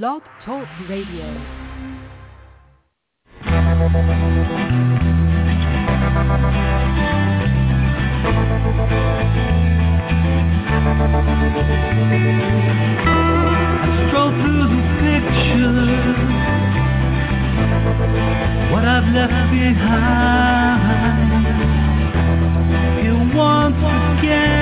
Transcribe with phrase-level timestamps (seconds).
[0.00, 1.26] Blog Talk Radio.
[14.08, 16.16] Stroll through the pictures,
[18.72, 21.02] what I've left behind.
[22.98, 23.82] Here once
[24.20, 24.61] again.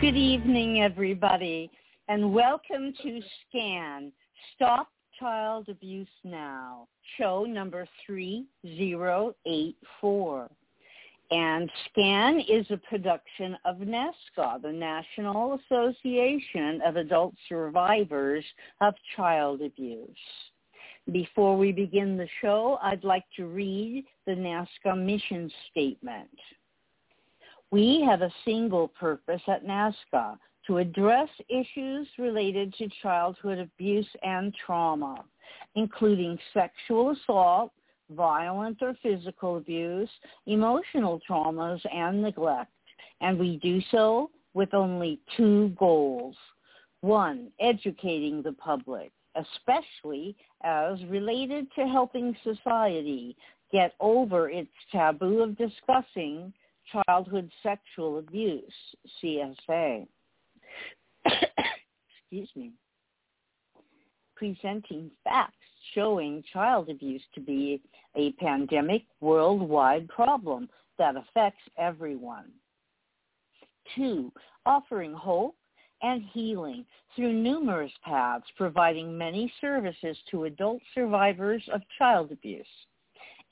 [0.00, 1.70] Good evening, everybody,
[2.08, 4.10] and welcome to SCAN,
[4.56, 4.88] Stop
[5.20, 10.50] Child Abuse Now, show number 3084.
[11.30, 18.44] And SCAN is a production of NAASCA, the National Association of Adult Survivors
[18.80, 20.08] of Child Abuse.
[21.12, 26.30] Before we begin the show, I'd like to read the NAASCA mission statement.
[27.70, 30.36] We have a single purpose at NAASCA
[30.66, 35.24] to address issues related to childhood abuse and trauma,
[35.74, 37.72] including sexual assault,
[38.10, 40.10] violent or physical abuse,
[40.46, 42.72] emotional traumas, and neglect.
[43.20, 46.36] And we do so with only two goals.
[47.02, 53.36] One, educating the public, especially as related to helping society
[53.72, 56.52] get over its taboo of discussing
[57.06, 58.72] childhood sexual abuse,
[59.22, 60.06] CSA.
[61.26, 62.72] Excuse me.
[64.34, 65.54] Presenting facts
[65.94, 67.80] showing child abuse to be
[68.16, 70.68] a pandemic worldwide problem
[70.98, 72.50] that affects everyone.
[73.96, 74.32] Two,
[74.66, 75.56] offering hope
[76.02, 82.66] and healing through numerous paths, providing many services to adult survivors of child abuse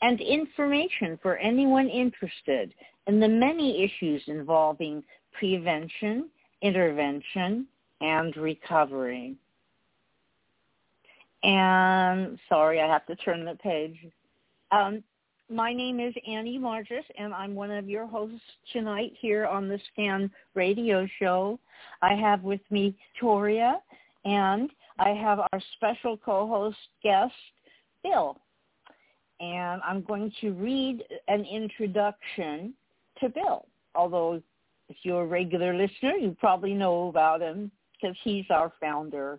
[0.03, 2.73] and information for anyone interested
[3.07, 5.03] in the many issues involving
[5.33, 6.29] prevention,
[6.63, 7.67] intervention,
[8.01, 9.35] and recovery.
[11.43, 13.97] And sorry, I have to turn the page.
[14.71, 15.03] Um,
[15.51, 18.41] my name is Annie Margis, and I'm one of your hosts
[18.73, 21.59] tonight here on the Scan Radio Show.
[22.03, 23.81] I have with me Toria,
[24.25, 27.33] and I have our special co-host guest,
[28.03, 28.37] Bill.
[29.41, 32.75] And I'm going to read an introduction
[33.21, 34.43] to Bill, although
[34.89, 39.39] if you're a regular listener, you probably know about him because he's our founder.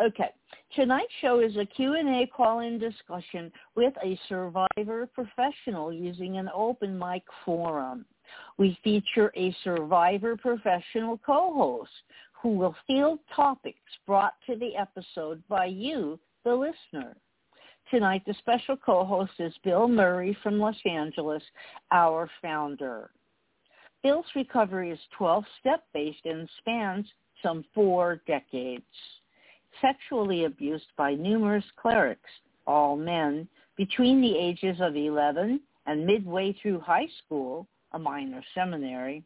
[0.00, 0.30] Okay,
[0.76, 7.24] tonight's show is a Q&A call-in discussion with a survivor professional using an open mic
[7.44, 8.04] forum.
[8.58, 11.90] We feature a survivor professional co-host
[12.40, 17.16] who will field topics brought to the episode by you, the listener.
[17.90, 21.42] Tonight, the special co-host is Bill Murray from Los Angeles,
[21.90, 23.10] our founder.
[24.04, 27.06] Bill's recovery is 12-step based and spans
[27.42, 28.84] some four decades.
[29.80, 32.30] Sexually abused by numerous clerics,
[32.66, 39.22] all men, between the ages of 11 and midway through high school, a minor seminary.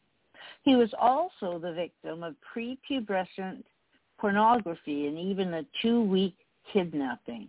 [0.63, 3.65] He was also the victim of prepubescent
[4.19, 6.37] pornography and even a two-week
[6.73, 7.49] kidnapping.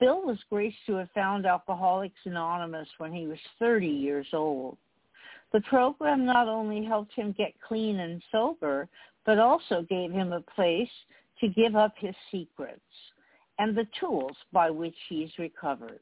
[0.00, 4.76] Bill was graced to have found Alcoholics Anonymous when he was 30 years old.
[5.52, 8.88] The program not only helped him get clean and sober,
[9.24, 10.90] but also gave him a place
[11.42, 12.80] to give up his secrets
[13.58, 16.00] and the tools by which he's recovered.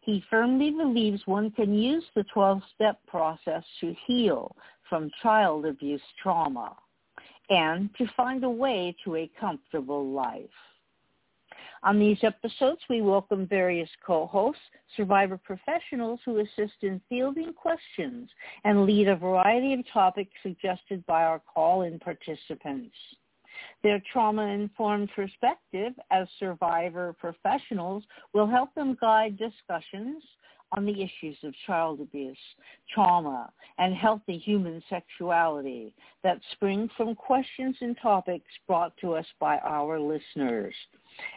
[0.00, 4.54] He firmly believes one can use the 12-step process to heal
[4.88, 6.76] from child abuse trauma
[7.50, 10.44] and to find a way to a comfortable life.
[11.82, 14.60] On these episodes, we welcome various co-hosts,
[14.96, 18.28] survivor professionals who assist in fielding questions
[18.64, 22.94] and lead a variety of topics suggested by our call-in participants.
[23.82, 30.22] Their trauma-informed perspective as survivor professionals will help them guide discussions
[30.72, 32.36] on the issues of child abuse,
[32.92, 39.58] trauma, and healthy human sexuality that spring from questions and topics brought to us by
[39.58, 40.74] our listeners.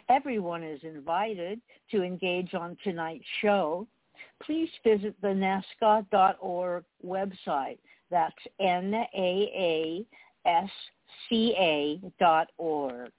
[0.08, 1.60] Everyone is invited
[1.90, 3.86] to engage on tonight's show.
[4.42, 7.78] Please visit the NAASCA.org website.
[8.10, 10.06] That's N-A-A-S-C-A
[12.18, 13.10] dot org.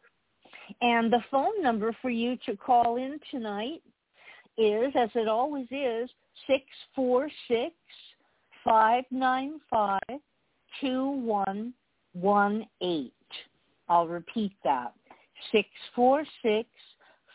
[0.81, 3.81] And the phone number for you to call in tonight
[4.57, 6.09] is, as it always is,
[6.47, 6.63] six
[6.95, 7.73] four six
[8.63, 9.99] five nine five
[10.79, 11.73] two one
[12.13, 13.13] one eight.
[13.89, 14.93] I'll repeat that.
[15.51, 16.69] Six four six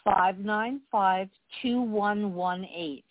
[0.05, 1.29] five nine five
[1.61, 3.05] two one one eight.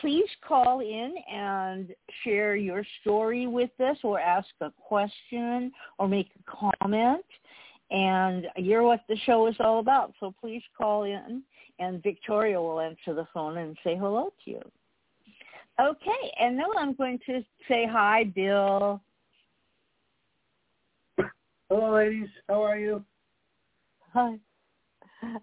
[0.00, 6.28] Please call in and share your story with us or ask a question or make
[6.38, 7.24] a comment.
[7.90, 10.12] And you're what the show is all about.
[10.20, 11.42] So please call in
[11.78, 14.62] and Victoria will answer the phone and say hello to you.
[15.80, 19.00] Okay, and now I'm going to say hi, Bill.
[21.68, 22.28] Hello, ladies.
[22.48, 23.04] How are you?
[24.14, 24.38] Hi.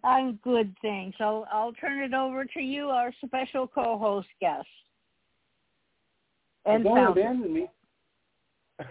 [0.04, 1.18] I'm good, thanks.
[1.20, 4.68] I'll I'll turn it over to you, our special co-host guest.
[6.66, 7.22] And don't founder.
[7.22, 7.68] abandon me.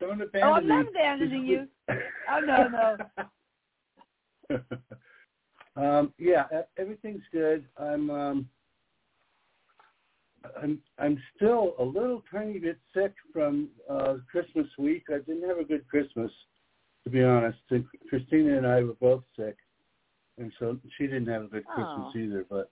[0.00, 1.68] don't abandon oh, I'm not abandoning you.
[2.30, 4.58] oh no, no.
[5.78, 6.44] Um, yeah,
[6.76, 7.64] everything's good.
[7.76, 8.48] I'm um,
[10.60, 15.04] I'm I'm still a little tiny bit sick from uh, Christmas week.
[15.08, 16.32] I didn't have a good Christmas,
[17.04, 17.58] to be honest.
[17.70, 19.56] And Christina and I were both sick,
[20.38, 22.18] and so she didn't have a good Christmas oh.
[22.18, 22.46] either.
[22.48, 22.70] But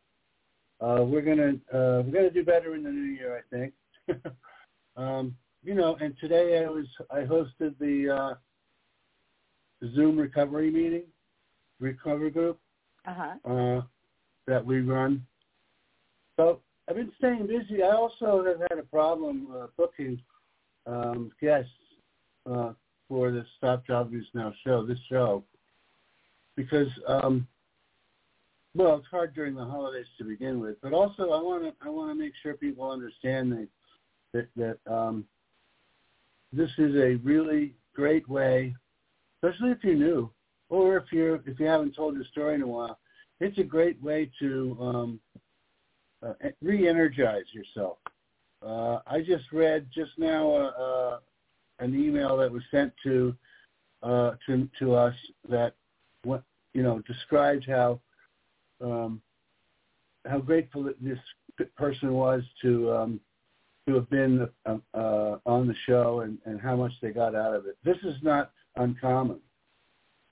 [0.80, 3.72] uh, we're gonna uh, we're gonna do better in the new year, I think.
[4.96, 8.34] um, you know, and today I was I hosted the uh,
[9.94, 11.04] Zoom recovery meeting,
[11.80, 12.58] recovery group
[13.06, 13.50] uh-huh.
[13.50, 13.82] uh,
[14.46, 15.24] that we run.
[16.36, 17.82] So I've been staying busy.
[17.82, 20.20] I also have had a problem uh, booking
[20.86, 21.70] um, guests
[22.50, 22.72] uh,
[23.08, 25.44] for the Stop Child Abuse Now show, this show,
[26.56, 27.46] because um,
[28.74, 31.88] well, it's hard during the holidays to begin with, but also I want to I
[31.88, 33.68] want to make sure people understand that
[34.32, 35.24] that, that um,
[36.52, 38.74] this is a really great way,
[39.42, 40.30] especially if you're new,
[40.68, 42.98] or if you're if you haven't told your story in a while,
[43.40, 45.20] it's a great way to um,
[46.22, 47.98] uh, re-energize yourself.
[48.62, 51.18] Uh, I just read just now uh, uh,
[51.78, 53.34] an email that was sent to
[54.02, 55.14] uh, to to us
[55.48, 55.74] that
[56.24, 56.42] what
[56.74, 58.00] you know describes how
[58.82, 59.20] um,
[60.26, 61.18] how grateful this
[61.76, 63.20] person was to um,
[63.86, 67.54] to have been uh, uh, on the show and, and how much they got out
[67.54, 67.76] of it.
[67.84, 69.38] This is not uncommon.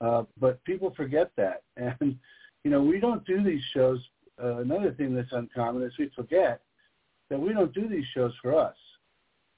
[0.01, 1.63] Uh, but people forget that.
[2.01, 2.17] And,
[2.63, 3.99] you know, we don't do these shows.
[4.41, 6.61] Uh, another thing that's uncommon is we forget
[7.29, 8.75] that we don't do these shows for us.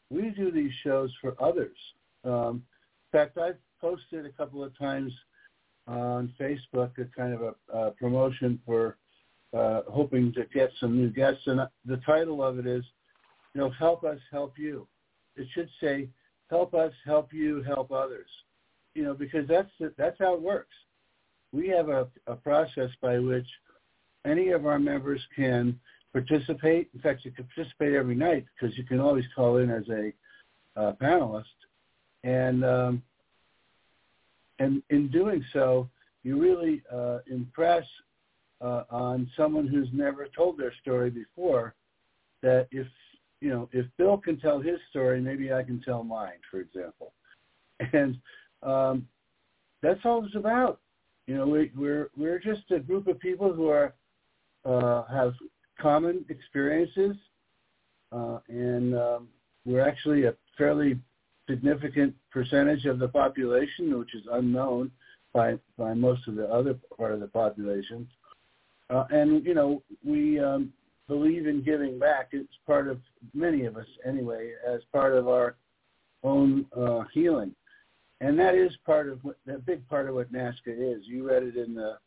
[0.10, 1.78] We do these shows for others.
[2.24, 2.64] Um,
[3.12, 5.14] in fact, I've posted a couple of times
[5.88, 8.98] on Facebook a kind of a, a promotion for
[9.54, 11.44] uh, hoping to get some new guests.
[11.46, 12.84] And the title of it is,
[13.54, 14.88] you know, help us help you.
[15.36, 16.10] It should say,
[16.50, 18.28] help us help you help others
[18.98, 20.74] you know, because that's that's how it works.
[21.54, 23.46] We have a, a process by which
[24.26, 25.80] any of our members can
[26.22, 26.90] participate.
[26.94, 30.12] In fact, you can participate every night because you can always call in as a
[30.80, 31.44] uh, panelist,
[32.24, 33.04] and um,
[34.60, 35.90] and in doing so,
[36.24, 37.84] you really uh, impress
[38.62, 41.76] uh, on someone who's never told their story before
[42.42, 42.88] that if
[43.42, 47.14] you know if Bill can tell his story, maybe I can tell mine, for example.
[47.94, 48.18] And
[48.64, 49.08] um,
[49.84, 50.80] that's all it's about.
[51.28, 53.94] You know, we, we're we're just a group of people who are
[54.66, 55.34] uh, have
[55.80, 57.16] common experiences,
[58.12, 59.28] uh, and um,
[59.66, 61.00] we're actually a fairly
[61.50, 64.92] significant percentage of the population, which is unknown
[65.34, 68.08] by by most of the other part of the population.
[68.90, 70.72] Uh, and you know, we um,
[71.08, 72.30] believe in giving back.
[72.32, 73.00] It's part of
[73.34, 75.56] many of us, anyway, as part of our
[76.24, 77.54] own uh, healing
[78.22, 81.04] and that is part of what that big part of what NAASCA is.
[81.04, 81.98] You read it in the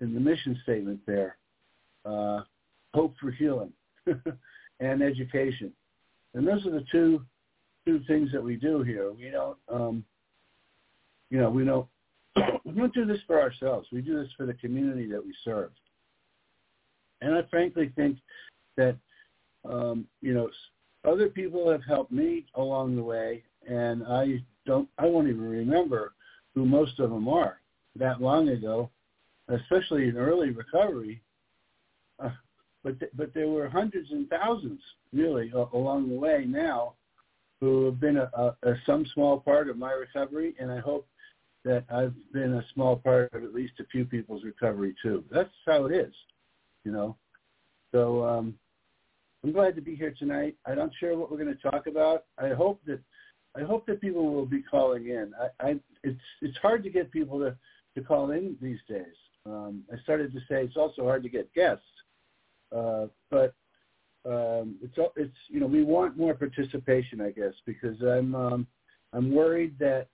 [0.00, 1.36] in the mission statement there.
[2.04, 2.42] Uh,
[2.94, 3.72] hope for healing
[4.80, 5.72] and education,
[6.34, 7.22] and those are the two
[7.84, 9.10] two things that we do here.
[9.12, 10.04] We don't, um,
[11.30, 11.86] you know, we don't
[12.64, 13.88] we don't do this for ourselves.
[13.92, 15.70] We do this for the community that we serve.
[17.20, 18.18] And I frankly think
[18.76, 18.96] that
[19.64, 20.50] um, you know
[21.04, 26.12] other people have helped me along the way, and I don't I won't even remember
[26.54, 27.60] who most of them are
[27.96, 28.90] that long ago,
[29.48, 31.22] especially in early recovery.
[32.84, 34.80] But th- but there were hundreds and thousands
[35.12, 36.94] really uh, along the way now
[37.60, 41.06] who have been a, a, a some small part of my recovery, and I hope
[41.64, 45.24] that I've been a small part of at least a few people's recovery too.
[45.30, 46.12] That's how it is,
[46.84, 47.16] you know.
[47.92, 48.54] So um,
[49.44, 50.56] I'm glad to be here tonight.
[50.66, 52.24] I'm not sure what we're going to talk about.
[52.38, 53.00] I hope that
[53.56, 55.32] I hope that people will be calling in.
[55.40, 57.56] I, I it's it's hard to get people to
[57.94, 59.14] to call in these days.
[59.44, 61.84] Um, I started to say it's also hard to get guests,
[62.74, 63.54] uh, but
[64.24, 68.66] um, it's it's you know we want more participation, I guess, because I'm um,
[69.12, 70.08] I'm worried that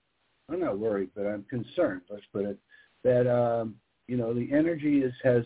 [0.50, 2.03] I'm not worried, but I'm concerned.
[2.09, 2.59] Let's put it
[3.05, 3.75] that um,
[4.07, 5.45] you know the energy is has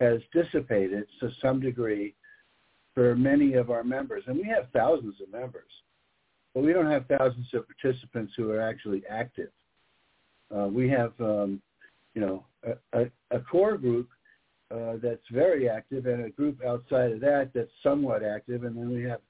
[0.00, 2.14] has dissipated to some degree
[2.94, 5.70] for many of our members, and we have thousands of members,
[6.54, 9.50] but we don't have thousands of participants who are actually active.
[10.56, 11.60] Uh, we have um,
[12.14, 14.08] you know a, a, a core group
[14.70, 18.90] uh, that's very active and a group outside of that that's somewhat active, and then
[18.90, 19.20] we have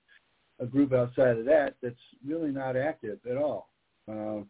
[0.60, 1.94] a group outside of that that's
[2.26, 3.68] really not active at all.
[4.10, 4.40] Uh,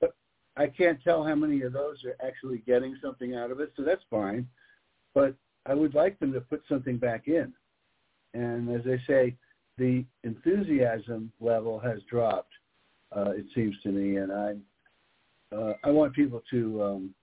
[0.00, 0.14] but
[0.56, 3.82] I can't tell how many of those are actually getting something out of it, so
[3.84, 4.48] that's fine.
[5.14, 5.34] But
[5.66, 7.52] I would like them to put something back in.
[8.34, 9.36] And as I say,
[9.78, 12.52] the enthusiasm level has dropped,
[13.16, 14.54] uh, it seems to me, and I
[15.54, 17.14] uh, I want people to um,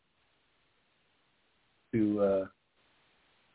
[1.93, 2.45] to uh,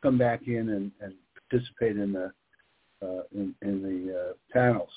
[0.03, 1.15] come back in and, and
[1.49, 2.33] participate in the
[3.03, 4.91] uh, in, in the uh, panels.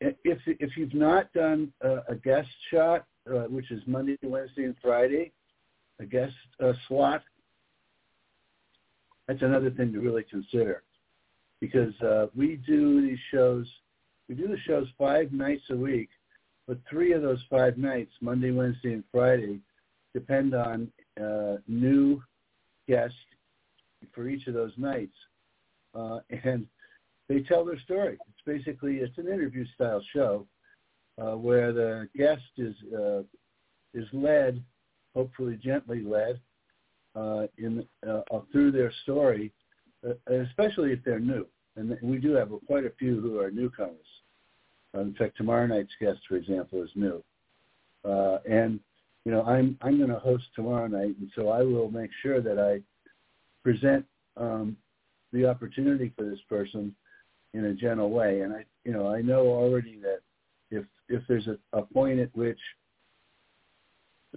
[0.00, 4.74] If if you've not done a, a guest shot, uh, which is Monday, Wednesday, and
[4.82, 5.32] Friday,
[6.00, 7.22] a guest uh, slot,
[9.26, 10.82] that's another thing to really consider,
[11.60, 13.66] because uh, we do these shows.
[14.28, 16.08] We do the shows five nights a week,
[16.66, 19.60] but three of those five nights, Monday, Wednesday, and Friday,
[20.12, 20.90] depend on
[21.22, 22.22] uh, new
[22.88, 23.16] guests
[24.14, 25.16] for each of those nights,
[25.94, 26.66] uh, and
[27.28, 28.18] they tell their story.
[28.28, 30.46] It's basically it's an interview style show
[31.20, 33.22] uh, where the guest is uh,
[33.94, 34.62] is led,
[35.14, 36.40] hopefully gently led,
[37.14, 39.52] uh, in uh, through their story,
[40.06, 41.46] uh, especially if they're new.
[41.76, 43.96] And we do have quite a few who are newcomers.
[44.94, 47.22] In fact, tomorrow night's guest, for example, is new.
[48.04, 48.78] Uh, and
[49.24, 52.40] you know, I'm I'm going to host tomorrow night, and so I will make sure
[52.40, 52.80] that I
[53.64, 54.04] present
[54.36, 54.76] um,
[55.32, 56.94] the opportunity for this person
[57.54, 58.42] in a gentle way.
[58.42, 60.20] And I, you know, I know already that
[60.70, 62.58] if if there's a, a point at which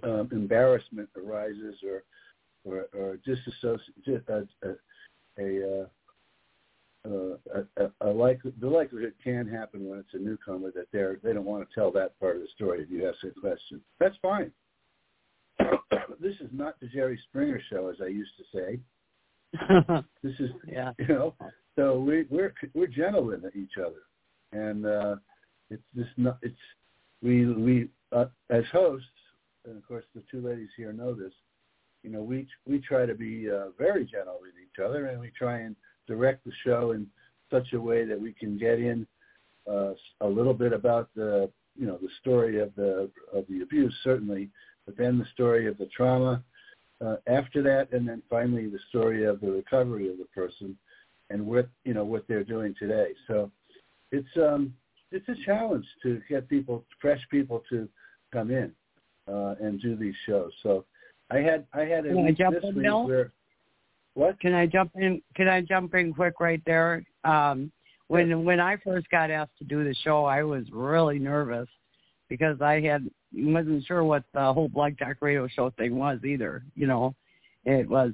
[0.02, 2.02] um, embarrassment arises or
[2.64, 4.74] or, or disassociate a, a,
[5.38, 11.18] a, uh, a, a like the likelihood can happen when it's a newcomer that they're
[11.22, 13.80] they don't want to tell that part of the story if you ask a question.
[13.98, 14.50] That's fine.
[16.20, 18.78] this is not the Jerry Springer show, as I used to say.
[20.22, 20.92] this is yeah.
[20.98, 21.34] you know
[21.76, 24.02] so we we're we're gentle with each other
[24.52, 25.16] and uh
[25.70, 26.56] it's just not it's
[27.22, 29.06] we we uh, as hosts
[29.64, 31.32] and of course the two ladies here know this
[32.02, 35.30] you know we we try to be uh, very gentle with each other and we
[35.36, 35.74] try and
[36.06, 37.06] direct the show in
[37.50, 39.06] such a way that we can get in
[39.70, 43.94] uh a little bit about the you know the story of the of the abuse
[44.04, 44.50] certainly
[44.84, 46.42] but then the story of the trauma
[47.04, 50.76] uh, after that, and then finally the story of the recovery of the person
[51.30, 53.08] and what you know what they're doing today.
[53.26, 53.50] So
[54.12, 54.74] it's um,
[55.12, 57.88] it's a challenge to get people, fresh people, to
[58.32, 58.72] come in
[59.26, 60.52] uh, and do these shows.
[60.62, 60.84] So
[61.30, 63.06] I had I had a Can week I jump this in, week Bill?
[63.06, 63.32] where
[64.14, 64.40] what?
[64.40, 65.22] Can I jump in?
[65.34, 67.04] Can I jump in quick right there?
[67.24, 67.70] Um,
[68.08, 71.68] when when I first got asked to do the show, I was really nervous
[72.28, 76.62] because I had wasn't sure what the whole Blog Talk Radio show thing was either.
[76.74, 77.14] You know,
[77.64, 78.12] it was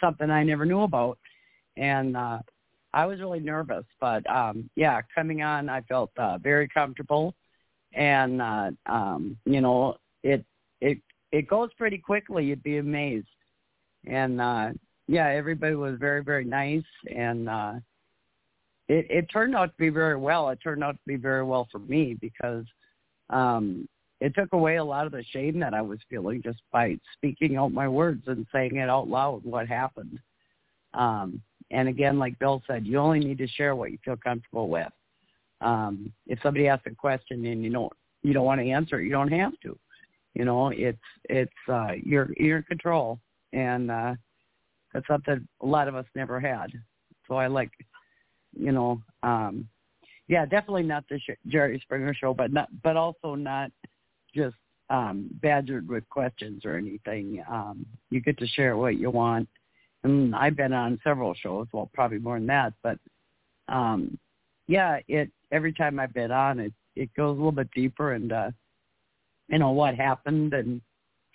[0.00, 1.18] something I never knew about,
[1.76, 2.38] and uh,
[2.92, 3.84] I was really nervous.
[4.00, 7.34] But um, yeah, coming on, I felt uh, very comfortable,
[7.92, 10.44] and uh, um, you know, it
[10.80, 10.98] it
[11.32, 12.44] it goes pretty quickly.
[12.46, 13.26] You'd be amazed,
[14.06, 14.70] and uh,
[15.06, 16.84] yeah, everybody was very very nice,
[17.14, 17.74] and uh,
[18.88, 20.48] it it turned out to be very well.
[20.48, 22.64] It turned out to be very well for me because
[23.30, 23.88] um,
[24.20, 27.56] it took away a lot of the shame that I was feeling just by speaking
[27.56, 30.18] out my words and saying it out loud what happened.
[30.94, 34.68] Um, and again, like Bill said, you only need to share what you feel comfortable
[34.68, 34.88] with.
[35.60, 37.92] Um, if somebody asks a question and you don't
[38.22, 39.78] you don't want to answer, it, you don't have to.
[40.34, 43.18] You know, it's it's uh, you're you're in control,
[43.52, 44.14] and uh,
[44.92, 46.72] that's something a lot of us never had.
[47.26, 47.70] So I like,
[48.56, 49.68] you know, um,
[50.28, 53.70] yeah, definitely not the Jerry Springer show, but not, but also not
[54.34, 54.56] just
[54.90, 57.42] um, badgered with questions or anything.
[57.50, 59.48] Um, you get to share what you want,
[60.04, 62.98] and I've been on several shows, well, probably more than that, but
[63.68, 64.18] um,
[64.66, 68.32] yeah, it every time I've been on, it it goes a little bit deeper and
[68.32, 68.50] uh,
[69.48, 70.80] you know what happened, and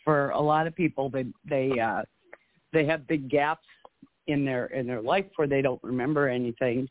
[0.04, 2.04] for a lot of people, they they uh,
[2.72, 3.66] they have big gaps
[4.28, 6.88] in their in their life where they don't remember anything.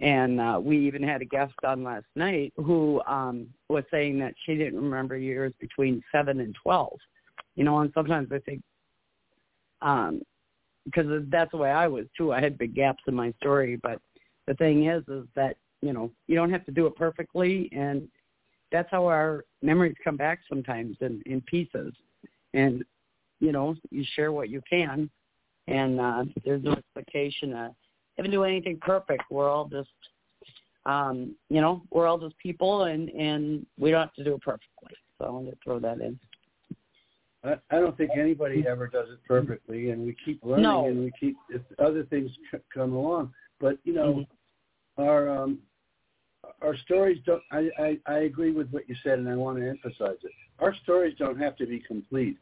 [0.00, 4.34] And uh, we even had a guest on last night who um, was saying that
[4.44, 6.98] she didn't remember years between seven and twelve.
[7.54, 8.62] You know, and sometimes I think
[9.80, 10.22] um,
[10.84, 12.32] because that's the way I was too.
[12.32, 14.00] I had big gaps in my story, but
[14.46, 18.08] the thing is, is that you know you don't have to do it perfectly, and
[18.72, 21.92] that's how our memories come back sometimes in in pieces,
[22.52, 22.84] and
[23.40, 25.08] you know you share what you can,
[25.68, 27.72] and uh, there's no expectation of
[28.22, 29.24] do anything perfect.
[29.30, 29.88] We're all just
[30.86, 34.42] um, you know, we're all just people and, and we don't have to do it
[34.42, 34.92] perfectly.
[35.18, 36.18] So I wanted to throw that in.
[37.42, 40.86] I, I don't think anybody ever does it perfectly, and we keep learning, No.
[40.86, 43.32] and we keep if other things c- come along.
[43.60, 44.24] But you know,
[44.98, 45.02] Mm-hmm.
[45.02, 45.58] our um,
[46.62, 47.42] our stories don't.
[47.50, 50.30] I, I I agree with what you said, and I want to emphasize it.
[50.58, 52.38] Our stories don't have to be complete.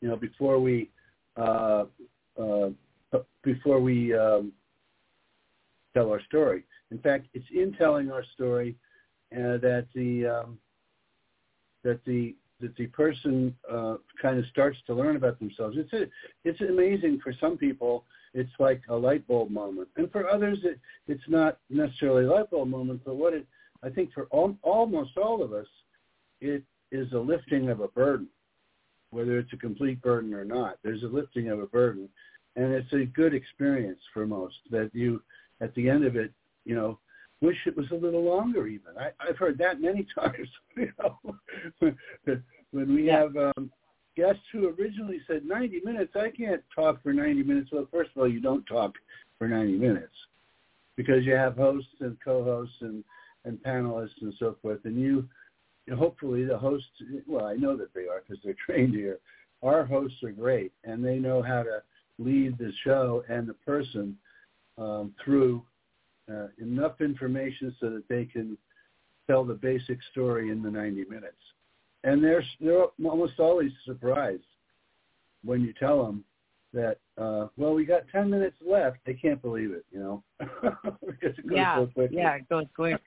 [0.00, 0.90] You know, before we
[1.36, 1.84] uh,
[2.40, 2.68] uh,
[3.42, 4.52] before we um,
[5.94, 6.64] tell our story.
[6.90, 8.76] In fact, it's in telling our story
[9.32, 10.58] uh, that the um,
[11.82, 15.76] that the that the person uh, kind of starts to learn about themselves.
[15.78, 16.04] It's a,
[16.44, 18.04] it's amazing for some people.
[18.32, 22.50] It's like a light bulb moment, and for others, it, it's not necessarily a light
[22.50, 23.02] bulb moment.
[23.04, 23.46] But what it,
[23.82, 25.66] I think, for al- almost all of us,
[26.40, 28.28] it is a lifting of a burden,
[29.10, 30.78] whether it's a complete burden or not.
[30.82, 32.08] There's a lifting of a burden,
[32.56, 34.56] and it's a good experience for most.
[34.70, 35.22] That you,
[35.60, 36.32] at the end of it,
[36.64, 36.98] you know,
[37.40, 38.66] wish it was a little longer.
[38.66, 40.48] Even I, I've heard that many times.
[40.76, 41.18] You know,
[42.70, 43.20] when we Yeah.
[43.20, 43.70] have um,
[44.16, 47.70] guests who originally said 90 minutes, I can't talk for 90 minutes.
[47.72, 48.94] Well, first of all, you don't talk
[49.38, 50.14] for 90 minutes
[50.96, 53.04] because you have hosts and co-hosts and
[53.46, 55.28] and panelists and so forth, and you.
[55.94, 56.88] Hopefully, the hosts.
[57.26, 59.18] Well, I know that they are because they're trained here.
[59.62, 61.82] Our hosts are great, and they know how to
[62.18, 64.16] lead the show and the person
[64.78, 65.62] um, through
[66.30, 68.56] uh, enough information so that they can
[69.28, 71.36] tell the basic story in the 90 minutes.
[72.02, 74.42] And they're they're almost always surprised
[75.42, 76.24] when you tell them
[76.74, 78.98] that, uh, well, we got 10 minutes left.
[79.06, 82.16] They can't believe it, you know, because it goes yeah, so quickly.
[82.18, 83.00] yeah, it goes quick.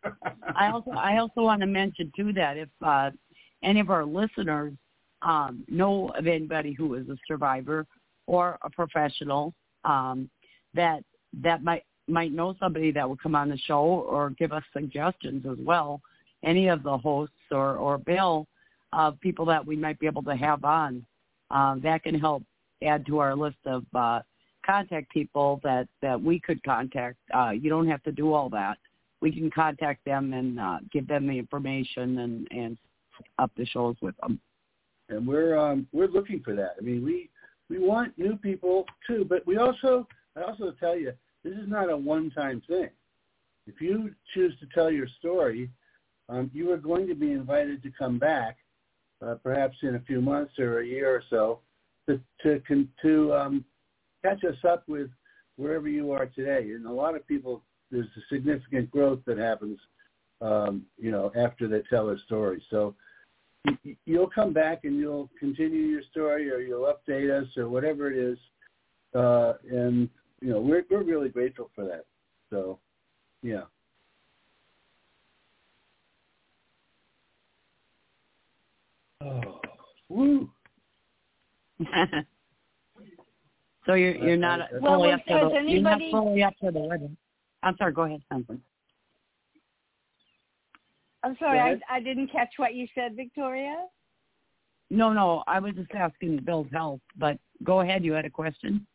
[0.56, 3.12] I also I also want to mention too that if uh,
[3.64, 4.74] any of our listeners
[5.22, 7.86] um, know of anybody who is a survivor
[8.26, 9.54] or a professional
[9.84, 10.30] um,
[10.74, 11.04] that
[11.44, 15.46] that might might know somebody that would come on the show or give us suggestions
[15.46, 16.02] as well.
[16.44, 18.48] Any of the hosts or or Bill
[18.94, 21.06] of people that we might be able to have on
[21.52, 22.44] um, that can help
[22.84, 24.22] add to our list of uh,
[24.66, 27.18] contact people that that we could contact.
[27.34, 28.78] Uh, you don't have to do all that.
[29.22, 32.78] We can contact them and uh, give them the information and and
[33.40, 34.40] up the shows with them.
[35.10, 36.76] and we're um, we're looking for that.
[36.80, 37.30] I mean, we
[37.70, 41.14] we want new people too, but we also I also tell you
[41.48, 42.90] this is not a one-time thing.
[43.68, 45.70] If you choose to tell your story,
[46.30, 48.58] um, you are going to be invited to come back,
[49.26, 51.60] uh, perhaps in a few months or a year or so,
[52.08, 53.66] to to to um,
[54.24, 55.10] catch us up with
[55.58, 56.72] wherever you are today.
[56.72, 59.80] And a lot of people, there's a significant growth that happens,
[60.42, 62.64] um, you know, after they tell their story.
[62.70, 62.96] So
[64.06, 68.18] you'll come back and you'll continue your story or you'll update us or whatever it
[68.18, 68.38] is.
[69.16, 70.10] Uh, and,
[70.42, 72.06] you know, we're, we're really grateful for that.
[72.50, 72.80] So,
[73.42, 73.64] yeah.
[79.22, 79.60] Oh,
[80.10, 80.50] woo.
[83.86, 86.54] so you're you're not Uh, Well, fully up to has the you're not fully up
[86.64, 87.18] to the wedding.
[87.64, 87.94] I'm sorry.
[87.94, 88.22] Go ahead.
[88.32, 88.62] Hon.
[91.24, 91.80] I'm sorry, I.
[91.90, 93.88] I didn't catch what you said, Victoria.
[94.90, 95.44] No, no.
[95.48, 98.06] I was just asking Bill's help, but go ahead.
[98.06, 98.86] You had a question.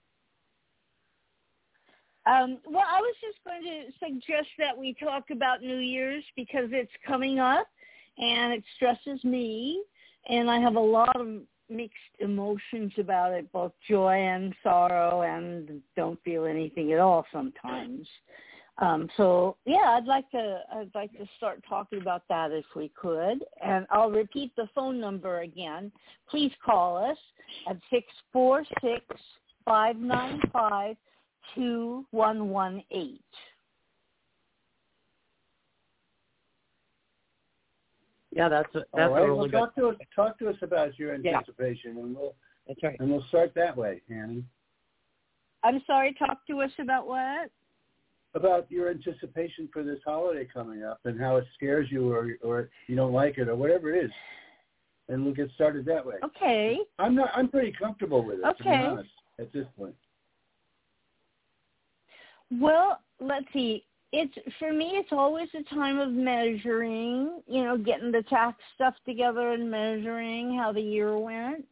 [2.25, 6.69] Um, well, I was just going to suggest that we talk about New Year's because
[6.71, 7.67] it's coming up
[8.19, 9.83] and it stresses me
[10.29, 11.27] and I have a lot of
[11.69, 18.07] mixed emotions about it, both joy and sorrow and don't feel anything at all sometimes.
[18.79, 22.91] Um, so yeah, I'd like to I'd like to start talking about that if we
[23.01, 23.45] could.
[23.65, 25.93] And I'll repeat the phone number again.
[26.29, 27.19] Please call us
[27.69, 29.05] at six four six
[29.65, 30.97] five nine five
[31.55, 33.19] 2118.
[38.35, 39.23] Yeah, that's a, that's All a right.
[39.25, 39.53] really Well, good.
[39.53, 39.97] talk to us.
[40.17, 41.37] Talk to us about your Yeah.
[41.39, 42.35] anticipation, and we'll
[42.67, 42.99] That's right.
[43.01, 44.45] and we'll start that way, Annie.
[45.63, 46.15] I'm sorry.
[46.15, 47.51] Talk to us about what?
[48.35, 52.71] About your anticipation for this holiday coming up and how it scares you or or
[52.87, 54.13] you don't like it or whatever it is,
[55.09, 56.17] and we'll get started that way.
[56.25, 56.79] Okay.
[56.99, 57.31] I'm not.
[57.35, 58.43] I'm pretty comfortable with it.
[58.43, 58.83] To be Okay.
[58.87, 59.95] honest, at this point.
[62.61, 63.85] Well, let's see.
[64.12, 64.93] It's for me.
[64.95, 67.41] It's always a time of measuring.
[67.47, 71.65] You know, getting the tax stuff together and measuring how the year went,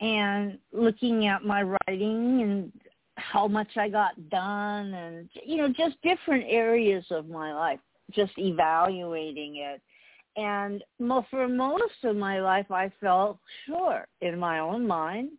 [0.00, 2.72] and looking at my writing and
[3.16, 7.80] how much I got done, and you know, just different areas of my life.
[8.12, 9.82] Just evaluating it.
[10.36, 10.84] And
[11.30, 15.30] for most of my life, I felt sure in my own mind.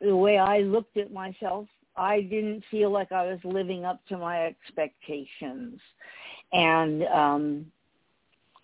[0.00, 1.66] The way I looked at myself,
[1.98, 5.80] I didn't feel like I was living up to my expectations.
[6.52, 7.66] And um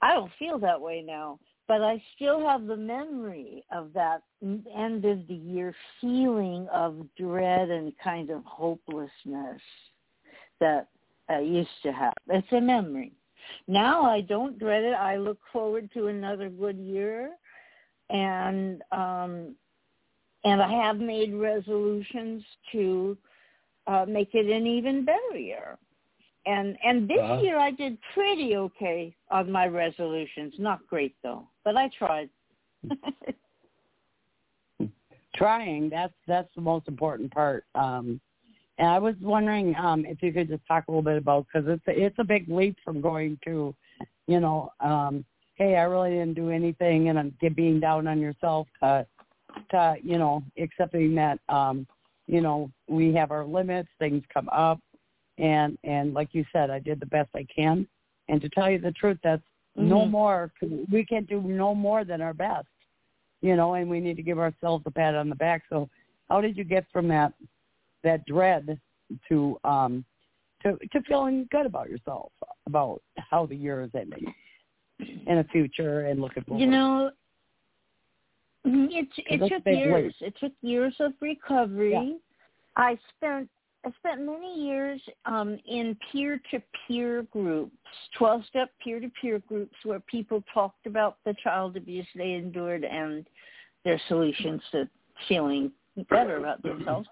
[0.02, 5.04] I don't feel that way now, but I still have the memory of that end
[5.04, 9.62] of the year feeling of dread and kind of hopelessness
[10.60, 10.88] that
[11.28, 12.12] I used to have.
[12.28, 13.12] It's a memory.
[13.66, 14.94] Now I don't dread it.
[14.94, 17.30] I look forward to another good year
[18.10, 19.54] and um
[20.44, 23.16] and I have made resolutions to
[23.86, 25.78] uh, make it an even better year.
[26.46, 27.40] And and this Uh-huh.
[27.42, 30.54] year I did pretty okay on my resolutions.
[30.58, 32.28] Not great though, but I tried.
[35.34, 38.20] trying that's that's the most important part um
[38.78, 41.68] and i was wondering um if you could just talk a little bit about because
[41.68, 43.74] it's a, it's a big leap from going to
[44.26, 45.24] you know um
[45.56, 49.04] hey i really didn't do anything and i'm get being down on yourself to
[49.70, 51.86] to you know accepting that um
[52.26, 54.80] you know we have our limits things come up
[55.38, 57.86] and and like you said i did the best i can
[58.28, 59.42] and to tell you the truth that's
[59.76, 60.10] no Mhm.
[60.10, 60.52] more
[60.90, 62.66] we can do no more than our best
[63.44, 65.64] you know, and we need to give ourselves a pat on the back.
[65.68, 65.86] So,
[66.30, 67.34] how did you get from that
[68.02, 68.80] that dread
[69.28, 70.02] to um
[70.62, 72.32] to to feeling good about yourself
[72.66, 74.32] about how the year is ending
[74.98, 76.62] in the future and looking forward?
[76.62, 77.10] You know,
[78.64, 80.14] it it took years.
[80.20, 81.92] It took years of recovery.
[81.92, 82.14] Yeah.
[82.76, 83.48] I spent
[83.86, 87.76] I spent many years um, in peer-to-peer groups,
[88.18, 93.26] 12-step peer-to-peer groups where people talked about the child abuse they endured and
[93.84, 94.88] their solutions to
[95.28, 95.70] feeling
[96.08, 97.06] better about themselves.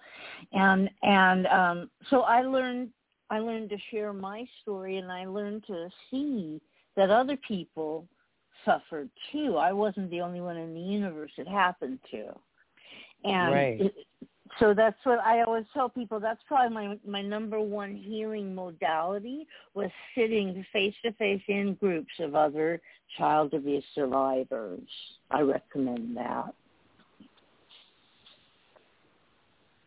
[0.52, 2.88] And and um, so I learned
[3.30, 6.60] I learned to share my story and I learned to see
[6.96, 8.06] that other people
[8.64, 9.56] suffered too.
[9.56, 12.32] I wasn't the only one in the universe it happened to.
[13.24, 13.80] And Right.
[13.80, 13.94] it,
[14.58, 16.20] so that's what I always tell people.
[16.20, 22.12] That's probably my my number one healing modality was sitting face to face in groups
[22.18, 22.80] of other
[23.16, 24.80] child abuse survivors.
[25.30, 26.54] I recommend that.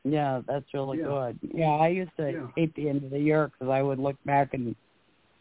[0.03, 1.05] Yeah, that's really Yeah.
[1.05, 1.39] good.
[1.53, 2.47] Yeah, I used to Yeah.
[2.55, 4.75] hate the end of the year because I would look back and,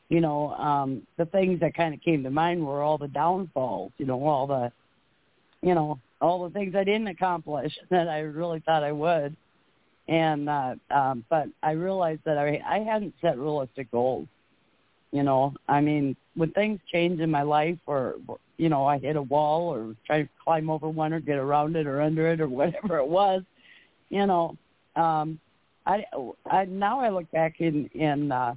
[0.08, 3.92] you know, um the things that kind of came to mind were all the downfalls.
[3.98, 4.72] You know, all the,
[5.62, 9.36] you know, all the things I didn't accomplish that I really thought I would,
[10.08, 14.28] and uh um but I realized that I I hadn't set realistic goals.
[15.12, 18.16] You know, I mean, when things change in my life, or
[18.56, 21.76] you know, I hit a wall or try to climb over one or get around
[21.76, 23.42] it or under it or whatever it was,
[24.08, 24.56] you know,
[24.96, 25.38] um,
[25.86, 26.04] I,
[26.50, 28.54] I now I look back in in uh,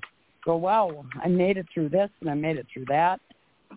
[0.48, 3.20] go, wow, I made it through this and I made it through that,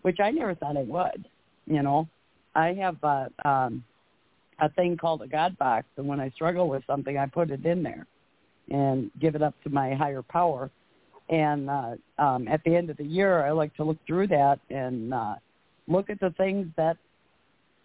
[0.03, 1.29] which I never thought I would.
[1.67, 2.09] You know,
[2.55, 3.85] I have a um,
[4.61, 7.65] a thing called a God box, and when I struggle with something, I put it
[7.65, 8.07] in there
[8.71, 10.71] and give it up to my higher power.
[11.29, 14.61] And uh, um, at the end of the year, I like to look through that
[14.69, 15.35] and uh,
[15.89, 16.97] look at the things that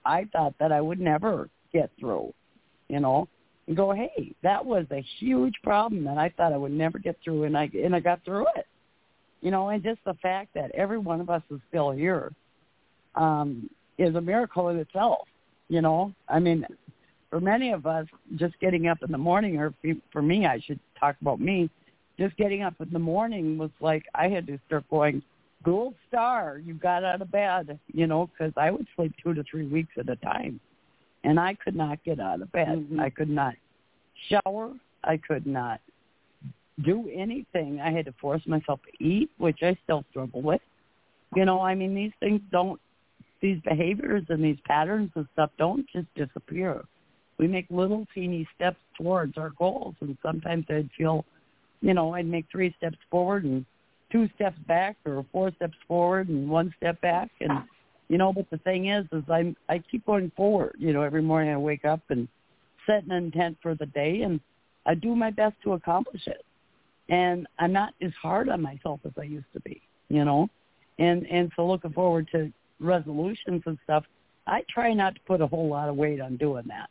[0.05, 2.33] I thought that I would never get through.
[2.89, 3.27] You know,
[3.67, 7.17] and go, hey, that was a huge problem that I thought I would never get
[7.23, 8.67] through, and I and I got through it.
[9.45, 12.33] You know, and just the fact that every one of us is still here
[13.13, 15.27] um, is a miracle in itself.
[15.69, 16.65] You know, I mean,
[17.29, 19.71] for many of us, just getting up in the morning, or
[20.11, 21.69] for- me, I should talk about me.
[22.17, 25.21] Just getting up in the morning was like I had to start going,
[25.61, 29.43] gold star, you got out of bed, you know, because I would sleep two to
[29.43, 30.59] three weeks at a time
[31.23, 32.87] and I could not get out of bed.
[32.89, 32.99] Mhm.
[32.99, 33.53] I could not
[34.27, 34.73] shower.
[35.03, 35.81] I could not
[36.83, 37.79] do anything.
[37.81, 40.61] I had to force myself to eat, which I still struggle with.
[41.35, 42.79] You know, I mean, these things don't,
[43.41, 46.83] these behaviors and these patterns and stuff don't just disappear.
[47.37, 51.25] We make little teeny steps towards our goals, and sometimes I'd feel,
[51.81, 53.65] you know, I'd make three steps forward and
[54.11, 57.51] two steps back, or four steps forward and one step back, and
[58.07, 61.23] you know but the thing is is I'm i keep going forward you know every
[61.23, 62.27] morning i wake up and
[62.85, 64.39] set an intent for the day and
[64.85, 66.44] I do my best to accomplish it,
[67.09, 69.81] and I'm not as hard on myself as I used to be.
[70.09, 70.49] You know,
[70.99, 74.03] and and so looking forward to resolutions and stuff.
[74.47, 76.89] I try not to put a whole lot of weight on doing that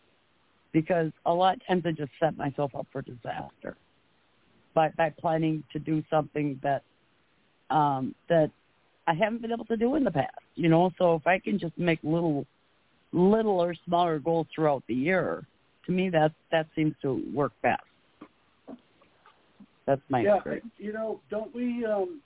[0.73, 3.77] because a lot tends to just set myself up for disaster
[4.75, 6.83] by by planning to do something that
[7.71, 8.51] um that
[9.07, 10.31] I haven't been able to do in the past.
[10.57, 12.47] You know, so if I can just make little
[13.13, 15.47] little or smaller goals throughout the year,
[15.87, 17.83] to me that that seems to work best.
[19.87, 20.37] That's my yeah.
[20.37, 20.67] experience.
[20.79, 22.21] You know, don't we um,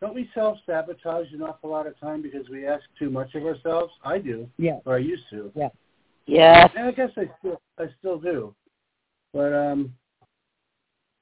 [0.00, 3.44] don't we self sabotage an awful lot of time because we ask too much of
[3.44, 3.92] ourselves?
[4.04, 4.78] I do, Yeah.
[4.84, 5.52] or I used to.
[5.54, 5.68] Yeah.
[6.26, 6.68] Yeah.
[6.76, 8.54] And I guess I still I still do,
[9.32, 9.94] but um,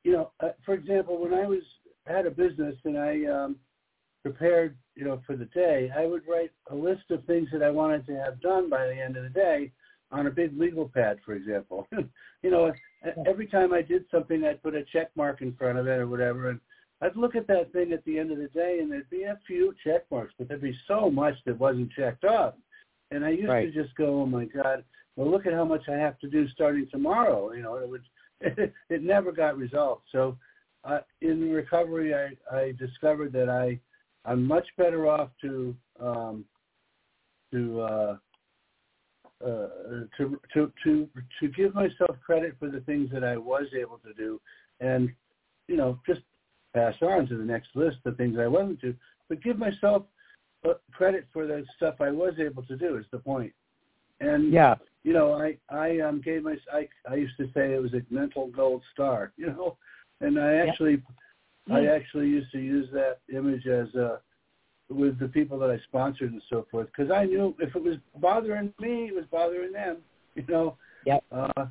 [0.04, 1.62] you know, uh, for example, when I was
[2.06, 3.56] had a business and I um,
[4.22, 7.70] prepared, you know, for the day, I would write a list of things that I
[7.70, 9.72] wanted to have done by the end of the day
[10.12, 11.86] on a big legal pad, for example.
[12.42, 12.72] you know,
[13.26, 16.06] every time I did something, I'd put a check mark in front of it or
[16.08, 16.60] whatever, and
[17.00, 19.38] I'd look at that thing at the end of the day, and there'd be a
[19.46, 22.54] few check marks, but there'd be so much that wasn't checked off.
[23.10, 23.72] And I used Right.
[23.72, 24.84] to just go, "Oh my God!
[25.16, 28.04] Well, look at how much I have to do starting tomorrow." You know, it would.
[28.88, 30.04] it never got resolved.
[30.10, 30.38] So,
[30.84, 33.78] uh, in recovery, I, I discovered that I
[34.24, 36.44] I'm much better off to um,
[37.52, 38.16] to uh,
[39.44, 39.68] uh,
[40.16, 41.08] to to to
[41.40, 44.40] to give myself credit for the things that I was able to do,
[44.80, 45.10] and
[45.68, 46.20] you know just
[46.74, 48.94] pass on to the next list the things I wasn't to,
[49.28, 50.04] but give myself
[50.68, 52.96] uh, credit for the stuff I was able to do.
[52.98, 53.52] Is the point?
[54.20, 54.76] And Yeah.
[55.02, 58.02] you know, I I um gave my I I used to say it was a
[58.10, 59.78] mental gold star, you know,
[60.20, 61.02] and I actually
[61.70, 64.18] I actually used to use that image as uh
[64.90, 67.96] with the people that I sponsored and so forth because I knew if it was
[68.16, 69.98] bothering me, it was bothering them,
[70.34, 70.76] you know.
[71.06, 71.24] Yep.
[71.32, 71.66] Uh,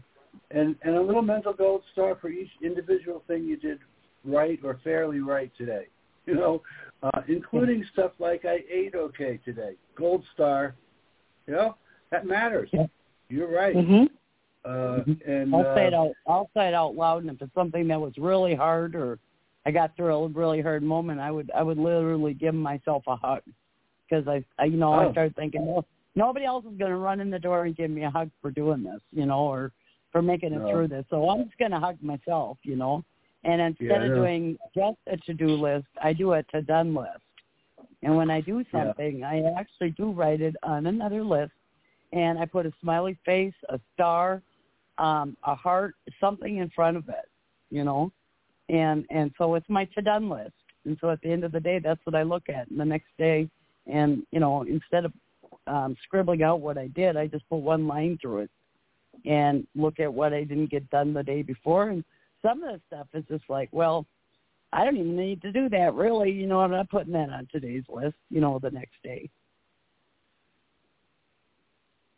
[0.51, 3.79] and and a little mental gold star for each individual thing you did
[4.25, 5.87] right or fairly right today,
[6.25, 6.61] you know,
[7.03, 10.75] uh, including stuff like I ate okay today, gold star,
[11.45, 11.75] you know,
[12.11, 12.69] that matters.
[12.71, 12.89] Yep.
[13.29, 13.75] You're right.
[13.75, 14.09] Mhm.
[14.65, 16.11] Uh, and I'll say uh, it out.
[16.27, 19.19] I'll say it out loud, and if it's something that was really hard or
[19.69, 23.15] I got through a really hard moment, I would I would literally give myself a
[23.15, 23.43] hug
[24.09, 25.07] because I, I you know Oh.
[25.07, 27.91] I started thinking, well, nobody else is going to run in the door and give
[27.91, 29.71] me a hug for doing this, you know, or
[30.11, 30.71] for making it No.
[30.71, 31.05] through this.
[31.11, 33.03] So I'm just going to hug myself, you know.
[33.43, 37.21] And instead Yeah, of doing just a to-do list, I do a to-done list.
[38.01, 38.85] And when I do Yeah.
[38.85, 41.53] something, I actually do write it on another list,
[42.11, 44.41] and I put a smiley face, a star,
[44.97, 47.29] um, a heart, something in front of it,
[47.69, 48.11] you know,
[48.69, 50.53] and and so it's my to done list.
[50.85, 52.69] And so at the end of the day, that's what I look at.
[52.69, 53.49] And the next day,
[53.91, 55.13] and you know, instead of
[55.67, 58.51] um, scribbling out what I did, I just put one line through it
[59.25, 61.89] and look at what I didn't get done the day before.
[61.89, 62.03] And
[62.41, 64.05] some of the stuff is just like, well,
[64.71, 66.31] I don't even need to do that really.
[66.31, 68.15] You know, I'm not putting that on today's list.
[68.29, 69.29] You know, the next day.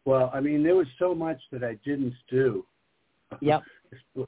[0.05, 2.65] Well, I mean, there was so much that I didn't do.
[3.39, 3.63] Yep.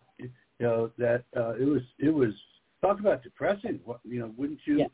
[0.59, 2.33] you know that uh, it was it was
[2.81, 3.79] talk about depressing.
[3.85, 4.87] What you know, wouldn't you Yeah.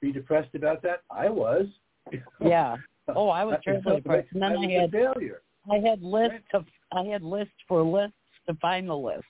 [0.00, 1.02] be depressed about that?
[1.10, 1.66] I was.
[2.40, 2.76] Yeah.
[3.08, 4.28] Oh, I was terribly depressed.
[4.32, 5.42] And then I I had failure.
[5.70, 8.16] I had lists of I had lists for lists
[8.48, 9.26] to find the lists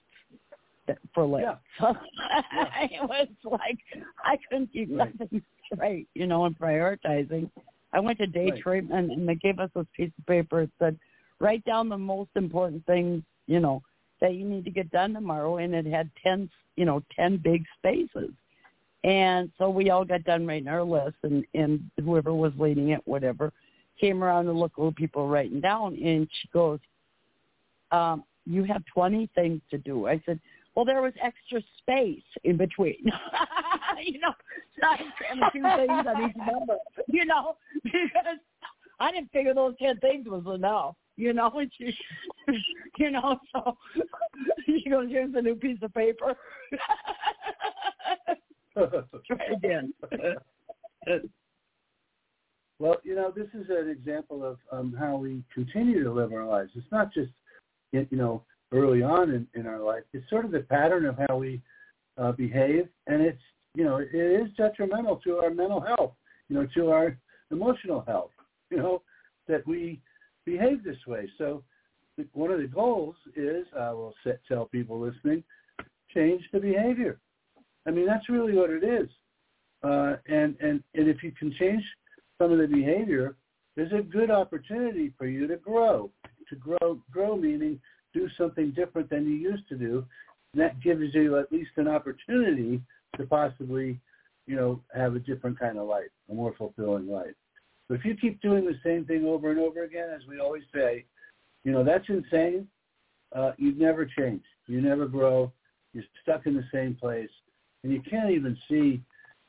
[1.14, 1.48] for lists.
[1.48, 1.56] Yeah.
[1.80, 1.94] So
[2.90, 3.78] it was like
[4.24, 5.18] I couldn't keep Right.
[5.18, 7.50] nothing straight, you know, and prioritizing.
[7.92, 8.60] I went to day Right.
[8.60, 10.98] treatment and they gave us this piece of paper that said,
[11.40, 13.82] write down the most important things, you know,
[14.20, 17.64] that you need to get done tomorrow and it had ten you know, ten big
[17.78, 18.30] spaces.
[19.04, 23.00] And so we all got done writing our list and, and whoever was leading it,
[23.06, 23.52] whatever,
[24.00, 26.78] came around and looked at what people writing down and she goes,
[27.92, 30.06] um, you have 20 things to do.
[30.06, 30.40] I said,
[30.74, 33.04] well, there was extra space in between.
[34.02, 34.32] you know,
[34.82, 36.76] a few things on each number,
[37.08, 38.38] you know, because
[39.00, 40.94] I didn't figure those 10 things was enough.
[41.20, 41.92] You know, and she,
[42.96, 43.76] you know, so
[44.64, 46.34] she goes, here's a new piece of paper.
[49.26, 49.92] Try again.
[52.78, 56.46] well, you know, this is an example of um, how we continue to live our
[56.46, 56.70] lives.
[56.74, 57.30] It's not just
[57.92, 60.04] you know early on in, in our life.
[60.14, 61.60] It's sort of the pattern of how we
[62.16, 63.42] uh, behave, and it's
[63.74, 66.14] you know it is detrimental to our mental health,
[66.48, 67.18] you know, to our
[67.50, 68.30] emotional health,
[68.70, 69.02] you know,
[69.48, 70.00] that we
[70.44, 71.28] behave this way.
[71.38, 71.62] So
[72.32, 75.42] one of the goals is, I will set, tell people listening,
[76.14, 77.18] change the behavior.
[77.86, 79.08] I mean, that's really what it is.
[79.82, 81.82] Uh, and, and, and if you can change
[82.38, 83.36] some of the behavior,
[83.76, 86.10] there's a good opportunity for you to grow.
[86.48, 87.80] To grow, grow meaning
[88.12, 90.04] do something different than you used to do,
[90.54, 92.82] that gives you at least an opportunity
[93.16, 94.00] to possibly,
[94.46, 97.34] you know, have a different kind of life, a more fulfilling life.
[97.90, 100.62] But if you keep doing the same thing over and over again, as we always
[100.72, 101.04] say,
[101.64, 102.68] you know, that's insane.
[103.34, 104.44] Uh, you never change.
[104.68, 105.52] You never grow.
[105.92, 107.28] You're stuck in the same place.
[107.82, 109.02] And you can't even see,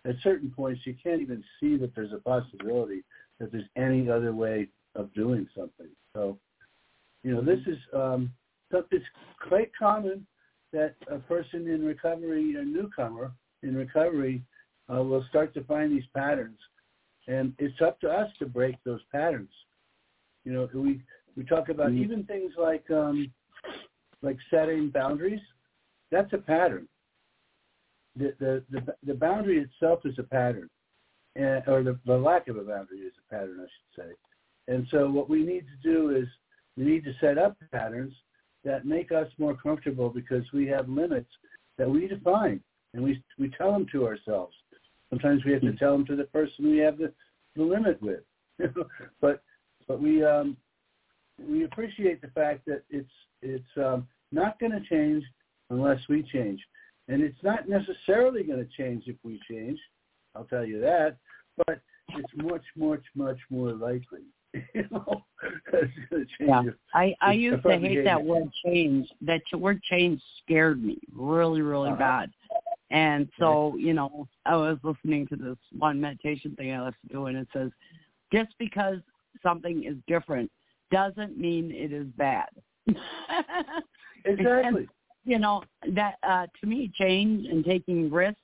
[0.05, 3.03] at certain points, you can't even see that there's a possibility
[3.39, 5.89] that there's any other way of doing something.
[6.15, 6.39] So,
[7.23, 8.33] you know, this is, um,
[8.71, 9.05] it's
[9.47, 10.25] quite common
[10.73, 14.41] that a person in recovery, a newcomer in recovery,
[14.91, 16.57] uh, will start to find these patterns.
[17.27, 19.51] And it's up to us to break those patterns.
[20.43, 21.01] You know, we
[21.35, 22.03] we talk about mm-hmm.
[22.03, 23.31] even things like um,
[24.21, 25.41] like setting boundaries.
[26.11, 26.87] That's a pattern.
[28.15, 30.69] The the the, the boundary itself is a pattern,
[31.35, 34.73] and, or the, the lack of a boundary is a pattern, I should say.
[34.73, 36.27] And so what we need to do is
[36.77, 38.13] we need to set up patterns
[38.63, 41.29] that make us more comfortable because we have limits
[41.77, 42.61] that we define
[42.93, 44.55] and we we tell them to ourselves.
[45.11, 45.77] Sometimes we have to mm-hmm.
[45.77, 47.11] tell them to the person we have the,
[47.55, 48.21] the limit with.
[49.21, 49.43] but
[49.87, 50.55] but we um,
[51.39, 55.23] we appreciate the fact that it's it's um, not going to change
[55.69, 56.61] unless we change,
[57.07, 59.79] and it's not necessarily going to change if we change.
[60.35, 61.17] I'll tell you that,
[61.57, 64.21] but it's much much much more likely.
[64.53, 65.23] you know,
[66.39, 69.07] yeah, I I used to hate that word change.
[69.21, 71.99] That word change scared me really really uh-huh.
[71.99, 72.31] bad.
[72.91, 77.37] And so, you know, I was listening to this one meditation thing I to, and
[77.37, 77.71] it says,
[78.33, 78.97] just because
[79.41, 80.51] something is different
[80.91, 82.49] doesn't mean it is bad.
[84.25, 84.81] exactly.
[84.81, 84.87] And,
[85.23, 88.41] you know that uh to me, change and taking risks.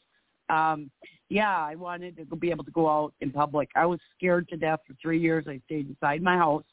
[0.49, 0.89] Um,
[1.29, 3.69] yeah, I wanted to be able to go out in public.
[3.75, 5.45] I was scared to death for three years.
[5.47, 6.63] I stayed inside my house.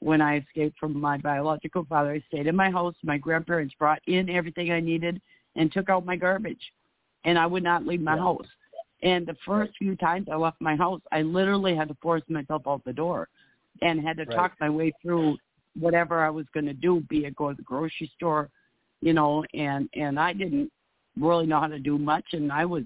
[0.00, 2.94] When I escaped from my biological father, I stayed in my house.
[3.04, 5.20] My grandparents brought in everything I needed
[5.54, 6.72] and took out my garbage,
[7.28, 8.22] and I would not leave my yeah.
[8.22, 8.46] house.
[9.02, 12.62] And the first few times I left my house, I literally had to force myself
[12.66, 13.28] out the door
[13.82, 14.34] and had to right.
[14.34, 15.36] talk my way through
[15.78, 18.48] whatever I was going to do, be it go to the grocery store,
[19.02, 20.72] you know, and and I didn't
[21.20, 22.84] really know how to do much, and I was,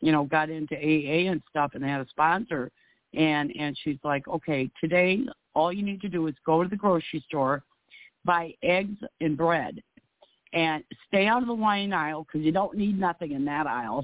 [0.00, 2.70] you know, got into AA and stuff, and I had a sponsor,
[3.14, 6.76] and and she's like, okay, today all you need to do is go to the
[6.76, 7.64] grocery store,
[8.24, 9.82] buy eggs and bread,
[10.56, 14.02] and stay out of the wine aisle because you don't need nothing in that aisle.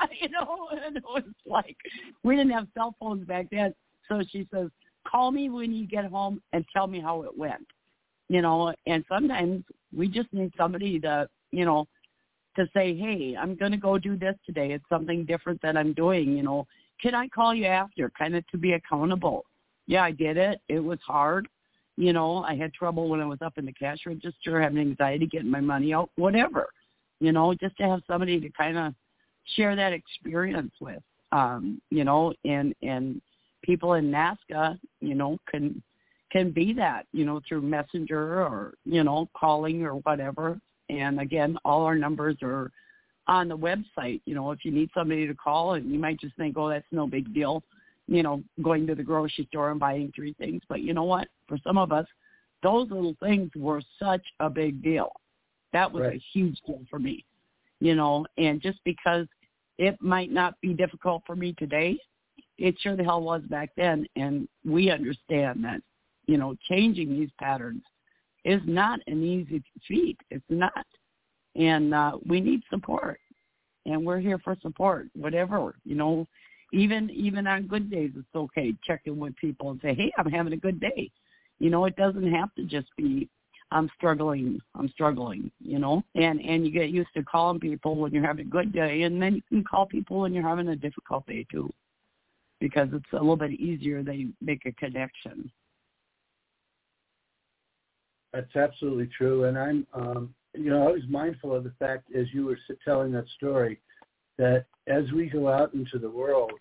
[0.20, 1.76] you know, and it was like
[2.24, 3.74] we didn't have cell phones back then.
[4.08, 4.68] So she says,
[5.06, 7.66] call me when you get home and tell me how it went.
[8.30, 11.86] You know, and sometimes we just need somebody to, you know,
[12.56, 14.72] to say, hey, I'm going to go do this today.
[14.72, 16.34] It's something different that I'm doing.
[16.34, 16.66] You know,
[17.02, 18.10] can I call you after?
[18.18, 19.44] Kind of to be accountable.
[19.86, 20.58] Yeah, I did it.
[20.68, 21.48] It was hard.
[21.96, 25.26] You know, I had trouble when I was up in the cash register, having anxiety
[25.26, 26.68] getting my money out, whatever.
[27.20, 28.94] You know, just to have somebody to kind of
[29.56, 31.02] share that experience with.
[31.32, 33.20] Um, you know, and and
[33.62, 35.82] people in NAASCA, you know, can
[36.32, 40.58] can be that, you know, through messenger or, you know, calling or whatever.
[40.88, 42.70] And again, all our numbers are
[43.26, 44.22] on the website.
[44.24, 46.86] You know, if you need somebody to call and you might just think, oh, that's
[46.90, 47.62] no big deal,
[48.12, 50.60] you know, going to the grocery store and buying three things.
[50.68, 51.28] But you know what?
[51.48, 52.04] For some of us,
[52.62, 55.12] those little things were such a big deal.
[55.72, 56.16] That was right.
[56.16, 57.24] a huge deal for me,
[57.80, 59.26] you know, and just because
[59.78, 61.98] it might not be difficult for me today,
[62.58, 64.06] it sure the hell was back then.
[64.14, 65.80] And we understand that,
[66.26, 67.82] you know, changing these patterns
[68.44, 70.18] is not an easy feat.
[70.30, 70.84] It's not.
[71.56, 73.18] And uh, we need support.
[73.86, 76.28] And we're here for support, whatever, you know,
[76.72, 80.52] even even on good days it's okay checking with people and say, Hey, I'm having
[80.52, 81.10] a good day.
[81.58, 83.28] You know, it doesn't have to just be
[83.70, 88.12] I'm struggling, I'm struggling, you know, and and you get used to calling people when
[88.12, 90.76] you're having a good day, and then you can call people when you're having a
[90.76, 91.72] difficult day too
[92.60, 94.02] because it's a little bit easier.
[94.02, 95.50] They make a connection.
[98.32, 102.26] That's absolutely true, and I'm, um, you know, I was mindful of the fact as
[102.32, 103.78] you were telling that story
[104.38, 106.52] that as we go out into the world,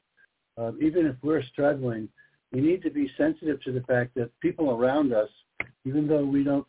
[0.61, 2.07] um, even if we're struggling,
[2.51, 5.29] we need to be sensitive to the fact that people around us,
[5.85, 6.67] even though we don't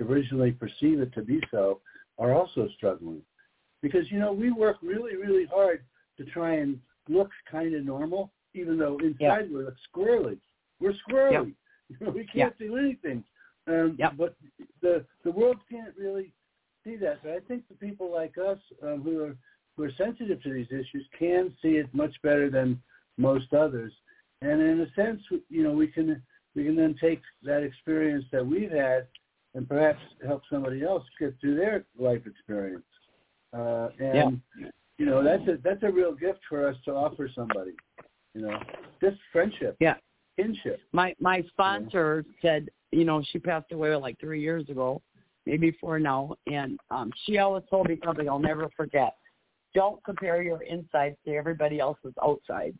[0.00, 1.80] originally perceive it to be so,
[2.18, 3.20] are also struggling.
[3.82, 5.82] Because, you know, we work really, really hard
[6.16, 6.78] to try and
[7.08, 9.42] look kind of normal even though inside yeah.
[9.50, 10.38] we're squirrely.
[10.80, 11.54] We're squirrely.
[12.00, 12.14] Yep.
[12.14, 13.24] we can't do anything.
[13.66, 14.12] Um, yep.
[14.16, 14.36] But
[14.80, 16.32] the the world can't really
[16.84, 17.22] see that.
[17.22, 19.36] But I think the people like us um, who are
[19.76, 22.80] who are sensitive to these issues can see it much better than
[23.16, 23.92] most others.
[24.42, 26.22] And in a sense, you know, we can
[26.54, 29.06] we can then take that experience that we've had
[29.54, 32.84] and perhaps help somebody else get through their life experience.
[33.52, 34.40] Uh, and
[34.98, 37.72] you know that's a that's a real gift for us to offer somebody.
[38.34, 38.58] You know,
[39.00, 39.94] just friendship, Yeah.
[40.36, 40.80] kinship.
[40.92, 45.00] My my sponsor said, you know, she passed away like three years ago,
[45.46, 49.14] maybe four now, and um she always told me something I'll never forget.
[49.72, 52.76] Don't compare your insides to everybody else's outside.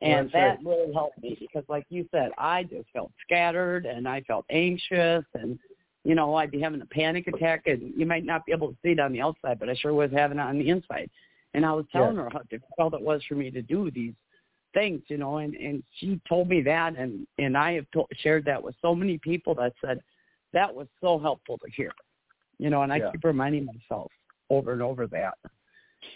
[0.00, 4.08] And That's that really helped me because like you said, I just felt scattered and
[4.08, 5.58] I felt anxious and
[6.04, 8.76] you know, I'd be having a panic attack and you might not be able to
[8.82, 11.10] see it on the outside, but I sure was having it on the inside.
[11.52, 14.14] And I was telling her how difficult it was for me to do these
[14.72, 18.44] things, you know, and and she told me that, and and I have to, shared
[18.44, 20.00] that with so many people that said
[20.52, 21.90] that was so helpful to hear,
[22.58, 23.10] you know, and I Yeah.
[23.10, 24.12] keep reminding myself
[24.50, 25.34] over and over that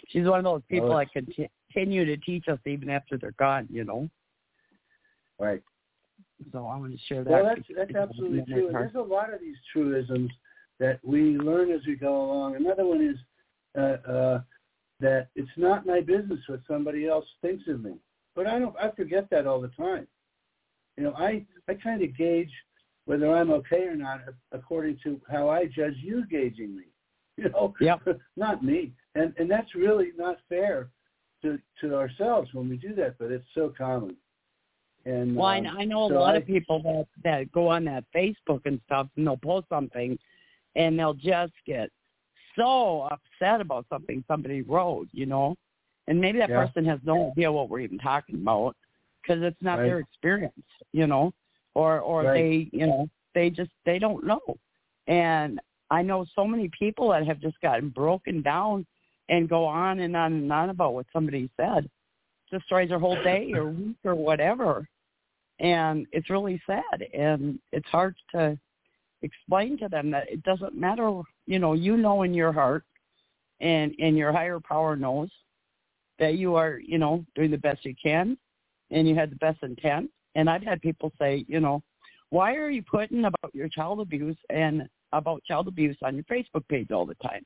[0.07, 3.31] she's one of those people Well, that conti- continue to teach us even after they're
[3.31, 4.09] gone, you know.
[5.39, 5.61] Right.
[6.51, 7.29] So I want to share that.
[7.29, 8.67] Well, that's that's absolutely true.
[8.67, 10.31] And there's a lot of these truisms
[10.79, 12.55] that we learn as we go along.
[12.55, 13.17] Another one is
[13.77, 14.41] uh, uh,
[14.99, 17.93] that it's not my business what somebody else thinks of me.
[18.35, 18.75] But I don't.
[18.77, 20.07] I forget that all the time.
[20.97, 22.51] You know, I I kind of gauge
[23.05, 24.21] whether I'm okay or not
[24.51, 26.83] according to how I judge you gauging me.
[27.35, 28.19] You know, Yep.
[28.37, 28.91] not me.
[29.15, 30.91] And and that's really not fair
[31.43, 33.17] to to ourselves when we do that.
[33.19, 34.15] But it's so common.
[35.05, 37.67] And Well, I, um, I know a so lot I- of people that that go
[37.67, 40.17] on that Facebook and stuff, and they'll post something,
[40.75, 41.89] and they'll just get
[42.55, 45.55] so upset about something somebody wrote, you know,
[46.07, 46.65] and maybe that Yeah.
[46.65, 48.75] person has no idea what we're even talking about
[49.21, 50.53] because it's not their experience,
[50.91, 51.33] you know,
[51.73, 52.33] or or Right.
[52.35, 54.41] they, you know, they just they don't know,
[55.07, 58.85] and I know so many people that have just gotten broken down
[59.29, 61.89] and go on and on and on about what somebody said.
[62.51, 64.87] Destroys their whole day or week or whatever.
[65.59, 68.57] And it's really sad and it's hard to
[69.23, 72.83] explain to them that it doesn't matter you know you know in your heart
[73.61, 75.29] and and your higher power knows
[76.19, 78.37] that you are you know doing the best you can
[78.91, 80.09] and you had the best intent.
[80.35, 81.81] And i've had people say you know
[82.29, 86.67] why are you putting about your child abuse and about child abuse on your facebook
[86.67, 87.45] page all the time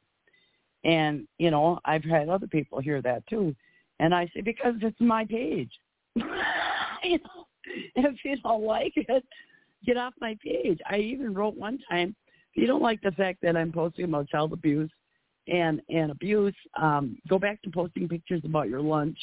[0.88, 3.56] and you know i've had other people hear that too
[4.00, 5.72] and i say because it's my page
[6.16, 7.48] you know
[7.96, 9.24] if you don't like it,
[9.86, 10.80] get off my page.
[10.90, 12.16] I even wrote one time,
[12.54, 14.92] if you don't like the fact that I'm posting about child abuse
[15.48, 19.18] and and abuse, um, go back to posting pictures about your lunch.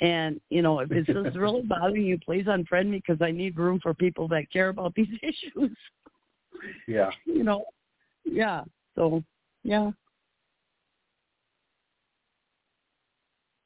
[0.00, 3.58] And you know, if it's just really bothering you, please unfriend me because I need
[3.58, 5.76] room for people that care about these issues.
[6.86, 7.10] yeah.
[7.24, 7.64] You know,
[8.24, 8.64] yeah.
[8.94, 9.22] So,
[9.62, 9.90] yeah.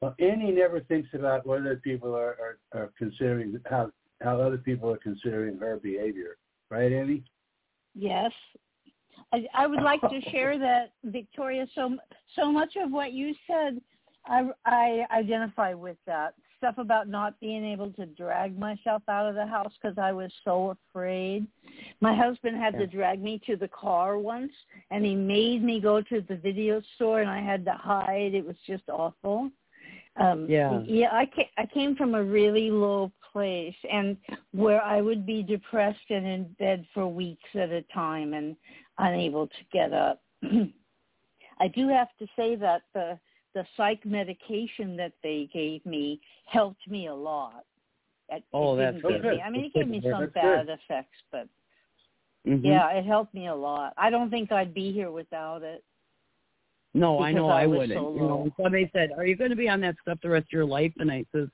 [0.04, 3.90] Well, Annie never thinks about what other people are, are, are considering how
[4.20, 6.36] how other people are considering her behavior,
[6.68, 7.24] right, Annie?
[7.94, 8.30] Yes.
[9.32, 11.96] I, I would like to share that, Victoria, so
[12.36, 13.80] so much of what you said,
[14.26, 16.34] I, I identify with that.
[16.58, 20.30] Stuff about not being able to drag myself out of the house because I was
[20.44, 21.46] so afraid.
[22.02, 24.52] My husband had to drag me to the car once,
[24.90, 28.34] and he made me go to the video store, and I had to hide.
[28.34, 29.50] It was just awful.
[30.16, 30.80] Um, Yeah.
[30.86, 34.16] Yeah, I came, I came from a really low place, and
[34.52, 38.56] where I would be depressed and in bed for weeks at a time and
[38.98, 40.22] unable to get up.
[41.58, 43.18] I do have to say that the
[43.54, 47.64] the psych medication that they gave me helped me a lot.
[48.28, 49.22] It, Oh, it that's good.
[49.22, 49.40] me.
[49.42, 50.78] I mean, it gave me some That's bad good.
[50.80, 51.48] effects, but
[52.46, 52.64] Mhm.
[52.64, 53.94] yeah, it helped me a lot.
[53.96, 55.84] I don't think I'd be here without it.
[56.94, 57.92] No, I know I I wouldn't.
[57.92, 60.46] so you know, somebody said, "Are you going to be on that stuff the rest
[60.46, 61.48] of your life?" And I says,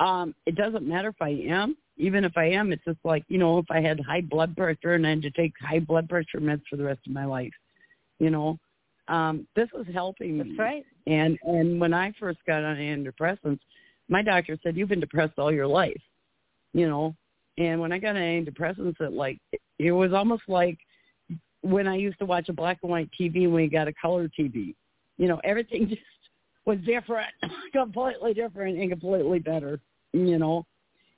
[0.00, 1.76] um, "It doesn't matter if I am.
[1.98, 4.94] Even if I am, it's just like you know, if I had high blood pressure
[4.94, 7.52] and I had to take high blood pressure meds for the rest of my life,
[8.18, 8.58] you know,
[9.08, 10.44] um, this is helping me.
[10.44, 10.86] That's right.
[11.06, 13.60] And and when I first got on antidepressants,
[14.08, 16.00] my doctor said you've been depressed all your life,
[16.72, 17.14] you know.
[17.58, 19.38] And when I got on antidepressants, it like
[19.78, 20.78] it was almost like
[21.62, 24.28] when I used to watch a black and white TV when we got a color
[24.28, 24.74] TV.
[25.18, 26.00] You know, everything just
[26.64, 27.30] was different,
[27.72, 29.80] completely different and completely better.
[30.12, 30.66] You know,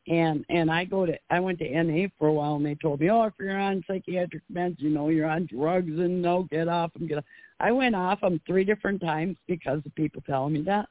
[0.06, 3.00] and and I go to I went to NA for a while and they told
[3.00, 6.68] me, oh, if you're on psychiatric meds, you know, you're on drugs and no, get
[6.68, 7.24] off them, get off.
[7.60, 10.88] I went off them three different times because of people telling me that,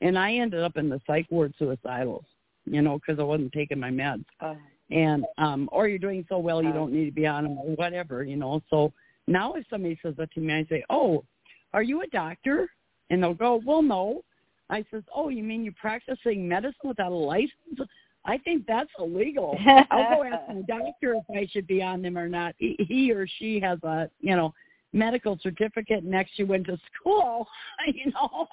[0.00, 2.24] and I ended up in the psych ward suicidals,
[2.64, 4.54] you know, because I wasn't taking my meds Uh,
[4.90, 6.74] and um or you're doing so well you Oh.
[6.74, 8.92] don't need to be on them or whatever you know so
[9.26, 11.24] now if somebody says that to me i say oh
[11.72, 12.68] are you a doctor
[13.10, 14.22] and they'll go well no
[14.70, 17.80] i says oh you mean you're practicing medicine without a license
[18.24, 19.56] I think that's illegal.
[19.90, 22.54] I'll go ask my doctor if I should be on them or not.
[22.58, 24.52] He, he or she has a, you know,
[24.92, 27.46] medical certificate next she went to school,
[27.86, 28.46] you know.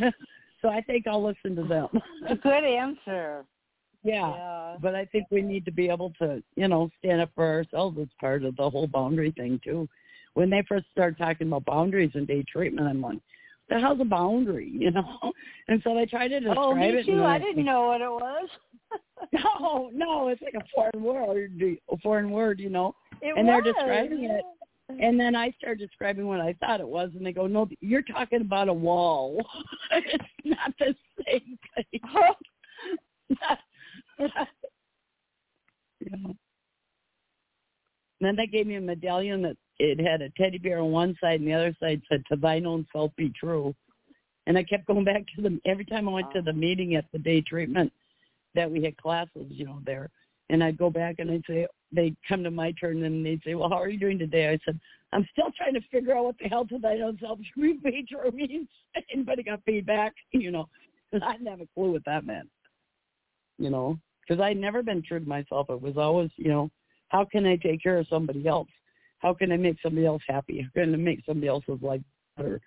[0.60, 1.88] so I think I'll listen to them.
[2.28, 3.46] A good answer.
[4.04, 4.34] Yeah.
[4.36, 4.76] Yeah.
[4.80, 7.98] But I think we need to be able to, you know, stand up for ourselves
[8.00, 9.88] as part of the whole boundary thing too.
[10.34, 13.18] When they first started talking about boundaries and day treatment, I'm like,
[13.68, 15.32] the hell's a boundary, you know?
[15.68, 17.06] And so they tried to describe Oh, me it.
[17.06, 17.24] too.
[17.24, 18.48] I didn't know what it was.
[19.32, 22.94] No, no, it's like a foreign word, a foreign word, you know.
[23.22, 24.44] It And they're describing it.
[25.00, 28.02] And then I start describing what I thought it was, and they go, "No, you're
[28.02, 29.42] talking about a wall.
[29.92, 30.94] it's not the
[31.26, 32.00] same thing."
[34.18, 34.28] Know.
[38.20, 41.40] Then they gave me a medallion that it had a teddy bear on one side,
[41.40, 43.74] and the other side said, "To thine own self be true."
[44.46, 47.06] And I kept going back to them every time I went to the meeting at
[47.12, 47.92] the day treatment
[48.54, 50.10] that we had classes, you know, there.
[50.50, 53.54] And I'd go back and I'd say, they'd come to my turn and they'd say,
[53.54, 54.50] well, how are you doing today?
[54.50, 54.78] I said,
[55.12, 58.30] I'm still trying to figure out what the hell to thine own self be true
[58.32, 58.68] means.
[59.12, 60.12] Anybody got feedback?
[60.32, 60.68] You know,
[61.10, 62.48] because I didn't have a clue what that meant.
[63.58, 65.70] You know, because I'd never been true to myself.
[65.70, 66.70] It was always, you know,
[67.08, 68.68] how can I take care of somebody else?
[69.18, 70.60] How can I make somebody else happy?
[70.62, 72.02] How can I make somebody else's life
[72.36, 72.60] better?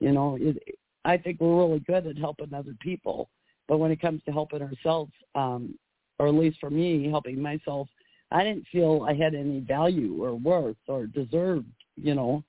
[0.00, 0.56] You know, it,
[1.04, 3.28] I think we're really good at helping other people,
[3.68, 5.78] but when it comes to helping ourselves, um,
[6.18, 7.88] or at least for me, helping myself,
[8.30, 11.66] I didn't feel I had any value or worth or deserved,
[11.96, 12.44] you know,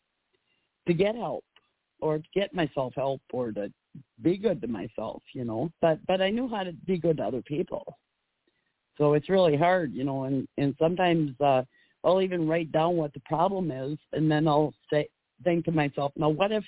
[0.88, 1.44] to get help
[2.00, 3.72] or to get myself help or to
[4.22, 5.72] be good to myself, you know.
[5.82, 7.98] But but I knew how to be good to other people.
[8.98, 11.64] So it's really hard, you know, and and sometimes uh
[12.04, 15.08] I'll even write down what the problem is and then I'll say
[15.44, 16.64] think to myself, now what if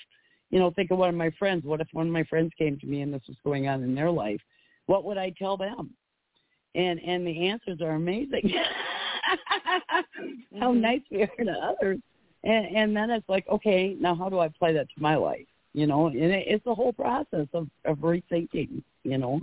[0.50, 1.64] you know, think of one of my friends.
[1.64, 3.92] What if one of my friends came to me and this was going on in
[3.92, 4.40] their life?
[4.86, 5.90] What would I tell them?
[6.76, 8.52] And and the answers are amazing.
[10.60, 10.80] How Mhm.
[10.80, 11.98] nice we are to others.
[12.44, 15.46] And and then it's like, okay, now how do I apply that to my life?
[15.74, 18.82] You know, and it, it's a whole process of of rethinking.
[19.02, 19.40] You know.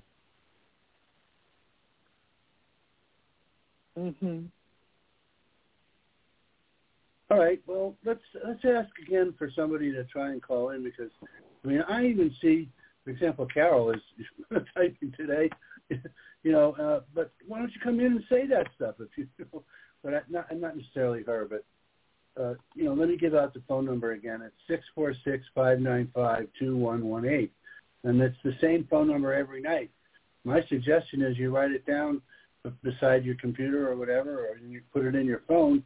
[3.97, 4.47] Mhm.
[7.29, 7.61] All right.
[7.65, 11.11] Well, let's let's ask again for somebody to try and call in because
[11.63, 12.69] I mean I even see,
[13.03, 14.01] for example, Carol is
[14.75, 15.49] typing today,
[15.89, 16.73] you know.
[16.73, 19.63] Uh, but why don't you come in and say that stuff if you know?
[20.03, 21.63] But I, not not necessarily her, but
[22.39, 22.93] uh, you know.
[22.93, 24.41] Let me give out the phone number again.
[24.41, 27.51] It's six four six five nine five two one one eight,
[28.03, 29.89] and it's the same phone number every night.
[30.43, 32.21] My suggestion is you write it down
[32.83, 35.83] beside your computer or whatever, or you put it in your phone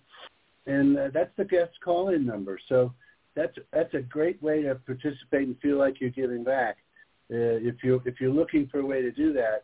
[0.68, 2.60] and uh, that's the guest call-in number.
[2.70, 2.94] So
[3.36, 6.78] that's that's a great way to participate and feel like you're giving back.
[7.32, 9.64] Uh, if you if you're looking for a way to do that,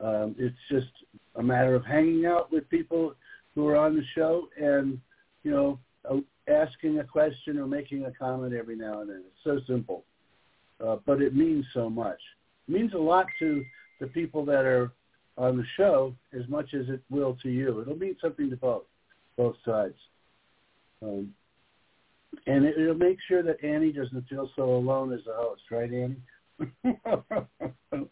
[0.00, 0.92] um, it's just
[1.36, 3.14] a matter of hanging out with people
[3.54, 5.00] who are on the show and
[5.42, 5.78] you know
[6.48, 9.22] asking a question or making a comment every now and then.
[9.26, 10.04] It's so simple,
[10.84, 12.20] uh, but it means so much.
[12.68, 13.64] It means a lot to
[14.00, 14.90] the people that are
[15.36, 17.80] on the show as much as it will to you.
[17.80, 18.84] It'll mean something to both
[19.36, 19.94] both sides.
[21.00, 21.32] Um,
[22.46, 25.92] and it, it'll make sure that Annie doesn't feel so alone as a host, right,
[25.92, 26.16] Annie?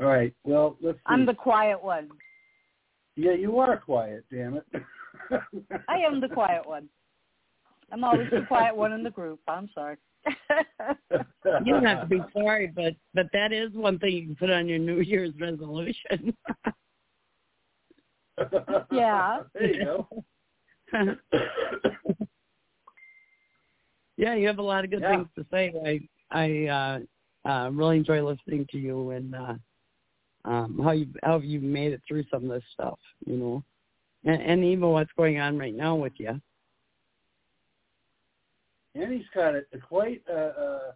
[0.00, 0.34] All right.
[0.44, 0.98] Well, let's.
[0.98, 1.02] See.
[1.06, 2.08] I'm the quiet one.
[3.16, 4.24] Yeah, you are quiet.
[4.30, 4.66] Damn it.
[5.88, 6.88] I am the quiet one.
[7.92, 9.40] I'm always the quiet one in the group.
[9.48, 9.96] I'm sorry.
[11.64, 14.50] You don't have to be sorry, but but that is one thing you can put
[14.50, 16.34] on your New Year's resolution.
[18.90, 19.40] Yeah.
[19.54, 20.24] There you go.
[24.16, 25.16] yeah, you have a lot of good Yeah.
[25.16, 25.72] things to say.
[25.84, 26.00] I
[26.30, 26.66] I
[27.46, 29.54] uh, uh, really enjoy listening to you and uh,
[30.44, 32.98] um, how you how you made it through some of this stuff.
[33.26, 33.64] You know,
[34.24, 36.40] and, and even what's going on right now with you.
[38.94, 40.94] Annie's got a, quite a, a,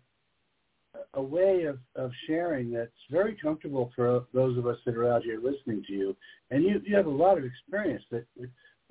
[1.14, 5.22] a way of, of sharing that's very comfortable for those of us that are out
[5.22, 6.16] here listening to you.
[6.50, 8.26] And you, you have a lot of experience that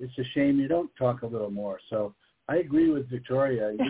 [0.00, 1.78] it's a shame you don't talk a little more.
[1.88, 2.14] So
[2.48, 3.72] I agree with Victoria.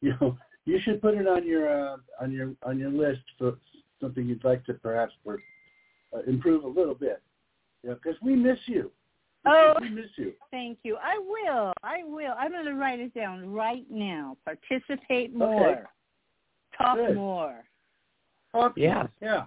[0.00, 3.22] You, you know, you should put it on your uh, on your on your list
[3.36, 3.56] for
[4.00, 5.12] something you'd like to perhaps
[6.14, 7.22] uh, improve a little bit.
[7.82, 8.90] Yeah, because we miss you.
[9.46, 9.74] Oh.
[9.80, 10.32] we miss you.
[10.50, 10.96] Thank you.
[11.02, 11.72] I will.
[11.82, 12.34] I will.
[12.38, 14.36] I'm going to write it down right now.
[14.44, 15.70] Participate more.
[15.70, 15.80] Okay.
[16.76, 17.16] Talk Good.
[17.16, 17.64] more.
[18.52, 19.02] Talk to Yeah.
[19.02, 19.10] us.
[19.20, 19.46] Yeah.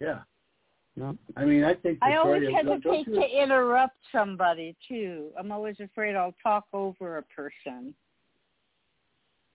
[0.00, 0.18] Yeah.
[0.96, 1.16] No?
[1.36, 5.30] I mean, I think I always Victoria, don't- don't hesitate you- to interrupt somebody too.
[5.38, 7.94] I'm always afraid I'll talk over a person.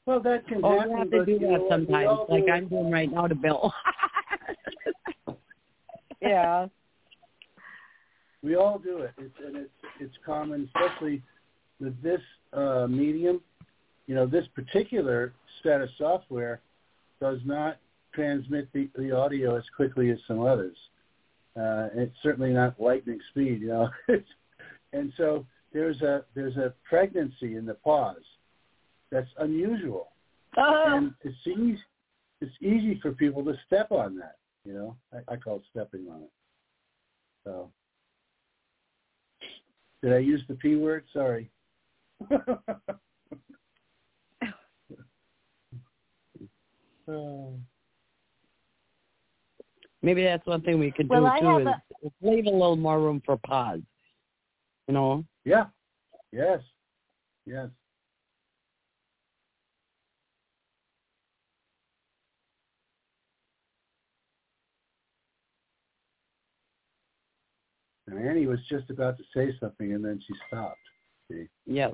[0.05, 0.91] Well, that can Oh, happen.
[0.91, 2.45] you have to do that sometimes, like.
[2.51, 3.73] I'm doing right now to Bill.
[6.25, 6.67] yeah.
[8.43, 9.11] We all do it.
[9.17, 9.69] It's and it's
[9.99, 11.21] it's common, especially
[11.79, 12.21] with this
[12.53, 13.41] uh, medium.
[14.07, 16.61] You know, this particular set of software
[17.19, 17.77] does not
[18.13, 20.75] transmit the, the audio as quickly as some others.
[21.57, 23.89] Uh, it's certainly not lightning speed, you know.
[24.93, 28.17] and so there's a there's a pregnancy in the pause
[29.11, 30.09] that's unusual,
[30.57, 30.83] Oh.
[30.87, 31.79] and it's easy
[32.41, 34.35] it's easy for people to step on that.
[34.65, 36.31] You know, I, I call it stepping on it.
[37.43, 37.71] So,
[40.01, 41.05] did I use the p word?
[41.13, 41.51] Sorry.
[50.01, 52.49] Maybe that's one thing we could Well, do I too is, a- is leave a
[52.51, 53.81] little more room for pause.
[54.87, 55.25] You know?
[55.45, 55.65] yeah.
[56.31, 56.59] Yes.
[57.47, 57.69] Yes.
[68.17, 70.79] Annie was just about to say something, and then she stopped.
[71.29, 71.47] See?
[71.65, 71.93] Yes.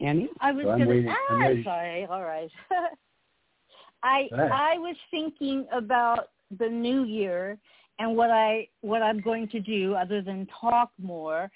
[0.00, 0.28] Annie?
[0.40, 0.90] I was So I'm gonna.
[0.90, 2.06] waiting- ah, I'm sorry.
[2.06, 2.50] All right.
[4.02, 6.28] I I was thinking about
[6.58, 7.58] the new year
[7.98, 11.50] and what I what I'm going to do other than talk more.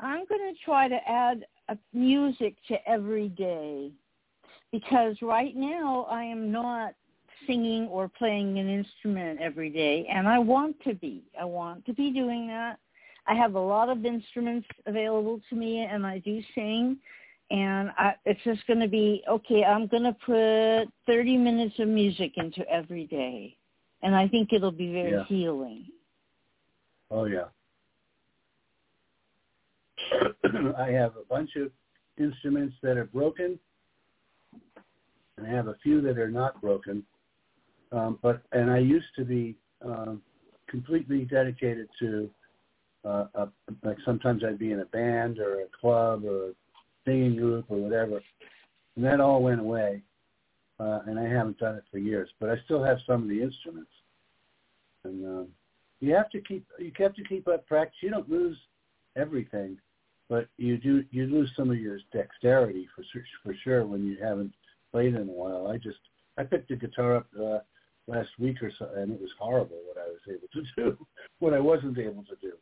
[0.00, 3.90] I'm going to try to add a music to every day
[4.72, 6.94] because right now I am not
[7.46, 11.22] singing or playing an instrument every day and I want to be.
[11.40, 12.78] I want to be doing that.
[13.26, 16.98] I have a lot of instruments available to me and I do sing
[17.50, 19.64] and I, it's just going to be okay.
[19.64, 23.56] I'm going to put 30 minutes of music into every day,
[24.02, 25.24] and I think it'll be very Yeah.
[25.24, 25.86] healing.
[27.10, 27.44] Oh yeah.
[30.78, 31.70] I have a bunch of
[32.18, 33.58] instruments that are broken,
[35.36, 37.04] and I have a few that are not broken.
[37.92, 39.54] Um, but and I used to be
[39.84, 40.22] um,
[40.66, 42.30] completely dedicated to
[43.04, 43.48] uh, a,
[43.82, 46.52] like sometimes I'd be in a band or a club or a
[47.04, 48.20] singing group or whatever,
[48.96, 50.02] and that all went away.
[50.80, 53.40] Uh, and I haven't done it for years, but I still have some of the
[53.40, 53.90] instruments.
[55.04, 55.48] And um,
[56.00, 57.98] you have to keep you have to keep up practice.
[58.00, 58.56] You don't lose
[59.16, 59.78] everything,
[60.28, 63.04] but you do you lose some of your dexterity for
[63.42, 64.52] for sure when you haven't
[64.92, 65.68] played in a while.
[65.68, 65.98] I just
[66.38, 67.58] I picked the guitar up uh,
[68.06, 71.06] last week or so, and it was horrible what I was able to do,
[71.38, 72.52] what I wasn't able to do.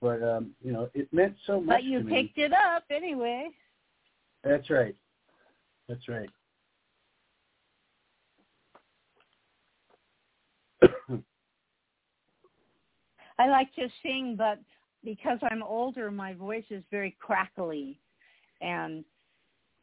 [0.00, 2.22] But um, you know, it meant so much But you to me.
[2.22, 3.48] picked it up anyway.
[4.44, 4.94] That's right.
[5.88, 6.30] That's right.
[13.38, 14.60] I like to sing, but
[15.04, 17.98] because I'm older, my voice is very crackly,
[18.60, 19.04] and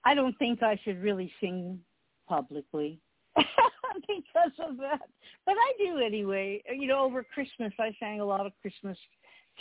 [0.05, 1.79] I don't think I should really sing
[2.27, 2.99] publicly
[3.35, 5.01] because of that.
[5.45, 6.61] But I do anyway.
[6.73, 8.97] You know, over Christmas, I sang a lot of Christmas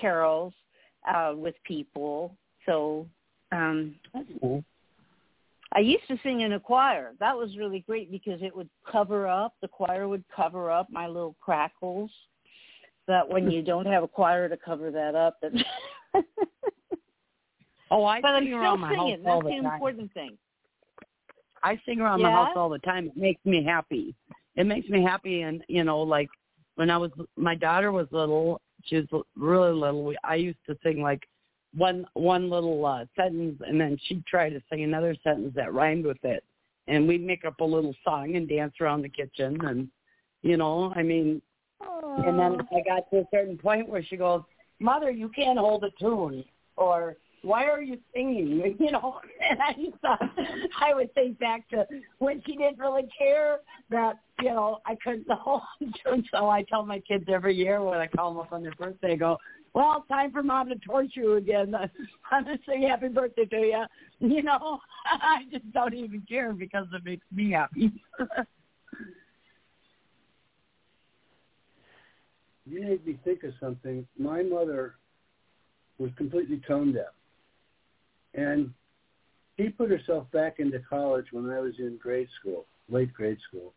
[0.01, 0.53] carols
[1.13, 2.37] uh, with people.
[2.67, 3.07] So
[3.53, 4.65] um, That's cool.
[5.73, 7.13] I used to sing in a choir.
[7.19, 11.07] That was really great because it would cover up, the choir would cover up my
[11.07, 12.11] little crackles.
[13.07, 15.63] That when you don't have a choir to cover that up, and
[17.91, 19.27] Oh, I but I'm sing still around my house singing.
[19.27, 19.75] all That's the the time.
[19.75, 20.39] important thing.
[21.63, 23.07] I sing around my house all the time.
[23.07, 24.15] It makes me happy.
[24.57, 26.29] It makes me happy, and you know, like
[26.75, 28.61] when I was, my daughter was little.
[28.87, 30.05] She was really little.
[30.05, 31.27] We, I used to sing like
[31.75, 36.05] one one little uh, sentence, and then she'd try to sing another sentence that rhymed
[36.05, 36.45] with it,
[36.87, 39.89] and we'd make up a little song and dance around the kitchen, and
[40.43, 41.41] you know, I mean,
[41.81, 44.43] and then I got to a certain point where she goes,
[44.79, 46.45] "Mother, you can't hold a tune,"
[46.77, 49.21] or "Why are you singing?" You know,
[49.51, 50.21] and I just thought
[50.81, 51.87] I would think back to
[52.19, 53.59] when she didn't really care
[53.91, 56.25] that you know I couldn't hold a tune.
[56.33, 59.13] So I tell my kids every year when I call them up on their birthday,
[59.13, 59.39] I go,
[59.75, 61.75] "Well, it's time for mom to torture you again.
[62.31, 63.85] I'm gonna sing happy birthday to you."
[64.21, 67.93] You know, I just don't even care because it makes me happy.
[72.67, 74.07] You made me think of something.
[74.19, 74.95] My mother
[75.99, 77.13] was completely tone deaf.
[78.35, 78.73] And
[79.57, 83.73] she put herself back into college when I was in grade school, late grade school.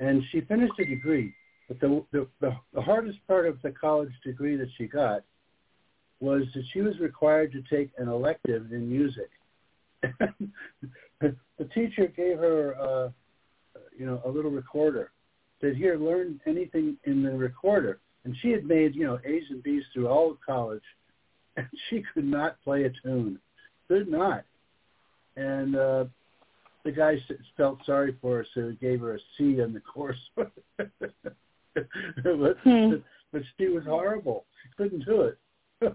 [0.00, 1.34] And she finished a degree.
[1.68, 5.24] But the, the, the, the hardest part of the college degree that she got
[6.20, 9.30] was that she was required to take an elective in music.
[11.20, 13.10] the teacher gave her, uh,
[13.98, 15.10] you know, a little recorder
[15.60, 17.98] said, here, learn anything in the recorder.
[18.24, 20.82] And she had made, you know, A's and B's through all of college,
[21.56, 23.38] and she could not play a tune.
[23.88, 24.44] Could not.
[25.36, 26.04] And uh,
[26.84, 27.16] the guy
[27.56, 30.18] felt sorry for her, so he gave her a C in the course.
[30.36, 30.50] but,
[32.62, 32.94] Hmm.
[33.32, 34.46] but she was horrible.
[34.62, 35.38] She couldn't do it.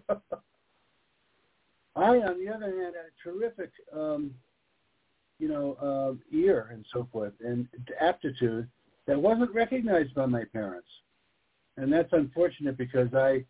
[1.96, 4.34] I, on the other hand, had a terrific, um,
[5.39, 7.68] you know, uh, ear and so forth, and
[8.00, 8.70] aptitude
[9.08, 10.88] that wasn't recognized by my parents,
[11.78, 13.44] and that's unfortunate because I,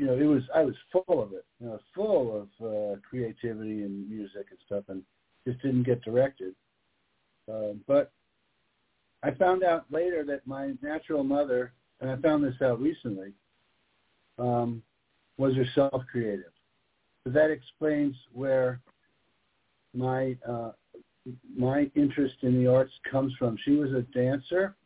[0.00, 3.82] you know, it was I was full of it, you know, full of uh, creativity
[3.82, 5.02] and music and stuff, and
[5.46, 6.54] just didn't get directed.
[7.52, 8.10] Uh, but
[9.22, 13.34] I found out later that my natural mother, and I found this out recently,
[14.38, 14.82] um,
[15.36, 16.52] was herself creative.
[17.24, 18.80] So that explains where
[19.92, 20.72] my uh,
[21.54, 23.58] my interest in the arts comes from.
[23.66, 24.76] She was a dancer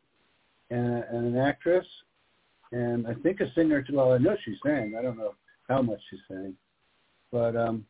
[0.70, 1.86] and, and an actress,
[2.74, 3.96] and I think a singer too.
[3.96, 4.94] Well, I know she sang.
[4.98, 5.34] I don't know
[5.68, 6.54] how much she sang,
[7.30, 7.86] but um,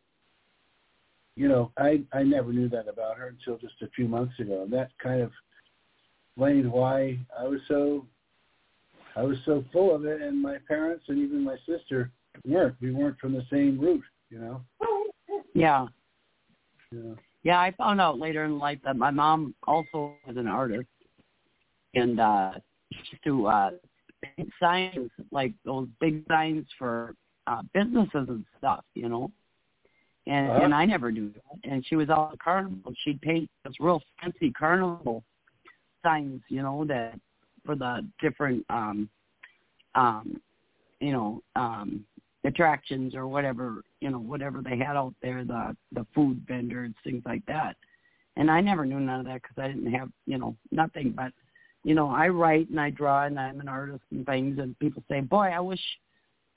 [1.36, 4.62] you know, I I never knew that about her until just a few months ago.
[4.62, 5.32] And that kind of
[6.28, 8.06] explained why I was so
[9.16, 12.10] I was so full of it, and my parents and even my sister
[12.44, 12.76] weren't.
[12.82, 14.60] We weren't from the same root, you know.
[15.54, 15.86] Yeah.
[16.92, 17.14] Yeah.
[17.42, 20.88] Yeah, I found out later in life that my mom also was an artist,
[21.94, 22.52] and uh,
[22.90, 23.70] she used to uh,
[24.36, 27.14] paint signs like those big signs for
[27.46, 29.30] uh, businesses and stuff, you know.
[30.26, 30.62] And Uh-huh.
[30.64, 31.70] and I never knew that.
[31.70, 32.92] And she was all at carnival.
[33.04, 35.22] She'd paint those real fancy carnival
[36.02, 37.18] signs, you know, that
[37.64, 39.08] for the different um
[39.94, 40.40] um
[41.00, 42.04] you know, um
[42.44, 47.22] attractions or whatever you know whatever they had out there the the food vendors things
[47.24, 47.74] like that
[48.36, 51.32] and i never knew none of that because i didn't have you know nothing but
[51.84, 55.02] you know i write and i draw and i'm an artist and things and people
[55.08, 55.80] say boy i wish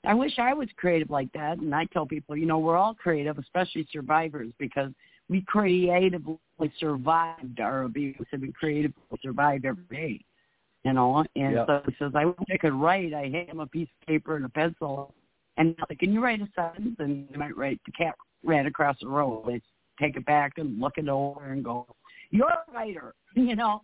[0.04, 2.94] i wish i was creative like that and i tell people you know we're all
[2.94, 4.90] creative especially survivors because
[5.28, 6.38] we creatively
[6.80, 10.20] survived our abuse and we creatively survived every day
[10.84, 11.66] you know and Yeah.
[11.66, 14.36] so he says i wish i could write i hand him a piece of paper
[14.36, 15.14] and a pencil
[15.58, 16.96] and they're like, can you write a sentence?
[17.00, 18.14] And they might write, the cat
[18.44, 19.44] ran across the road.
[19.46, 19.60] They
[20.00, 21.84] take it back and look it over and go,
[22.30, 23.82] you're a writer, you know?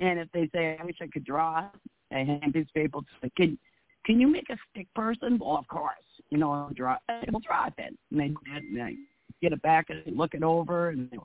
[0.00, 1.68] And if they say, I wish I could draw,
[2.12, 3.58] I hand these people to can,
[4.04, 5.38] can you make a stick person?
[5.38, 5.94] Well, of course.
[6.30, 6.96] You know, I'll draw,
[7.30, 7.96] we'll draw it then.
[8.10, 8.94] And they do it, and I
[9.42, 11.18] get it back and look it over and they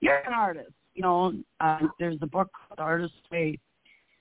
[0.00, 0.72] you're an artist.
[0.94, 3.58] You know, uh, there's a book called Artist Way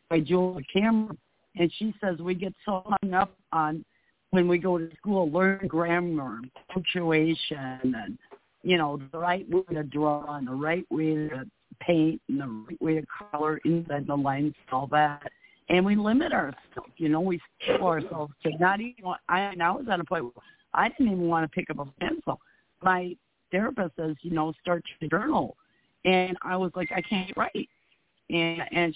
[0.10, 1.18] by Julia Cameron,
[1.56, 3.84] and she says we get so hung up on
[4.32, 6.40] when we go to school, learn grammar,
[6.72, 8.18] punctuation, and
[8.64, 11.46] you know the right way to draw and the right way to
[11.80, 15.24] paint and the right way to color inside the lines, and all that.
[15.70, 16.92] And we limit ourselves.
[16.98, 19.14] You know, we stop ourselves to not even.
[19.30, 20.34] I I was at a point where
[20.74, 22.40] I didn't even want to pick up a pencil.
[22.82, 23.16] My
[23.52, 25.56] therapist says, you know, start your journal,
[26.06, 27.70] and I was like, I can't write.
[28.30, 28.96] And and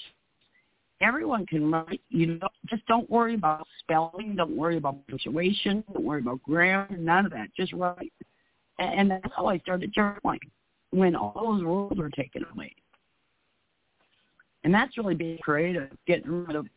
[1.02, 2.02] everyone can write.
[2.10, 4.36] You know, just don't worry about spelling.
[4.36, 5.84] Don't worry about punctuation.
[5.94, 6.98] Don't worry about grammar.
[6.98, 7.48] None of that.
[7.56, 8.14] Just write.
[8.80, 10.40] And, and that's how I started journaling
[10.92, 12.74] when all those rules were taken away.
[14.64, 16.68] And that's really being creative, getting rid of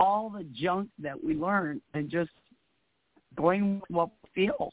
[0.00, 2.30] all the junk that we learned and just
[3.36, 4.72] going with what we feel.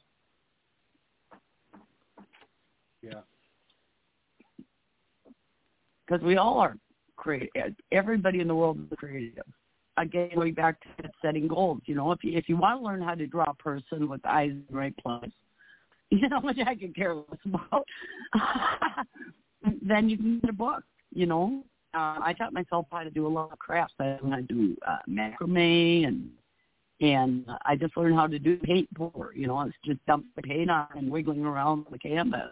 [3.01, 3.21] Yeah.
[6.05, 6.75] Because we all are
[7.15, 7.75] creative.
[7.91, 9.43] Everybody in the world is creative.
[9.97, 11.81] Again, going back to setting goals.
[11.85, 14.25] You know, if you if you want to learn how to draw a person with
[14.25, 15.31] eyes in the right place,
[16.21, 17.87] you know, which I could care less about,
[19.81, 20.83] then you can get a book.
[21.13, 23.93] You know, uh, I taught myself how to do a lot of crafts.
[23.99, 26.29] I learned how to do uh, macrame and
[26.99, 29.31] and I just learned how to do paint pour.
[29.33, 32.51] You know, it's just dumping paint on and wiggling around the canvas.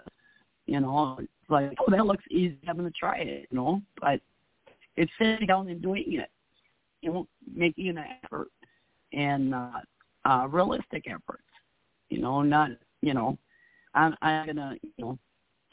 [0.65, 2.57] You know, it's like, oh, that looks easy.
[2.67, 3.47] I'm going to try it.
[3.51, 4.21] You know, but
[4.95, 6.29] it's sitting down and doing it.
[7.01, 8.47] You know, making an effort
[9.13, 9.79] and uh,
[10.25, 11.43] uh, realistic efforts.
[12.09, 13.37] You know, not you know,
[13.93, 15.19] I'm I'm gonna you know,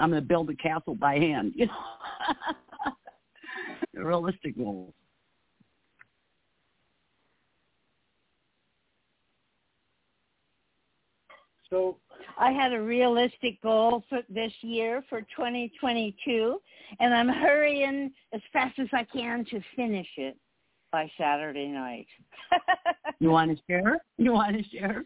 [0.01, 1.53] I'm gonna build a castle by hand.
[1.55, 1.73] You know,
[4.05, 4.95] realistic goals.
[11.71, 11.97] So
[12.39, 16.61] I had a realistic goal for this year for 2022,
[17.01, 20.37] and I'm hurrying as fast as I can to finish it
[20.93, 22.07] by Saturday night.
[23.19, 23.97] You want to share?
[24.19, 25.03] You want to share?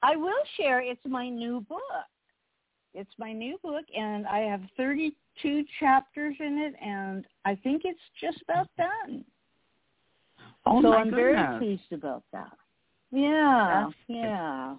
[0.00, 0.80] I will share.
[0.80, 1.80] It's my new book.
[2.94, 7.98] It's my new book, and I have 32 chapters in it, and I think it's
[8.20, 9.24] just about done.
[10.66, 11.34] Oh so my I'm goodness.
[11.34, 12.52] very pleased about that.
[13.10, 14.16] Yeah, That's good.
[14.16, 14.76] yeah.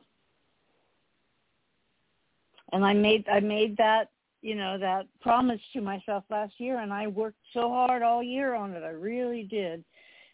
[2.72, 4.09] And I made I made that
[4.41, 8.53] you know that promise to myself last year, and I worked so hard all year
[8.55, 8.84] on it.
[8.84, 9.84] I really did.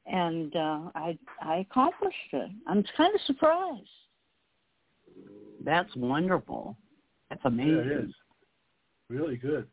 [0.05, 2.49] and uh, I I accomplished it.
[2.67, 3.87] I'm kind of surprised.
[5.63, 6.77] That's wonderful.
[7.43, 7.91] That's Yeah, amazing.
[7.91, 8.11] it is.
[9.09, 9.67] Really good.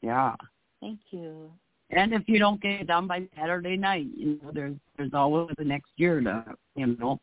[0.00, 0.34] Yeah.
[0.80, 1.52] Thank you.
[1.90, 5.54] And if you don't get it done by Saturday night, you know, there's there's always
[5.58, 6.44] the next year to
[6.74, 7.20] you know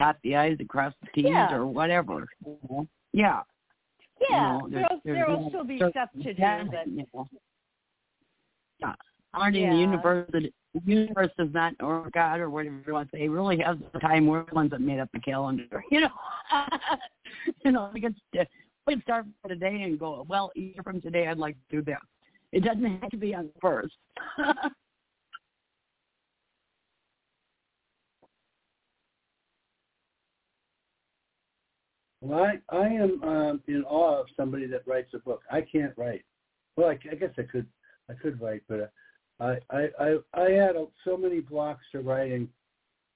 [0.00, 1.52] dot the i's across the t's Yeah.
[1.54, 2.26] or whatever.
[2.44, 2.88] you know.
[3.12, 3.42] Yeah.
[4.28, 7.06] Yeah, you know, there's- there'll, there's there'll still be stuff to do, time, but you
[7.14, 7.28] know.
[8.80, 8.94] Yeah.
[9.34, 9.72] Aren't in Yeah.
[9.72, 10.52] the universe that
[10.84, 14.26] universe does not or God or whatever you want to say really has the time
[14.26, 15.84] we're the ones that made up the calendar.
[15.90, 16.08] You know.
[17.64, 18.14] you know, we can
[18.86, 21.82] we start for today and go, well, a year from today I'd like to do
[21.82, 21.96] this.
[22.52, 23.94] It doesn't have to be on the first.
[32.24, 35.42] Well, I, I am um, in awe of somebody that writes a book.
[35.50, 36.22] I can't write.
[36.76, 37.66] Well, I, I guess I could.
[38.08, 38.86] I could write, but uh,
[39.42, 42.48] I I I, had so many blocks to writing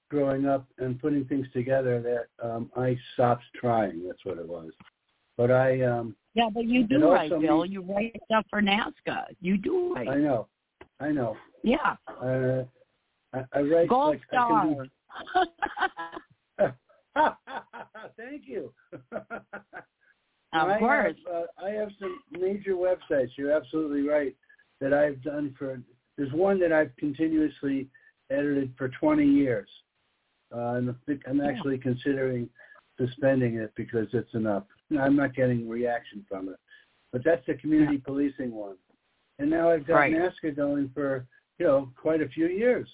[0.09, 4.05] growing up and putting things together that um, I stopped trying.
[4.05, 4.71] That's what it was.
[5.37, 7.61] But I um Yeah, but you do write, Bill.
[7.61, 9.25] means- You write stuff for NAASCA.
[9.41, 10.07] You do write.
[10.09, 10.47] I know,
[10.99, 11.37] I know.
[11.63, 11.95] yeah.
[12.07, 12.63] Uh,
[13.33, 14.85] I, I write Gold like do.
[18.17, 18.73] Thank you.
[19.11, 19.23] of
[20.53, 21.15] I course.
[21.25, 23.29] Have, uh, I have some major websites.
[23.37, 24.35] You're absolutely right
[24.81, 25.81] that I've done for.
[26.17, 27.89] There's one that I've continuously
[28.29, 29.69] edited for 20 years,
[30.51, 30.95] uh, and
[31.27, 31.47] I'm Yeah.
[31.47, 32.49] actually considering
[32.97, 34.65] suspending it because it's enough.
[34.97, 36.59] I'm not getting reaction from it,
[37.11, 38.77] but that's the community policing one.
[39.39, 40.13] And now I've got Right.
[40.13, 41.27] NAASCA going for
[41.59, 42.89] you know quite a few years,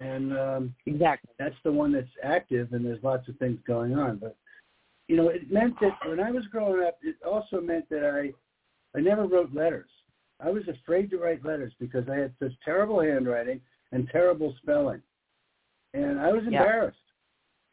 [0.00, 1.32] and um, Exactly.
[1.38, 4.36] that's the one that's active and there's lots of things going on but
[5.08, 8.98] you know it meant that when i was growing up it also meant that i
[8.98, 9.88] i never wrote letters
[10.40, 13.60] i was afraid to write letters because i had such terrible handwriting
[13.92, 15.00] and terrible spelling
[15.94, 16.60] and i was Yeah.
[16.60, 16.98] embarrassed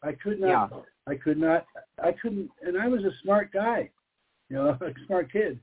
[0.02, 0.80] i could not Yeah.
[1.08, 1.66] i could not
[2.02, 3.90] i couldn't and i was a smart guy
[4.50, 5.60] you know a smart kid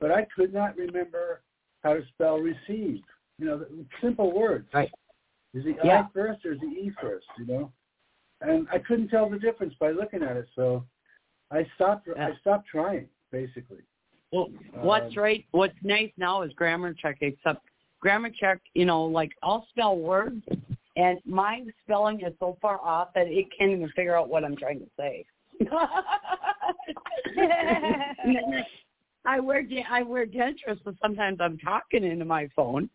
[0.00, 1.42] but i could not remember
[1.82, 3.02] how to spell receive
[3.38, 3.64] you know
[4.00, 4.90] simple words Right.
[5.54, 6.00] is the Yeah.
[6.02, 7.26] I first or is the E first?
[7.38, 7.72] You know,
[8.42, 10.84] and I couldn't tell the difference by looking at it, so
[11.50, 12.06] I stopped.
[12.06, 12.28] Yeah.
[12.28, 13.82] I stopped trying, basically.
[14.32, 15.44] Well, what's Um, right?
[15.50, 17.18] What's nice now is grammar check.
[17.20, 17.64] Except
[18.00, 20.42] grammar check, you know, like I'll spell words,
[20.96, 24.56] and my spelling is so far off that it can't even figure out what I'm
[24.56, 25.24] trying to say.
[29.26, 32.88] I wear I wear dentures, so sometimes I'm talking into my phone,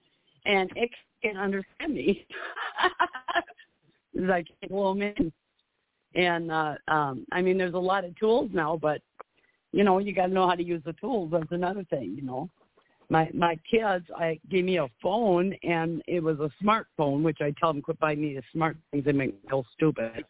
[0.46, 0.90] and it
[1.22, 2.26] can't understand me.
[2.80, 5.32] I can't blow 'em in.
[6.16, 9.02] And uh, um, I mean, there's a lot of tools now, but
[9.76, 11.32] you know, you got to know how to use the tools.
[11.34, 12.50] That's another thing, you know.
[13.10, 17.54] My my kids, I gave me a phone, and it was a smartphone, which I
[17.60, 19.04] tell them quit buying me the smart things.
[19.04, 20.24] They make me feel stupid.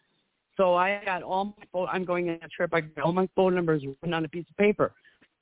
[0.57, 1.87] So I got all my phone.
[1.91, 2.73] I'm going on a trip.
[2.73, 4.93] I got all my phone numbers written on a piece of paper.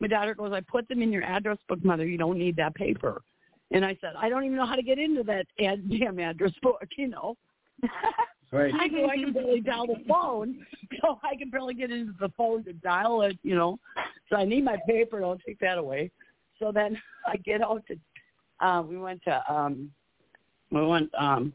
[0.02, 2.06] My daughter goes, I put them in your address book, mother.
[2.06, 3.22] You don't need that paper.
[3.72, 6.84] And I said, I don't even know how to get into that damn address book,
[6.98, 7.38] you know.
[8.54, 8.72] Right.
[8.72, 10.64] I go, I can barely dial the phone,
[11.02, 13.80] so I can barely get into the phone to dial it, you know.
[14.30, 15.20] So I need my paper.
[15.20, 16.12] Don't take that away.
[16.60, 19.92] So then I get out to, uh, we went to, um,
[20.70, 21.52] we went um,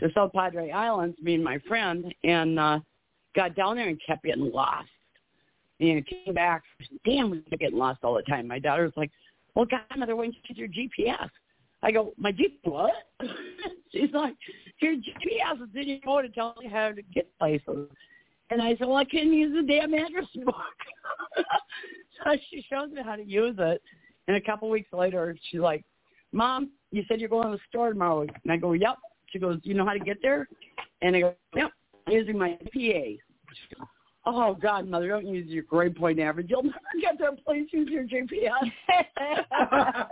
[0.00, 2.78] to South Padre Islands, me and my friend, and uh,
[3.36, 4.88] got down there and kept getting lost.
[5.78, 6.62] And came back,
[7.06, 8.46] damn, we're getting lost all the time.
[8.46, 9.10] My daughter's like,
[9.54, 11.28] well, godmother, why don't you your GPS?
[11.82, 12.92] I go, my GPS, what?
[13.92, 14.34] She's like,
[14.80, 17.88] your GPS is in your phone to tell you how to get places.
[18.50, 20.54] And I said, well, I can't use the damn address book.
[22.24, 23.80] so she shows me how to use it.
[24.28, 25.84] And a couple weeks later, she's like,
[26.32, 28.22] Mom, you said you're going to the store tomorrow.
[28.22, 28.96] And I go, yep.
[29.26, 30.48] She goes, you know how to get there?
[31.02, 31.70] And I go, yep,
[32.06, 33.18] I'm using my GPA.
[33.52, 33.86] She goes,
[34.26, 36.48] Oh God, mother, don't use your grade point average.
[36.50, 37.30] You'll never get there.
[37.46, 38.70] Please use your GPS.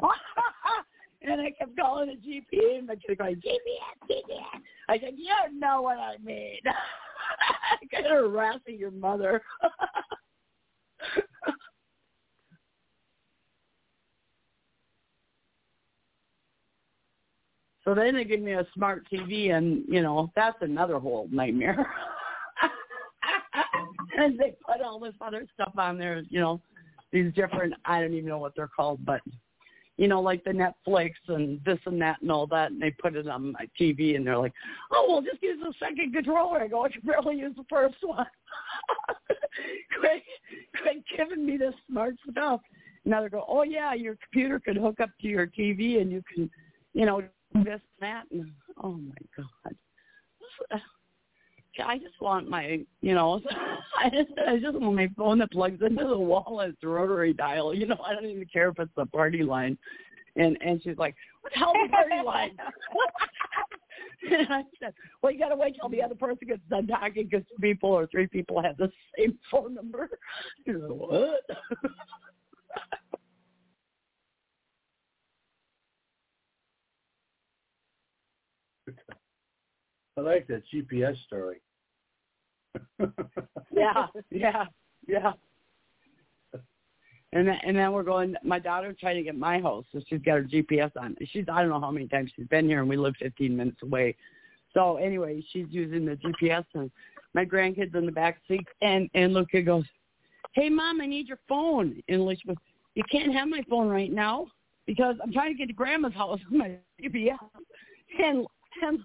[1.24, 4.60] and I kept calling the GPA, and my kid going GPS, GPS.
[4.88, 6.58] I said, you don't know what I mean.
[7.92, 9.42] kind of harassing your mother.
[17.84, 21.86] so then they give me a smart TV, and you know that's another whole nightmare.
[24.18, 26.60] and they put all this other stuff on there, you know,
[27.12, 29.20] these different I don't even know what they're called, but
[29.96, 33.14] you know, like the Netflix and this and that and all that, and they put
[33.14, 34.52] it on my TV, and they're like,
[34.92, 37.96] "Oh, well, just use the second controller." I go, "I can barely use the first
[38.02, 38.26] one."
[40.00, 40.22] quit,
[40.82, 42.60] quit giving me this smart stuff.
[43.04, 46.22] Now they go, "Oh yeah, your computer can hook up to your TV, and you
[46.34, 46.50] can,
[46.92, 47.22] you know,
[47.54, 48.24] this and that.
[48.32, 48.50] And,
[48.82, 49.76] oh my god.
[51.82, 53.40] I just want my, you know,
[53.98, 57.32] I just, I just want my phone that plugs into the wall as a rotary
[57.32, 57.74] dial.
[57.74, 59.78] You know, I don't even care if it's the party line.
[60.36, 62.56] And and she's like, "What the hell's the party line?"
[64.32, 67.28] and I said, "Well, you got to wait till the other person gets done talking
[67.30, 70.08] because two people or three people have the same phone number."
[70.66, 71.42] You know what?
[80.16, 81.60] I like that GPS story.
[83.70, 84.64] Yeah, yeah,
[85.06, 85.32] yeah.
[87.32, 88.36] And then, and then we're going.
[88.44, 91.16] My daughter's trying to get my house, so she's got her GPS on.
[91.32, 93.82] She's I don't know how many times she's been here, and we live 15 minutes
[93.82, 94.14] away.
[94.72, 96.90] So anyway, she's using the GPS, and
[97.32, 99.84] my grandkids in the back seat, and and Luca goes,
[100.52, 102.56] "Hey, mom, I need your phone." And Alicia goes,
[102.94, 104.46] "You can't have my phone right now
[104.86, 107.36] because I'm trying to get to grandma's house with my GPS."
[108.22, 108.46] And
[108.82, 109.00] and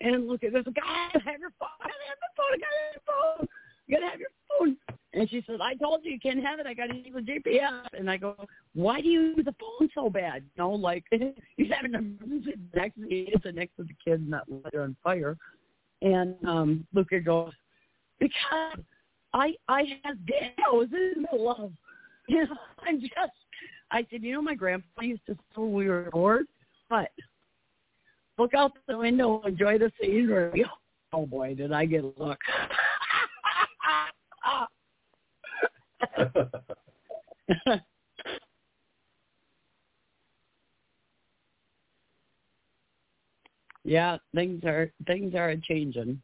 [0.00, 1.68] and look at there's a guy have your phone.
[1.80, 2.46] I have the phone.
[2.52, 3.48] I have your phone.
[3.86, 4.76] You gotta have your phone.
[5.14, 6.66] And she says, I told you you can't have it.
[6.66, 7.86] I got to use the GPS.
[7.98, 8.36] And I go,
[8.74, 10.44] why do you use the phone so bad?
[10.54, 11.04] You know, like
[11.56, 15.36] he's having an emergency next it's next to the kid and that lighter on fire.
[16.02, 17.52] And um Luca goes,
[18.20, 18.78] because
[19.32, 20.16] I I have
[20.72, 21.72] was in the love.
[22.28, 23.32] You know, I'm just
[23.90, 26.46] I said, you know, my grandpa used to say we were bored,
[26.90, 27.10] but
[28.38, 30.64] look out the window, enjoy the scenery.
[31.12, 32.38] Oh boy, did I get a look.
[43.84, 46.20] yeah, things are things are changing.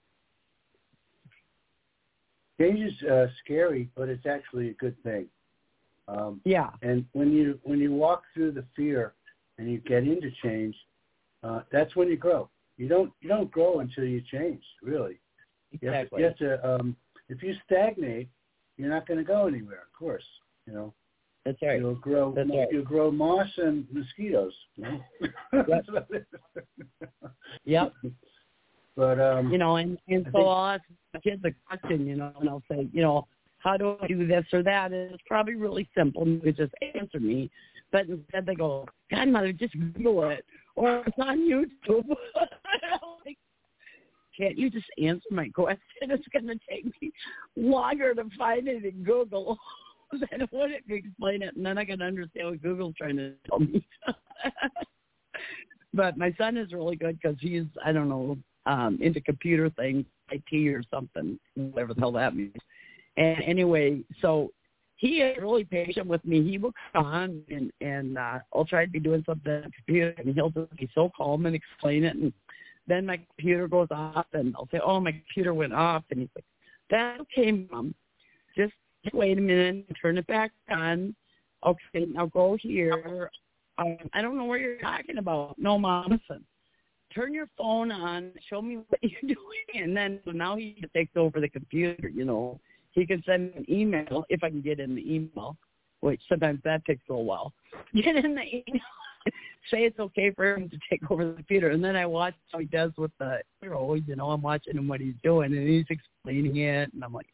[2.61, 5.27] Change is uh, scary, but it's actually a good thing.
[6.07, 6.71] Um, yeah.
[6.83, 9.15] And when you when you walk through the fear
[9.59, 10.77] and you get into change,
[11.45, 12.49] uh, that's when you grow.
[12.77, 14.63] You don't you don't grow until you change.
[14.83, 15.21] Really,
[15.73, 16.21] exactly.
[16.21, 16.97] You have you have to um,
[17.29, 18.29] if you stagnate,
[18.77, 19.83] you're not going to go anywhere.
[19.83, 20.25] Of course,
[20.67, 20.93] you know.
[21.45, 21.79] That's right.
[21.79, 22.33] You'll grow.
[22.35, 22.69] That's right.
[22.73, 24.55] You'll grow moss and mosquitoes.
[24.77, 25.01] You know?
[27.65, 27.93] Yep.
[28.03, 28.13] yep.
[28.97, 30.83] But um, you know, and and I so think- I'll ask
[31.13, 33.27] the kids a question, you know, and I'll say, you know,
[33.59, 34.93] how do I do this or that?
[34.93, 36.29] And it's probably really simple.
[36.29, 37.51] You could just answer me,
[37.91, 40.45] but instead they go, Godmother, just Google it,
[40.77, 42.09] or it's on YouTube.
[43.25, 43.39] like,
[44.37, 45.81] can't you just answer my question?
[46.03, 47.13] It's going to take me
[47.57, 49.59] longer to find it in Google
[50.13, 53.17] than it would if you explain it, and then I can understand what Google's trying
[53.17, 53.87] to tell me.
[55.95, 60.05] but my son is really good because he's, I don't know, um, into computer things,
[60.31, 62.57] IT or something, whatever the hell that means.
[63.17, 64.51] And anyway, so
[65.05, 66.43] he is really patient with me.
[66.43, 69.71] He will come on and and uh, I'll try to be doing something on the
[69.71, 72.17] computer, and he'll just be so calm and explain it.
[72.17, 72.33] And
[72.89, 76.31] then my computer goes off, and I'll say, "Oh, my computer went off," and he's
[76.35, 76.47] like,
[76.89, 77.95] "That's okay, mom.
[78.57, 78.73] Just
[79.13, 81.15] wait a minute and turn it back on.
[81.67, 83.31] Okay, now go here.
[83.77, 85.57] Um, I don't know what you're talking about.
[85.59, 86.47] No, mom, listen.
[87.15, 88.33] Turn your phone on.
[88.49, 92.09] Show me what you're doing, and then so now he takes over the computer.
[92.09, 92.61] You know,
[92.95, 95.57] he can send an email if I can get in the email,
[96.01, 97.53] which sometimes that takes a little while.
[97.95, 98.83] Get in the email.
[99.71, 102.59] Say it's okay for him to take over the computer, and then I watch how
[102.59, 104.03] he does with the heroes.
[104.07, 107.27] You know, I'm watching him what he's doing, and he's explaining it, and I'm like,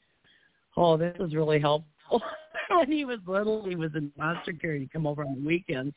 [0.76, 2.22] oh, this is really helpful.
[2.70, 4.76] when he was little, he was in foster care.
[4.76, 5.92] He'd come over on the weekends,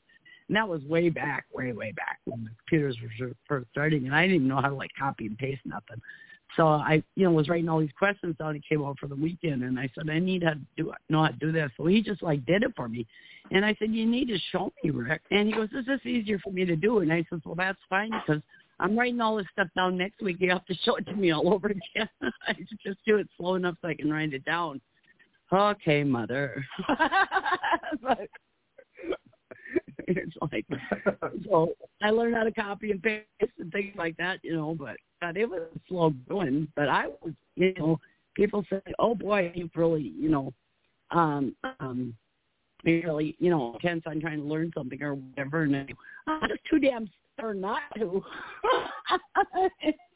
[0.48, 4.16] and that was way back, way, way back when the computers were first starting, and
[4.16, 6.02] I didn't even know how to like copy and paste nothing.
[6.56, 8.56] So I, you know, was writing all these questions down.
[8.56, 11.30] He came over for the weekend, and I said, I need to do know how
[11.30, 11.72] to do this.
[11.78, 13.08] So he just like did it for me,
[13.52, 15.22] and I said, you need to show me, Rick.
[15.32, 17.00] And he goes, Is this is easier for me to do.
[17.00, 18.42] And I said, well, that's fine because
[18.80, 20.38] I'm writing all this stuff down next week.
[20.40, 22.10] You have to show it to me all over again.
[22.48, 24.82] I just do it slow enough so I can write it down.
[25.52, 26.66] Okay, mother.
[28.02, 28.28] but
[30.08, 30.66] it's like
[31.46, 33.26] so I learned how to copy and paste
[33.60, 36.68] and things like that, you know, but God, it was slow going.
[36.76, 38.00] But I was you know,
[38.36, 40.54] people say, Oh boy, you've really, you know,
[41.12, 42.16] um um
[42.84, 45.76] really, you know, intense on trying to learn something or whatever and
[46.28, 48.24] I'm just too damn stubborn not to.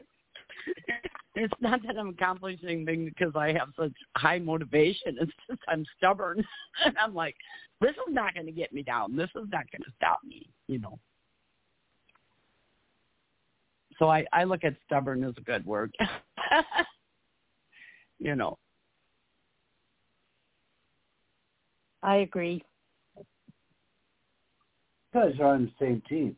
[1.35, 5.17] it's not that I'm accomplishing things because I have such high motivation.
[5.19, 6.43] It's just I'm stubborn.
[6.85, 7.35] and I'm like,
[7.81, 9.15] this is not going to get me down.
[9.15, 10.99] This is not going to stop me, you know.
[13.99, 15.95] So I, I look at stubborn as a good word.
[18.19, 18.57] you know.
[22.03, 22.63] I agree.
[23.17, 26.35] You guys are on the same team.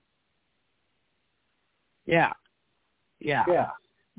[2.05, 2.31] Yeah.
[3.19, 3.43] Yeah.
[3.47, 3.69] Yeah.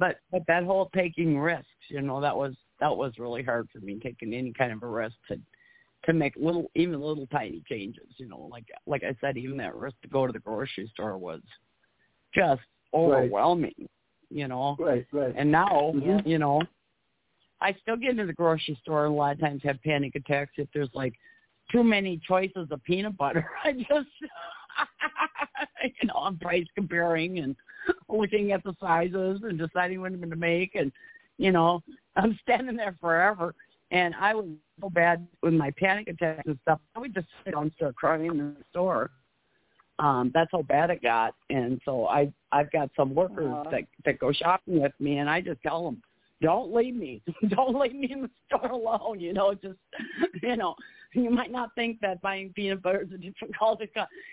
[0.01, 3.81] But but that whole taking risks, you know, that was that was really hard for
[3.81, 5.39] me taking any kind of a risk to
[6.07, 9.77] to make little even little tiny changes, you know, like like I said, even that
[9.77, 11.43] risk to go to the grocery store was
[12.35, 12.63] just
[12.95, 13.91] overwhelming, right.
[14.31, 14.75] you know.
[14.81, 15.35] Right, right.
[15.37, 16.27] And now, mm-hmm.
[16.27, 16.63] you know,
[17.61, 20.53] I still get into the grocery store and a lot of times have panic attacks
[20.57, 21.13] if there's like
[21.71, 23.47] too many choices of peanut butter.
[23.65, 24.09] I just
[25.85, 27.55] you know, I'm price comparing and
[28.09, 30.93] looking at the sizes and deciding what I'm going to make, and
[31.39, 31.83] you know,
[32.17, 33.55] I'm standing there forever.
[33.93, 34.47] And I was
[34.81, 36.81] so bad with my panic attacks and stuff.
[36.95, 39.11] I would just sit down and start crying in the store.
[39.99, 41.35] Um, that's how bad it got.
[41.51, 43.71] And so I I've got some workers uh-huh.
[43.71, 46.03] that that go shopping with me, and I just tell them,
[46.43, 47.23] don't leave me.
[47.49, 49.21] don't leave me in the store alone.
[49.21, 49.79] You know, just
[50.43, 50.75] you know,
[51.15, 53.83] you might not think that buying peanut butter is a difficult,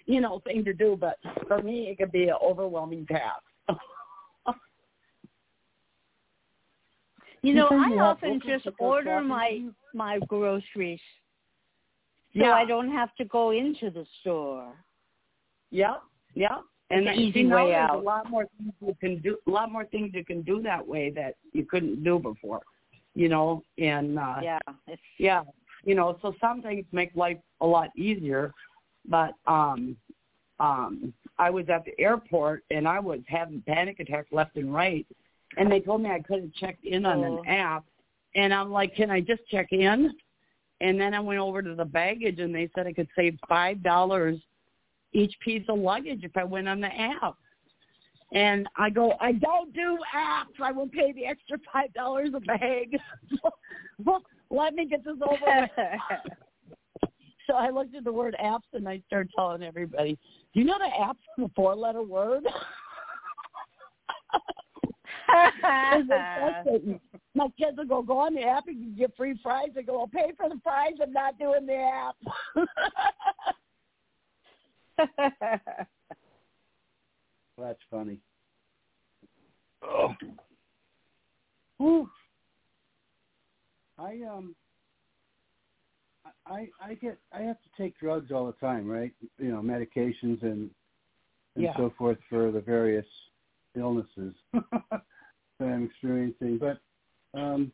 [0.06, 3.44] you know, thing to do, but for me, it could be an overwhelming task.
[7.42, 11.00] you know, I often just order my my groceries,
[12.34, 12.54] so yeah.
[12.54, 14.74] I don't have to go into the store.
[15.72, 16.02] Yep,
[16.36, 16.62] yep.
[16.90, 17.96] And the easy you know, way out.
[17.96, 19.38] A lot more things you can do.
[19.48, 22.62] A lot more things you can do that way that you couldn't do before.
[23.14, 25.42] You know, and uh, yeah, it's, yeah
[25.88, 28.54] you know, so some things make life a lot easier.
[29.08, 29.96] But um,
[30.60, 35.08] um, I was at the airport and I was having panic attacks left and right,
[35.56, 37.42] and they told me I couldn't check in on oh.
[37.42, 37.86] an app,
[38.36, 40.14] and I'm like, can I just check in?
[40.82, 43.82] And then I went over to the baggage and they said I could save five
[43.82, 44.38] dollars
[45.14, 47.36] each piece of luggage if I went on the app.
[48.34, 50.62] And I go, I don't do apps.
[50.62, 52.98] I will pay the extra five dollars a bag.
[54.50, 55.70] Let me get this over with.
[57.48, 60.18] so I looked at the word apps and I started telling everybody,
[60.54, 62.44] do you know that apps is a four letter word?
[67.36, 69.70] My kids will go, go on the app and you get free fries.
[69.78, 70.94] I go, I'll pay for the fries.
[71.02, 72.16] I'm not doing the app.
[77.58, 78.20] That's funny.
[79.84, 80.14] Oh.
[81.78, 82.10] Whew.
[84.00, 84.56] I um
[86.46, 89.12] I I get I have to take drugs all the time, right?
[89.40, 90.70] You know, medications and
[91.56, 91.76] and yeah.
[91.78, 93.06] so forth for the various
[93.76, 95.02] illnesses that
[95.60, 96.60] I'm experiencing.
[96.60, 96.80] But
[97.40, 97.72] um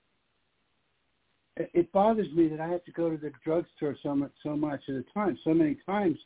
[1.55, 4.55] it, it bothers me that I have to go to the drugstore so much so
[4.55, 6.17] much at a time, so many times.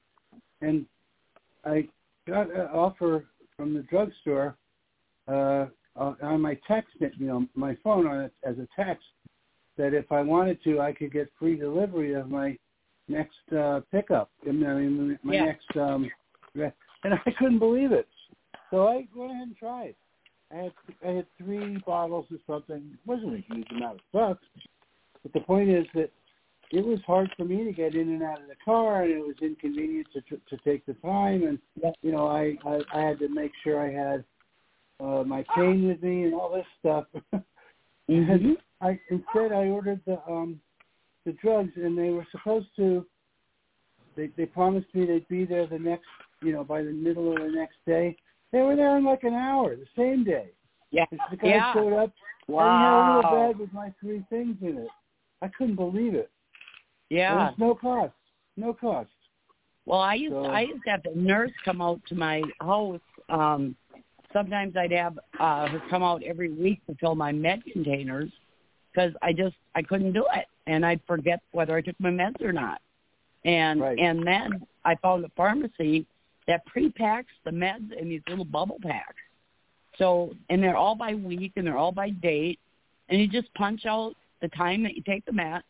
[0.61, 0.85] And
[1.65, 1.87] I
[2.27, 4.55] got an offer from the drugstore
[5.27, 9.05] uh, on my text, you know, my phone on it as a text
[9.77, 12.57] that if I wanted to, I could get free delivery of my
[13.07, 14.29] next uh, pickup.
[14.47, 15.45] I mean, my yeah.
[15.45, 16.09] next, um,
[16.55, 18.07] and I couldn't believe it.
[18.71, 19.95] So I went ahead and tried.
[20.51, 20.71] I had
[21.05, 22.77] I had three bottles or something.
[22.93, 24.37] It wasn't a huge amount of stuff,
[25.23, 26.09] but the point is that
[26.71, 29.25] it was hard for me to get in and out of the car, and it
[29.25, 31.43] was inconvenient to to take the time.
[31.43, 31.59] And
[32.01, 34.23] you know, I I, I had to make sure I had
[34.99, 37.05] uh, my cane with me and all this stuff.
[38.09, 38.53] mm-hmm.
[38.81, 40.59] I instead I ordered the um
[41.25, 43.05] the drugs and they were supposed to
[44.15, 46.07] they they promised me they'd be there the next
[46.41, 48.15] you know by the middle of the next day.
[48.51, 50.51] They were there in like an hour, the same day.
[50.91, 51.05] Yeah.
[51.29, 51.73] The guy yeah.
[51.73, 52.13] showed up
[52.47, 52.63] wow.
[52.63, 54.87] and he had a little bag with my three things in it.
[55.41, 56.31] I couldn't believe it.
[57.09, 57.51] Yeah.
[57.57, 58.13] No cost.
[58.55, 59.09] No cost.
[59.85, 62.99] Well, I used so, I used to have the nurse come out to my house.
[63.29, 63.75] Um
[64.33, 68.31] sometimes I'd have uh her come out every week to fill my med containers
[68.97, 72.41] because I just I couldn't do it, and I'd forget whether I took my meds
[72.41, 72.81] or not.
[73.45, 73.97] And right.
[73.97, 76.05] and then I found a pharmacy
[76.47, 79.15] that pre-packs the meds in these little bubble packs.
[79.97, 82.59] So and they're all by week and they're all by date,
[83.09, 85.63] and you just punch out the time that you take the meds.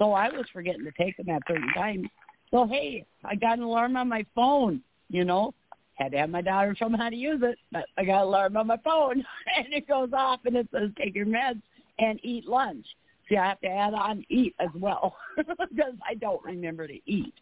[0.00, 2.08] So I was forgetting to take them at certain times.
[2.50, 4.80] So hey, I got an alarm on my phone.
[5.10, 5.52] You know,
[5.94, 8.28] had to have my daughter show me how to use it, but I got an
[8.28, 9.18] alarm on my phone,
[9.56, 11.60] and it goes off and it says take your meds
[11.98, 12.86] and eat lunch.
[13.28, 17.34] See, I have to add on eat as well because I don't remember to eat,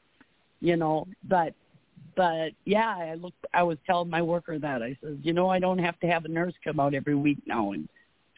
[0.61, 1.07] you know.
[1.29, 1.55] But,
[2.17, 3.47] but yeah, I looked.
[3.55, 6.25] I was telling my worker that I said, you know, I don't have to have
[6.25, 7.89] a nurse come out every week now and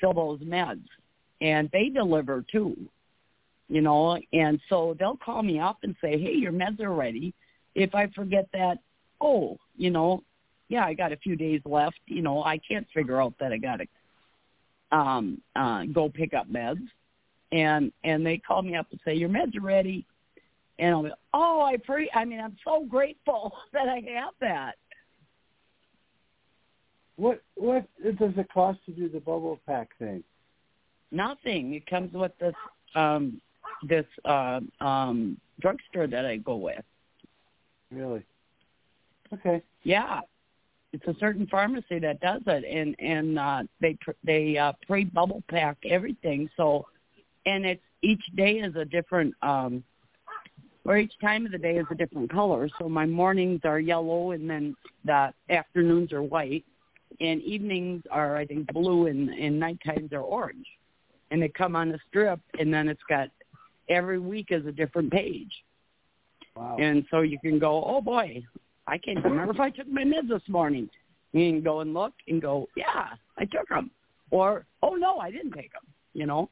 [0.01, 0.85] fill those meds,
[1.41, 2.77] and they deliver too,
[3.71, 4.19] you know.
[4.33, 7.33] And so they'll call me up and say, hey, your meds are ready.
[7.75, 8.79] If I forget that,
[9.21, 10.23] oh, you know,
[10.69, 11.99] yeah, I got a few days left.
[12.07, 16.51] You know, I can't figure out that I got to um, uh, go pick up
[16.51, 16.87] meds,
[17.53, 20.05] and and they call me up and say your meds are ready,
[20.79, 24.75] and I'll be, oh, I pre, I mean, I'm so grateful that I have that.
[27.21, 30.25] what what does it cost to do the bubble pack thing?
[31.13, 31.75] Nothing.
[31.75, 32.55] It comes with this
[32.95, 33.41] um
[33.82, 36.85] this uh um drugstore that I go with.
[37.90, 38.24] Really?
[39.32, 39.62] Okay.
[39.82, 40.20] Yeah.
[40.93, 45.05] It's a certain pharmacy that does it and and uh they pr- they uh pre
[45.05, 46.86] bubble pack everything so
[47.47, 49.85] and it's each day is a different um
[50.85, 52.69] or each time of the day is a different color.
[52.78, 54.74] So my mornings are yellow and then
[55.05, 56.65] the afternoons are white
[57.20, 60.66] and evenings are I think blue and and night times are orange.
[61.31, 63.28] And they come on a strip and then it's got
[63.89, 65.51] every week is a different page.
[66.57, 66.77] Wow.
[66.81, 68.43] And so you can go, oh boy,
[68.86, 70.89] I can't remember if I took my meds this morning.
[71.32, 73.09] You can go and look and go, yeah,
[73.39, 73.90] I took them,
[74.31, 75.85] or oh no, I didn't take them.
[76.12, 76.51] You know,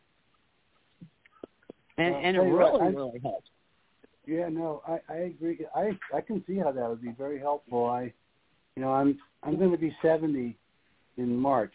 [1.96, 3.48] and Well, and it really I- really helps.
[4.24, 5.58] Yeah, no, I I agree.
[5.74, 7.86] I I can see how that would be very helpful.
[7.86, 8.12] I,
[8.76, 10.54] you know, I'm I'm going to be 70
[11.16, 11.72] in March,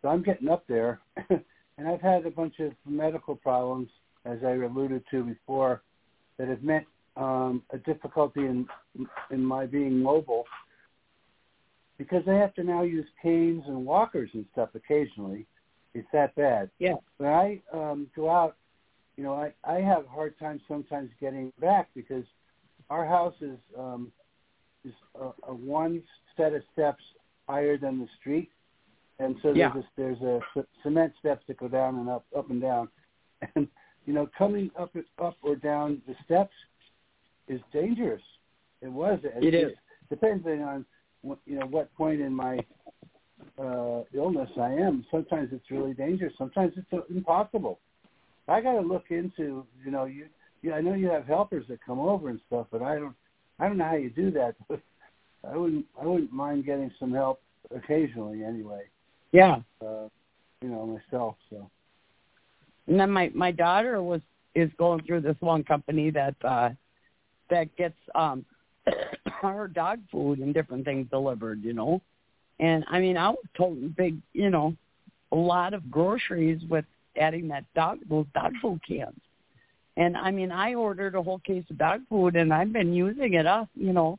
[0.00, 3.88] so I'm getting up there, and I've had a bunch of medical problems,
[4.24, 5.82] as I alluded to before,
[6.38, 6.86] that have meant
[7.16, 8.66] um, a difficulty in
[9.30, 10.44] in my being mobile,
[11.98, 15.46] because I have to now use canes and walkers and stuff occasionally.
[15.94, 16.70] It's that bad.
[16.80, 16.94] Yeah.
[17.18, 18.56] When I um, go out
[19.16, 22.24] you know, I I have a hard time sometimes getting back because
[22.90, 24.10] our house is um
[24.84, 26.02] is a, a one
[26.36, 27.02] set of steps
[27.48, 28.50] higher than the street,
[29.18, 29.70] and so Yeah.
[29.72, 32.88] there's a, there's a c- cement steps that go down and up up and down,
[33.54, 33.68] and
[34.06, 36.54] you know coming up up or down the steps
[37.48, 38.22] is dangerous.
[38.80, 39.18] It was.
[39.22, 39.72] It, It is.
[40.10, 40.84] depending on
[41.22, 42.58] what, you know what point in my
[43.58, 45.04] uh illness I am.
[45.10, 46.32] Sometimes it's really dangerous.
[46.38, 47.78] Sometimes it's impossible.
[48.48, 50.26] I got to look into, you know, you,
[50.62, 53.14] yeah, I know you have helpers that come over and stuff, but I don't,
[53.58, 54.54] I don't know how you do that.
[54.68, 54.80] But
[55.50, 57.40] I wouldn't, I wouldn't mind getting some help
[57.74, 58.82] occasionally, anyway.
[59.32, 59.60] Yeah.
[59.80, 60.08] Uh,
[60.62, 61.36] you know, myself.
[61.50, 61.70] So
[62.86, 64.20] And then my my daughter was
[64.54, 66.70] is going through this one company that uh
[67.50, 68.44] that gets um
[69.42, 72.00] her dog food and different things delivered, you know.
[72.60, 74.76] And I mean, I was toting big, you know,
[75.32, 76.84] a lot of groceries with
[77.20, 79.20] adding that dog those dog food cans.
[79.96, 83.34] And I mean, I ordered a whole case of dog food, and I've been using
[83.34, 84.18] it up, you know.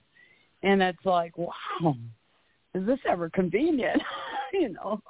[0.64, 1.96] And it's like, wow,
[2.74, 4.02] is this ever convenient?
[4.54, 5.02] you know.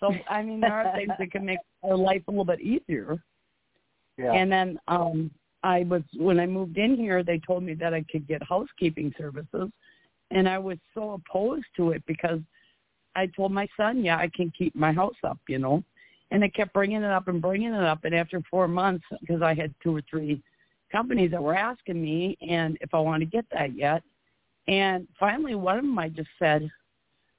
[0.00, 3.22] So I mean, there are things that can make our life a little bit easier.
[4.18, 5.30] yeah, And then um
[5.62, 9.14] I was when I moved in here, they told me that I could get housekeeping
[9.16, 9.70] services,
[10.30, 12.40] and I was so opposed to it because
[13.16, 15.82] I told my son, yeah, I can keep my house up, you know.
[16.30, 19.40] And they kept bringing it up and bringing it up, and after four months, because
[19.42, 20.42] I had two or three
[20.90, 24.02] companies that were asking me and if I wanted to get that yet,
[24.68, 26.70] and finally one of them I just said,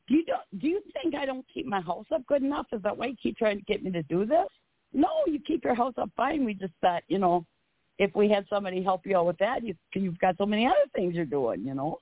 [0.07, 0.25] do you
[0.59, 2.67] do you think I don't keep my house up good enough?
[2.71, 4.47] Is that why you keep trying to get me to do this?
[4.93, 6.45] No, you keep your house up fine.
[6.45, 7.45] We just thought, you know,
[7.97, 10.75] if we had somebody help you out with that, you you've got so many other
[10.93, 11.99] things you're doing, you know.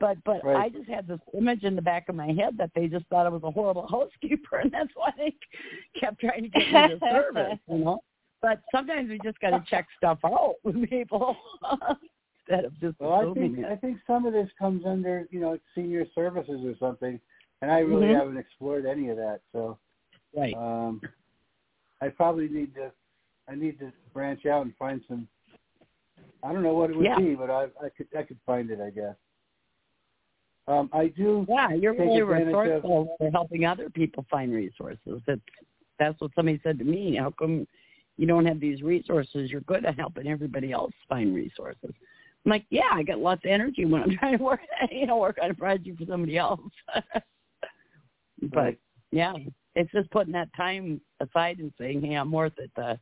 [0.00, 0.56] But but Right.
[0.56, 3.26] I just had this image in the back of my head that they just thought
[3.26, 5.34] I was a horrible housekeeper, and that's why they
[5.98, 8.00] kept trying to get me to service, you know.
[8.42, 11.36] But sometimes we just got to check stuff out with people
[12.46, 13.64] instead of just well, I think it.
[13.64, 17.20] I think some of this comes under, you know, senior services or something,
[17.64, 18.14] and I really Mhm.
[18.14, 19.40] haven't explored any of that.
[19.52, 19.78] So
[20.34, 20.54] Right.
[20.54, 21.00] um,
[22.02, 22.92] I probably need to,
[23.48, 25.26] I need to branch out and find some.
[26.42, 27.16] I don't know what it would Yeah.
[27.18, 29.16] be, but I I could I could find it, I guess.
[30.66, 31.46] Um, I do.
[31.48, 35.22] Yeah, you're really resourceful for helping other people find resources.
[35.26, 35.40] That's
[35.98, 37.16] that's what somebody said to me.
[37.16, 37.66] How come
[38.18, 39.50] you don't have these resources?
[39.50, 41.94] You're good at helping everybody else find resources.
[42.44, 44.60] I'm like, yeah, I got lots of energy when I'm trying to work,
[44.90, 46.60] you know, work on a project for somebody else.
[48.42, 48.76] but
[49.10, 49.34] yeah,
[49.74, 52.98] it's just putting that time aside and saying, hey, I'm worth it to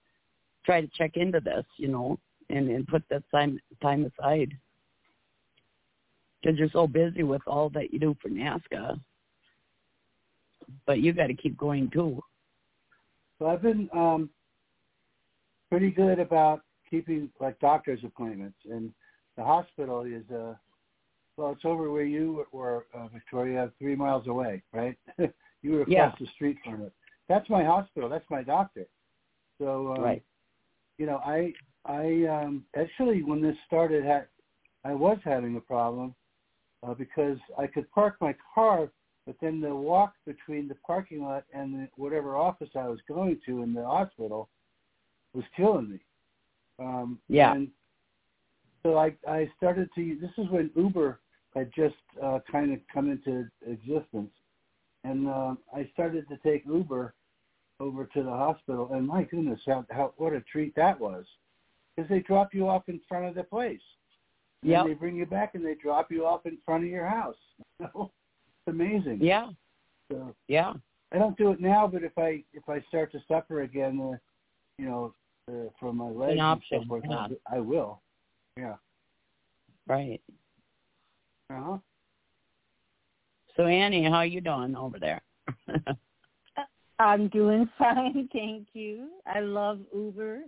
[0.65, 2.19] try to check into this, you know,
[2.51, 4.53] and and put that time time aside
[6.41, 8.99] because you're so busy with all that you do for NAASCA.
[10.87, 12.23] But you got to keep going too.
[13.39, 14.31] So I've been um,
[15.71, 18.93] pretty good about keeping like doctor's appointments, and
[19.37, 20.55] the hospital is uh,
[21.43, 24.97] well, it's over where you were, uh, Victoria, three miles away, right?
[25.19, 26.12] you were across Yeah.
[26.20, 26.93] the street from it.
[27.28, 28.09] That's my hospital.
[28.09, 28.86] That's my doctor.
[29.60, 30.23] So um, Right.
[30.98, 31.52] you know, I
[31.85, 34.28] I um, actually when this started, had
[34.85, 36.14] I was having a problem
[36.85, 38.90] uh, because I could park my car,
[39.27, 43.40] but then the walk between the parking lot and the, whatever office I was going
[43.47, 44.48] to in the hospital
[45.35, 45.98] was killing me.
[46.78, 47.52] Um, Yeah.
[47.55, 47.69] And
[48.85, 50.19] so I I started to.
[50.20, 51.19] This is when Uber
[51.55, 54.31] had just uh, kind of come into existence,
[55.05, 57.15] and uh, I started to take Uber
[57.81, 61.24] over to the hospital, and my goodness, how, how what a treat that was!
[61.95, 63.81] Because they drop you off in front of the place.
[64.62, 64.83] Yeah.
[64.83, 67.37] And they bring you back and they drop you off in front of your house.
[67.81, 68.11] it's
[68.66, 69.19] amazing.
[69.20, 69.49] Yeah.
[70.11, 70.74] So Yeah.
[71.12, 74.16] I don't do it now, but if I if I start to suffer again, uh,
[74.79, 75.15] you know,
[75.49, 77.29] uh, from my legs and option, so forth, yeah.
[77.51, 78.01] I will.
[78.57, 78.77] Yeah.
[79.87, 80.23] Right.
[81.57, 81.79] Uh huh.
[83.57, 85.20] So Annie, how are you doing over there?
[86.99, 89.09] I'm doing fine, thank you.
[89.27, 90.43] I love Uber.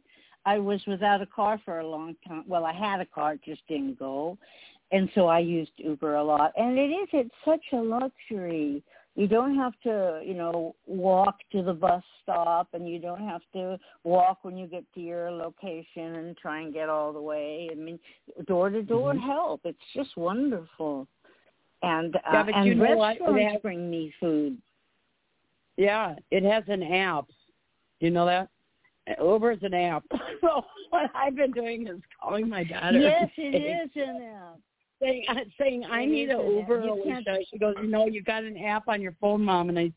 [0.46, 2.44] I was without a car for a long time.
[2.46, 4.38] Well, I had a car, just didn't go.
[4.92, 6.52] And so I used Uber a lot.
[6.56, 8.82] And it is, it's such a luxury.
[9.16, 13.42] You don't have to, you know, walk to the bus stop and you don't have
[13.52, 17.68] to walk when you get to your location and try and get all the way.
[17.70, 18.00] I mean,
[18.46, 19.20] door to door Mhm.
[19.20, 19.60] help.
[19.64, 21.06] It's just wonderful.
[21.82, 23.16] And uh, Yeah, but and you know what?
[23.16, 24.60] It restaurants has- bring me food.
[25.76, 27.26] yeah, it has an app.
[28.00, 28.48] Do you know that?
[29.20, 30.02] Uber is an app.
[30.40, 32.98] so what I've been doing is calling my daughter.
[32.98, 34.58] Yes, it is an app.
[35.00, 35.24] Saying
[35.60, 36.40] saying I need an.
[36.40, 37.38] Uber, Alicia.
[37.50, 39.92] She goes, you know, you got an app on your phone, mom, and I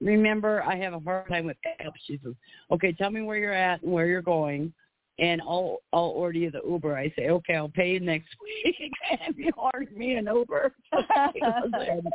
[0.00, 1.92] remember I have a hard time with apps.
[2.06, 2.34] She says,
[2.70, 4.72] okay, tell me where you're at and where you're going,
[5.18, 6.96] and I'll I'll order you the Uber.
[6.96, 8.28] I say, okay, I'll pay you next
[8.64, 8.92] week.
[9.26, 10.72] and you order me an Uber.
[11.42, 12.08] And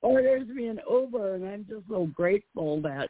[0.00, 3.08] orders me an Uber, and I'm just so grateful that.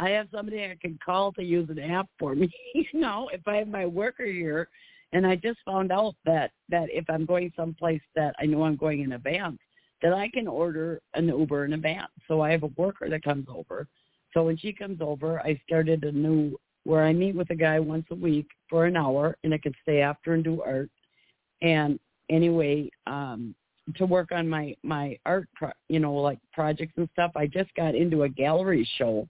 [0.00, 2.48] I have somebody I can call to use an app for me.
[2.72, 4.68] you know, if I have my worker here,
[5.12, 8.76] and I just found out that that if I'm going someplace that I know I'm
[8.76, 9.58] going in advance,
[10.02, 12.10] that I can order an Uber in advance.
[12.26, 13.86] So I have a worker that comes over.
[14.34, 17.80] So when she comes over, I started a new where I meet with a guy
[17.80, 20.90] once a week for an hour, and I can stay after and do art.
[21.60, 21.98] And
[22.30, 23.54] anyway, um,
[23.96, 27.32] to work on my my art, pro, you know, like projects and stuff.
[27.34, 29.28] I just got into a gallery show.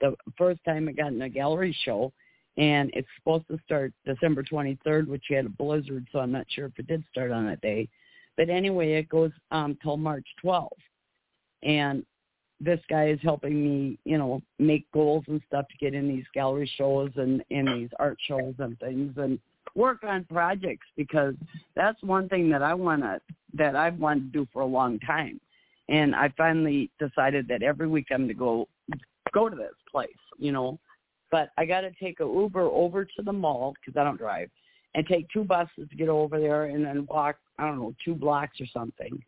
[0.00, 2.12] The first time I got in a gallery show,
[2.56, 6.66] and it's supposed to start December 23rd, which had a blizzard, so I'm not sure
[6.66, 7.88] if it did start on that day.
[8.36, 10.68] But anyway, it goes um, till March 12th,
[11.62, 12.04] and
[12.60, 16.24] this guy is helping me, you know, make goals and stuff to get in these
[16.32, 19.38] gallery shows and in these art shows and things, and
[19.74, 21.34] work on projects because
[21.74, 23.20] that's one thing that I want to
[23.54, 25.40] that I've wanted to do for a long time.
[25.88, 28.68] And I finally decided that every week I'm going to go
[29.32, 30.08] go to this place,
[30.38, 30.78] you know,
[31.30, 34.50] but I got to take a Uber over to the mall because I don't drive,
[34.94, 38.14] and take two buses to get over there, and then walk I don't know two
[38.14, 39.18] blocks or something.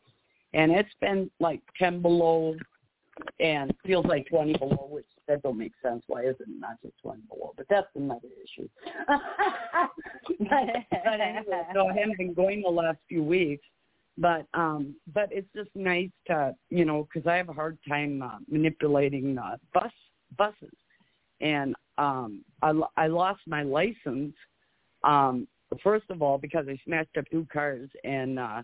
[0.55, 2.57] And it's been like ten below,
[3.41, 6.03] and feels like twenty below, which that don't make sense.
[6.07, 7.53] Why is it not just twenty below?
[7.57, 8.69] But that's another issue.
[9.09, 10.49] but,
[11.05, 13.65] but anyway, so I haven't been going the last few weeks.
[14.17, 18.23] But um, but it's just nice to you know because I have a hard time
[18.23, 19.93] uh, manipulating uh, bus
[20.37, 20.75] buses
[21.41, 24.35] and um I, I lost my license
[25.05, 25.47] um
[25.83, 28.63] first of all because I smashed up two cars and uh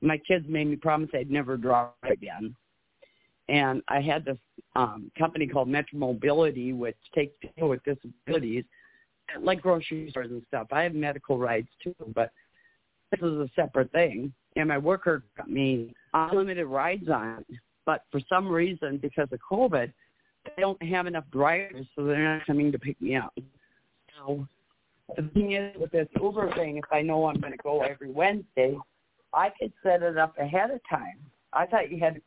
[0.00, 2.54] my kids made me promise I'd never drive again
[3.48, 4.38] and I had this
[4.76, 8.64] um company called Metro Mobility which takes people with disabilities
[9.40, 10.68] like grocery stores and stuff.
[10.72, 12.30] I have medical rights too, but
[13.10, 14.32] this is a separate thing.
[14.56, 17.44] And my worker got me unlimited rides on,
[17.86, 19.92] but for some reason, because of COVID,
[20.56, 23.36] they don't have enough drivers, so they're not coming to pick me up.
[24.16, 24.46] So
[25.16, 28.10] the thing is, with this Uber thing, if I know I'm going to go every
[28.10, 28.76] Wednesday,
[29.32, 31.18] I could set it up ahead of time.
[31.52, 32.20] I thought you had,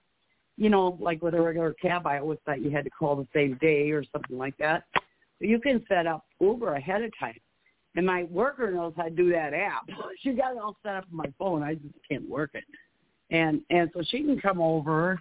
[0.57, 3.27] you know, like with a regular cab, I always thought you had to call the
[3.33, 4.83] same day or something like that.
[4.95, 7.39] So you can set up Uber ahead of time.
[7.95, 9.87] And my worker knows how to do that app.
[10.21, 11.63] She got it all set up on my phone.
[11.63, 12.63] I just can't work it.
[13.31, 15.19] And and so she can come over,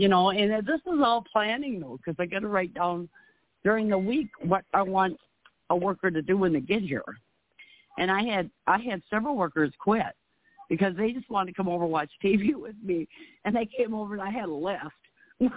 [0.00, 0.30] you know.
[0.30, 3.08] And this is all planning though, because I got to write down
[3.64, 5.18] during the week what I want
[5.70, 7.04] a worker to do when they get here.
[7.98, 10.14] And I had I had several workers quit
[10.68, 13.06] because they just wanted to come over and watch TV with me,
[13.44, 14.80] and they came over and I had a list.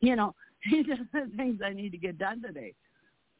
[0.00, 0.34] you know,
[0.70, 2.74] these are the things I need to get done today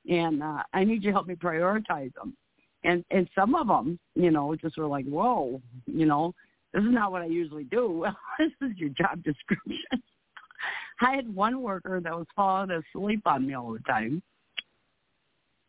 [0.08, 2.36] and uh, I need you to help me prioritize them.
[2.84, 6.34] And and some of them, you know, just were like, whoa, you know,
[6.72, 7.88] this is not what I usually do.
[8.02, 9.78] Well, this is your job description.
[11.00, 14.22] I had one worker that was falling asleep on me all the time.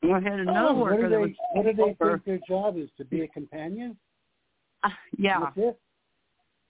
[0.04, 2.12] I had another Oh, worker do that was what do they over.
[2.18, 3.98] think their job is to be a companion?
[4.84, 5.50] Uh, yeah,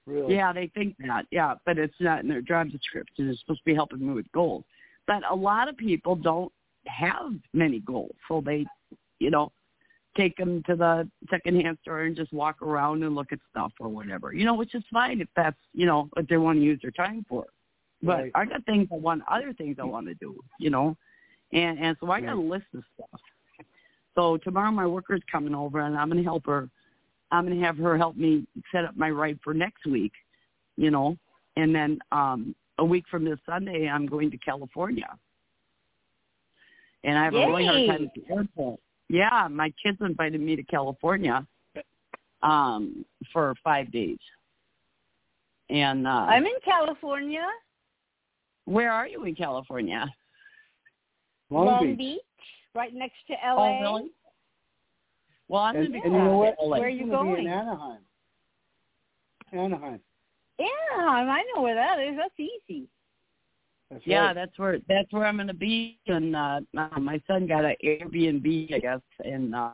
[0.06, 0.36] Really?
[0.36, 1.26] Yeah, they think that.
[1.32, 3.30] Yeah, but it's not in their job description.
[3.30, 4.66] It's supposed to be helping me with goals.
[5.08, 6.52] But a lot of people don't
[6.88, 8.66] have many goals, so they,
[9.20, 9.52] you know,
[10.16, 13.90] take them to the secondhand store and just walk around and look at stuff or
[13.90, 14.34] whatever.
[14.34, 16.92] You know, which is fine if that's you know what they want to use their
[16.92, 17.46] time for.
[18.02, 18.32] But Right.
[18.36, 20.36] I got things I want, other things I want to do.
[20.60, 20.98] You know,
[21.52, 23.22] and and so I got a list of stuff.
[24.16, 26.70] So tomorrow my worker's coming over and I'm gonna help her.
[27.32, 30.14] I'm gonna have her help me set up my ride for next week.
[30.78, 31.18] You know,
[31.56, 35.18] and then um a week from this Sunday I'm going to California.
[37.04, 38.80] And I have a really hard time at the airport.
[39.14, 41.46] Yeah, my kids invited me to California
[42.42, 44.18] um for five days.
[45.70, 47.46] And uh I'm in California,
[48.66, 50.12] where are you in California?
[51.52, 52.22] Long, Long Beach.
[52.74, 53.82] right next to Oh, LA.
[53.82, 54.10] really?
[55.48, 56.56] Well, I'm And, going and you know what?
[56.60, 56.80] LA.
[56.80, 57.46] Where are you gonna going?
[57.46, 58.02] in Anaheim.
[59.52, 60.00] Anaheim.
[60.58, 62.16] Anaheim, I know where that is.
[62.18, 62.88] That's easy.
[63.94, 64.34] That's Yeah, right.
[64.36, 66.00] that's where that's where I'm gonna be.
[66.08, 69.72] And uh, uh my son got an Airbnb, I guess, and uh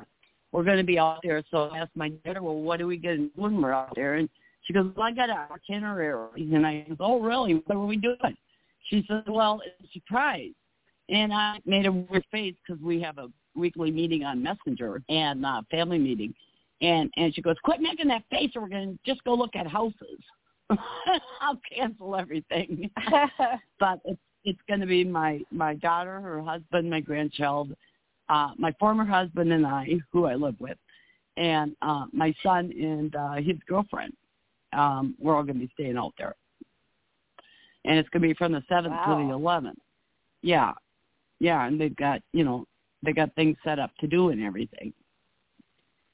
[0.51, 1.43] we're gonna be out there.
[1.51, 4.15] So I asked my daughter, well, what are we gonna do when we're out there?
[4.15, 4.29] And
[4.63, 6.53] she goes, well, I got an itinerary.
[6.53, 7.53] And I goes, oh, really?
[7.65, 8.37] What are we doing?
[8.89, 10.51] She says, well, it's a surprise.
[11.09, 15.45] And I made a weird face because we have a weekly meeting on Messenger and
[15.45, 16.33] uh, family meeting.
[16.81, 19.67] And and she goes, quit making that face, or we're gonna just go look at
[19.67, 20.19] houses.
[21.41, 22.89] I'll cancel everything
[23.79, 27.75] but it's it's going to be my my daughter, her husband, my grandchild,
[28.29, 30.77] uh, my former husband and I, who I live with,
[31.37, 34.13] and uh, my son and uh, his girlfriend.
[34.71, 36.35] Um, we're all going to be staying out there,
[37.85, 39.79] and it's going to be from the seventh to the eleventh.
[40.41, 40.73] Yeah,
[41.39, 42.65] yeah, and they've got you know
[43.03, 44.93] they got things set up to do and everything.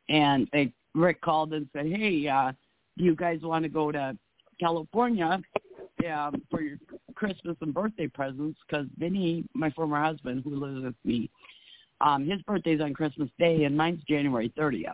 [0.08, 2.54] And they Rick called and said, "Hey, uh,
[2.98, 4.18] do you guys want to go to
[4.60, 5.42] California
[6.12, 6.78] um, for your
[7.16, 11.30] Christmas and birthday presents because Vinny, my former husband who lives with me,
[12.02, 14.94] um, his birthday's on Christmas Day and mine's January 30th.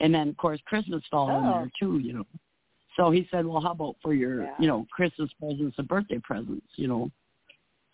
[0.00, 1.58] And then, of course, Christmas fell in Oh.
[1.58, 2.26] there too, you know.
[2.96, 4.54] So he said, well, how about for your, Yeah.
[4.58, 7.10] you know, Christmas presents and birthday presents, you know,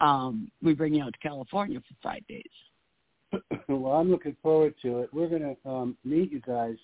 [0.01, 2.43] um, we bring you out to California for five days.
[3.69, 5.15] well, I'm looking forward to it.
[5.15, 6.77] We're gonna um, meet you guys.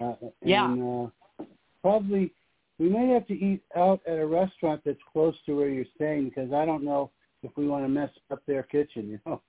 [0.00, 0.74] Uh, Yeah.
[0.74, 1.44] Uh,
[1.82, 2.32] probably
[2.78, 6.28] we may have to eat out at a restaurant that's close to where you're staying
[6.28, 7.10] because I don't know
[7.42, 9.40] if we want to mess up their kitchen, you know,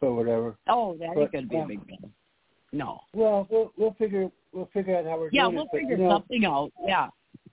[0.00, 0.56] or whatever.
[0.68, 2.10] Oh, that But, ain't going to be a um, big deal.
[2.72, 3.00] No.
[3.14, 5.96] Well, we'll we'll figure we'll figure out how we're Yeah, doing Yeah, we'll but, figure
[5.96, 6.70] you know, something out.
[6.86, 7.08] Yeah.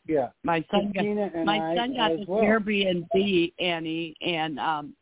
[0.08, 0.28] Yeah.
[0.44, 2.44] My son got Christina my I son got this well.
[2.44, 4.94] Airbnb, Annie, and um,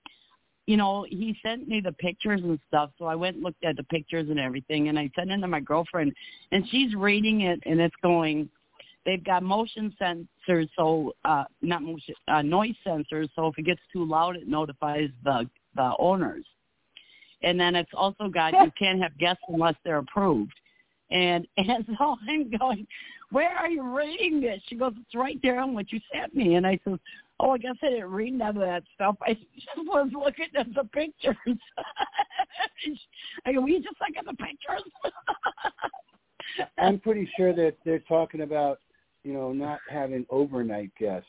[0.65, 2.91] you know, he sent me the pictures and stuff.
[2.97, 5.47] So I went and looked at the pictures and everything, and I sent it to
[5.47, 6.13] my girlfriend,
[6.51, 8.49] and she's reading it, and it's going.
[9.05, 13.27] They've got motion sensors, so uh, not motion, uh, noise sensors.
[13.35, 16.45] So if it gets too loud, it notifies the the owners.
[17.41, 20.53] And then it's also got you can't have guests unless they're approved.
[21.11, 22.87] And and so I'm going,
[23.31, 24.61] where are you reading this?
[24.67, 26.55] She goes, it's right there on what you sent me.
[26.55, 26.99] And I said,
[27.39, 29.17] oh, I guess I didn't read none of that stuff.
[29.21, 31.35] I just was looking at the pictures.
[33.45, 34.83] I go, will you just look at the pictures?
[36.77, 38.79] I'm pretty sure that they're talking about,
[39.23, 41.27] you know, not having overnight guests.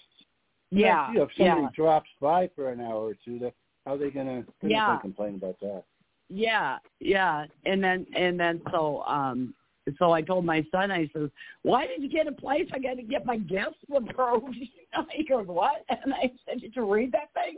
[0.71, 3.55] yeah, You know, if somebody yeah, drops by for an hour or two, that
[3.85, 4.45] how are they gonna?
[4.63, 4.99] Yeah.
[4.99, 5.85] complain about that.
[6.29, 7.47] yeah, yeah.
[7.67, 9.55] And then and then so um
[9.99, 11.29] so I told my son, I says,
[11.63, 12.67] why did you get a place?
[12.73, 14.57] I got to get my guests approved.
[15.11, 15.85] he goes, what?
[15.91, 17.57] And I said, did you read that thing?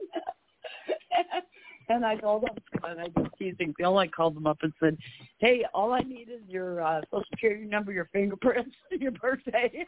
[1.88, 3.98] and I told him, and I just teasing Bill.
[3.98, 4.96] I called him up and said,
[5.38, 9.86] hey, all I need is your uh, social security number, your fingerprints, your birthday.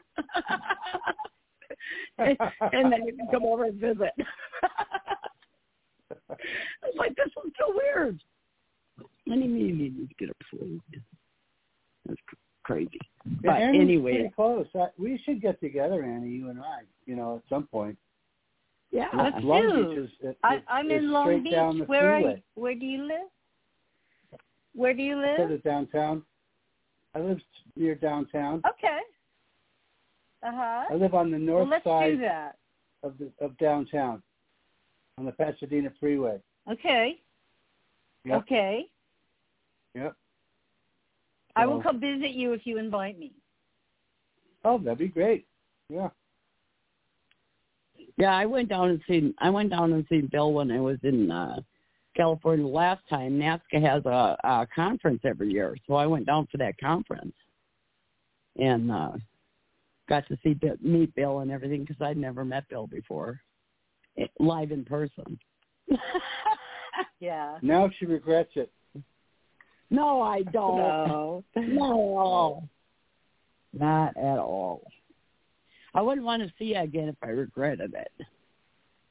[2.19, 2.37] and,
[2.73, 4.13] and then you can come over and visit.
[6.31, 6.35] I
[6.83, 8.21] was like, this was so weird.
[8.97, 10.83] What do you mean you need to get approved?
[12.07, 12.99] That's cr- crazy.
[13.43, 14.67] But Annie's anyway, pretty close.
[14.75, 16.81] I, we should get together, Annie, you and I.
[17.07, 17.99] You know, at some point.
[18.91, 19.89] Yeah, Let's Long do.
[19.89, 21.55] Beach is, is, I, I'm is in Long Beach.
[21.87, 22.37] Where are you?
[22.55, 23.29] Where do you live?
[24.75, 25.51] Where do you live?
[25.51, 26.23] of downtown.
[27.15, 27.39] I live
[27.77, 28.63] near downtown.
[28.69, 28.99] Okay.
[30.43, 30.85] Uh huh.
[30.91, 32.57] I live on the Well, north do side that.
[33.03, 34.23] of the of downtown,
[35.19, 36.39] on the Pasadena Freeway.
[36.71, 37.21] Okay.
[38.25, 38.43] Yep.
[38.43, 38.87] Okay.
[39.95, 40.15] Yep.
[41.57, 43.33] I will come visit you if you invite me.
[44.65, 45.47] Oh, that'd be great.
[45.89, 46.09] Yeah.
[48.19, 48.35] Yeah.
[48.35, 49.35] I went down and seen.
[49.39, 51.61] I went down and seen Bill when I was in uh
[52.17, 53.39] California last time.
[53.39, 57.35] NAASCA has a, a conference every year, so I went down for that conference
[58.57, 59.13] and uh
[60.09, 63.41] got to see meet Bill and everything because I'd never met Bill before,
[64.19, 65.39] eh, live in person.
[67.21, 67.59] Yeah.
[67.63, 68.71] Now she regrets it.
[69.91, 70.77] No, I don't.
[70.77, 71.45] No.
[71.57, 72.69] No.
[73.73, 74.83] Not at all.
[75.95, 78.13] I wouldn't want to see you again if I regretted it.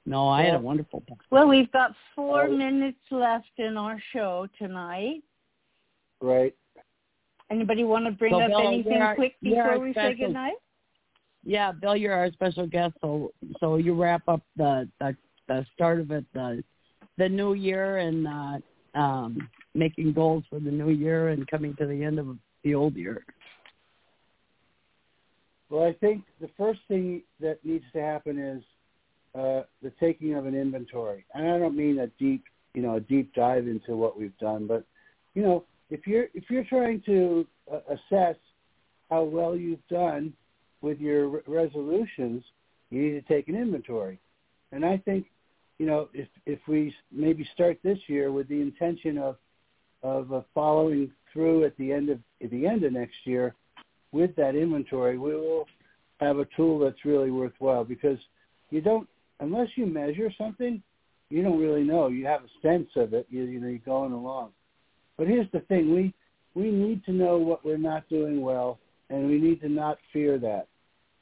[0.06, 1.18] No, I had a wonderful time.
[1.32, 2.52] Well, we've got four Oh.
[2.56, 5.22] minutes left in our show tonight.
[6.22, 6.56] Right.
[7.50, 10.56] Anybody want to bring So, up Bill, anything our- quick before we say special- goodnight?
[11.44, 15.16] Yeah, Bill, you're our special guest, so so you wrap up the the,
[15.48, 16.64] the start of it, the
[17.18, 18.60] the new year, and uh,
[19.00, 22.96] um, making goals for the new year and coming to the end of the old
[22.96, 23.24] year.
[25.70, 28.64] Well, I think the first thing that needs to happen is
[29.36, 33.02] uh, the taking of an inventory, and I don't mean a deep, you know, a
[33.02, 34.86] deep dive into what we've done, but
[35.34, 38.36] you know, if you're if you're trying to uh, assess
[39.10, 40.34] how well you've done
[40.82, 42.44] with your re- resolutions,
[42.90, 44.20] you need to take an inventory,
[44.72, 45.28] and I think,
[45.80, 49.36] you know, if if we maybe start this year with the intention of
[50.02, 53.54] of uh, following through at the end of at the end of next year
[54.18, 55.66] with that inventory, we will
[56.20, 58.18] have a tool that's really worthwhile because
[58.72, 59.08] you don't,
[59.40, 60.82] unless you measure something,
[61.30, 62.08] you don't really know.
[62.08, 63.28] You have a sense of it.
[63.30, 64.50] You, you know, you're going along.
[65.18, 66.14] But here's the thing: we
[66.56, 68.80] we need to know what we're not doing well,
[69.10, 70.68] and we need to not fear that.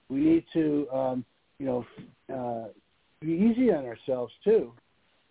[0.09, 1.25] We need to, um,
[1.59, 1.85] you know,
[2.33, 2.67] uh,
[3.19, 4.71] be easy on ourselves too,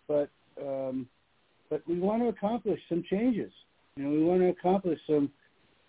[0.07, 0.29] but
[0.61, 1.07] um,
[1.69, 3.51] but we want to accomplish some changes.
[3.95, 5.29] You know, we want to accomplish some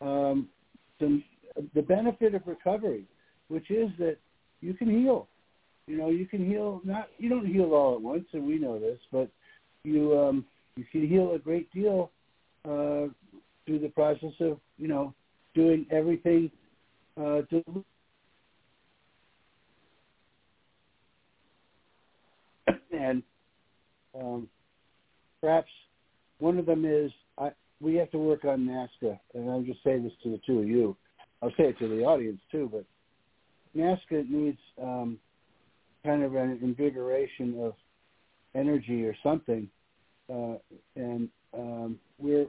[0.01, 0.48] um,
[1.01, 1.24] some
[1.74, 3.05] the benefit of recovery,
[3.49, 4.16] which is that
[4.61, 5.28] you can heal.
[5.87, 8.78] You know, you can heal not you don't heal all at once, and we know
[8.78, 9.31] this, but
[9.85, 10.45] you um,
[10.77, 12.11] you can heal a great deal
[12.65, 13.07] uh,
[13.65, 15.15] through the process of you know
[15.55, 16.51] doing everything
[17.16, 17.85] uh, to
[22.93, 23.23] and
[24.19, 24.49] um,
[25.41, 25.70] perhaps
[26.39, 27.51] one of them is I,
[27.81, 30.69] we have to work on NAASCA, and I'll just say this to the two of
[30.69, 30.97] you.
[31.42, 32.84] I'll say it to the audience too, but
[33.76, 35.18] NAASCA needs um,
[36.04, 37.74] kind of an invigoration of
[38.54, 39.68] energy or something,
[40.32, 40.54] uh,
[40.94, 42.46] and um, we're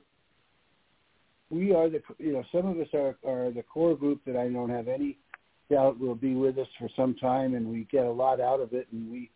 [1.50, 4.48] we are the you know some of us are are the core group that I
[4.50, 5.18] don't have any
[5.70, 8.74] doubt will be with us for some time, and we get a lot out of
[8.74, 9.30] it, and we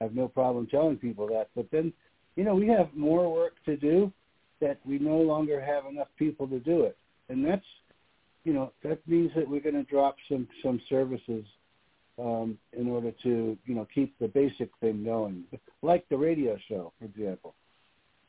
[0.00, 1.48] have no problem telling people that.
[1.56, 1.92] But then,
[2.36, 4.12] you know, we have more work to do
[4.60, 6.96] that we no longer have enough people to do it,
[7.28, 7.64] and that's
[8.44, 11.44] you know that means that we're going to drop some some services
[12.18, 15.44] um, in order to you know keep the basic thing going,
[15.82, 17.54] like the radio show, for example.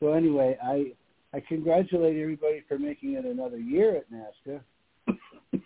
[0.00, 0.92] So anyway, I
[1.36, 4.60] I congratulate everybody for making it another year at NAASCA.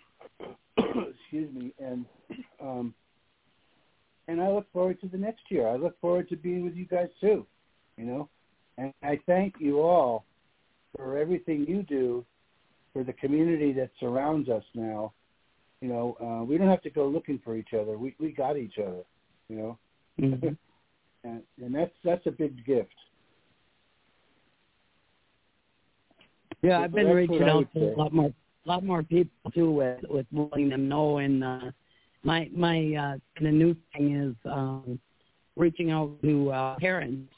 [0.77, 2.05] Excuse me, and
[2.61, 2.93] um,
[4.27, 5.67] and I look forward to the next year.
[5.67, 7.45] I look forward to being with you guys too.
[7.97, 8.29] You know,
[8.77, 10.25] and I thank you all
[10.95, 12.25] for everything you do
[12.95, 15.11] for the community that surrounds us now.
[15.81, 17.97] You know, uh, we don't have to go looking for each other.
[17.97, 19.03] We we got each other.
[19.49, 19.77] You know,
[20.19, 20.47] Mm-hmm.
[21.25, 22.93] and and that's that's a big gift.
[26.61, 27.93] Yeah, I've been reaching out to say.
[27.93, 28.31] a lot more,
[28.65, 31.17] a lot more people too, with with letting them know.
[31.17, 31.71] And uh,
[32.23, 34.99] my my uh, kind of new thing is um,
[35.57, 37.29] reaching out to uh, parents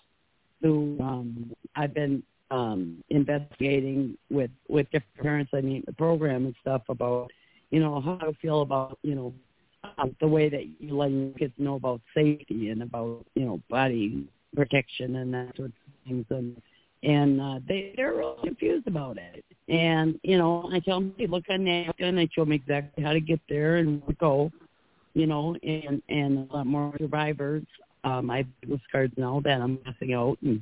[0.61, 2.21] who um, I've been
[2.51, 7.31] um, investigating with with different parents I meet in the program and stuff about,
[7.71, 9.33] you know, how to feel about you know
[9.97, 13.61] um, the way that you let your kids know about safety and about you know
[13.69, 15.73] body protection and that sort of
[16.05, 16.61] things and
[17.03, 19.45] and uh, they they're real confused about it.
[19.69, 23.03] And you know, I tell them, hey, look on NAASCA, and they show me exactly
[23.03, 24.51] how to get there and where to go.
[25.13, 27.63] You know, and and a lot more survivors.
[28.03, 30.61] Um, I have business cards now that I'm passing out, and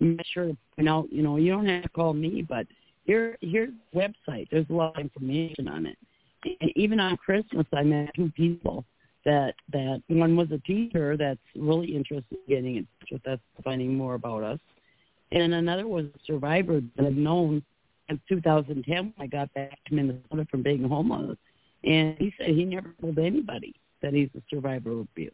[0.00, 1.12] make sure to point out.
[1.12, 2.66] You know, you don't have to call me, but
[3.04, 4.48] here here's the website.
[4.50, 5.98] There's a lot of information on it.
[6.60, 8.84] And even on Christmas, I met two people
[9.24, 13.38] that that one was a teacher that's really interested in getting in touch with us,
[13.62, 14.58] finding more about us
[15.34, 17.62] and another was a survivor that I've known
[18.08, 21.36] since 2010 when I got back to Minnesota from being homeless.
[21.82, 25.32] And he said he never told anybody that he's a survivor of abuse.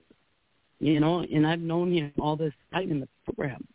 [0.79, 3.67] You know, and I've known him all this time in the program.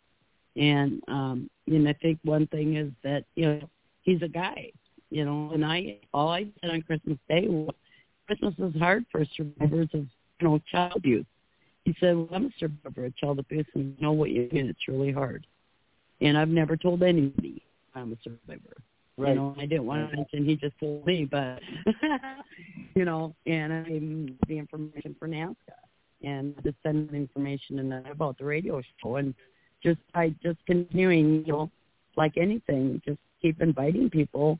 [0.56, 3.70] And um and I think one thing is that, you know,
[4.02, 4.72] he's a guy,
[5.10, 7.74] you know, and I all I said on Christmas Day was
[8.26, 10.06] Christmas is hard for survivors of,
[10.40, 11.26] you know, child abuse.
[11.84, 14.68] He said, Well, I'm a survivor of child abuse and you know what you mean,
[14.68, 15.46] it's really hard
[16.20, 17.62] and I've never told anybody
[17.94, 18.76] I'm a survivor.
[19.18, 19.30] Right.
[19.30, 21.60] You know, I didn't want to mention he just told me, but
[22.94, 25.54] you know, and I gave him the information for NAASCA
[26.22, 29.34] and just send the information and about the radio show and
[29.86, 31.70] just I just continuing, you know,
[32.16, 34.58] like anything, just keep inviting people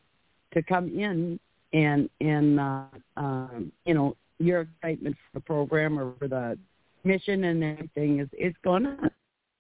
[0.55, 1.41] to come in
[1.73, 2.85] and and uh,
[3.17, 6.57] um, you know your excitement for the program or for the
[7.03, 8.97] mission and everything is is gonna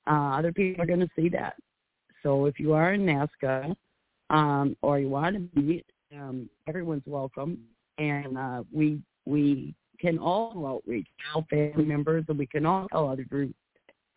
[0.06, 1.54] uh, other people are gonna see that.
[2.22, 3.74] So if you are in NAASCA
[4.30, 5.84] um, or you want to be,
[6.14, 7.58] um, everyone's welcome,
[7.98, 13.08] and uh, we we can all outreach, tell family members, and we can all tell
[13.08, 13.54] other groups,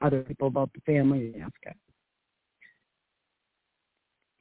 [0.02, 1.74] other people about the family in NAASCA.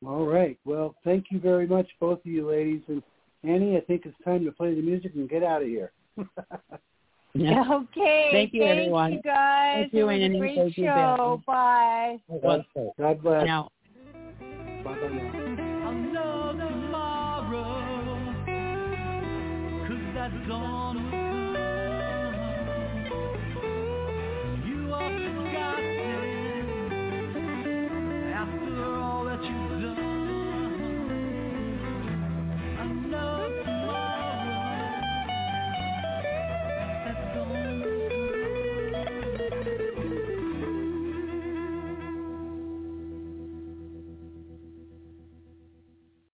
[0.07, 0.59] All right.
[0.65, 2.83] Well, thank you very much, both of you ladies.
[2.89, 3.03] And
[3.43, 5.93] Annie, I think it's time to play the music and get out of here.
[7.35, 7.63] Yeah.
[7.71, 8.31] Okay.
[8.33, 9.13] Thank you, Thank everyone.
[9.13, 9.83] you guys.
[9.83, 10.39] Thank you, Annie.
[10.39, 11.43] great Thank you, show.
[11.47, 12.17] Bye.
[12.43, 12.65] God,
[12.99, 13.47] God bless.
[13.47, 13.69] Now,
[14.85, 15.09] Bye-bye
[20.49, 21.18] now.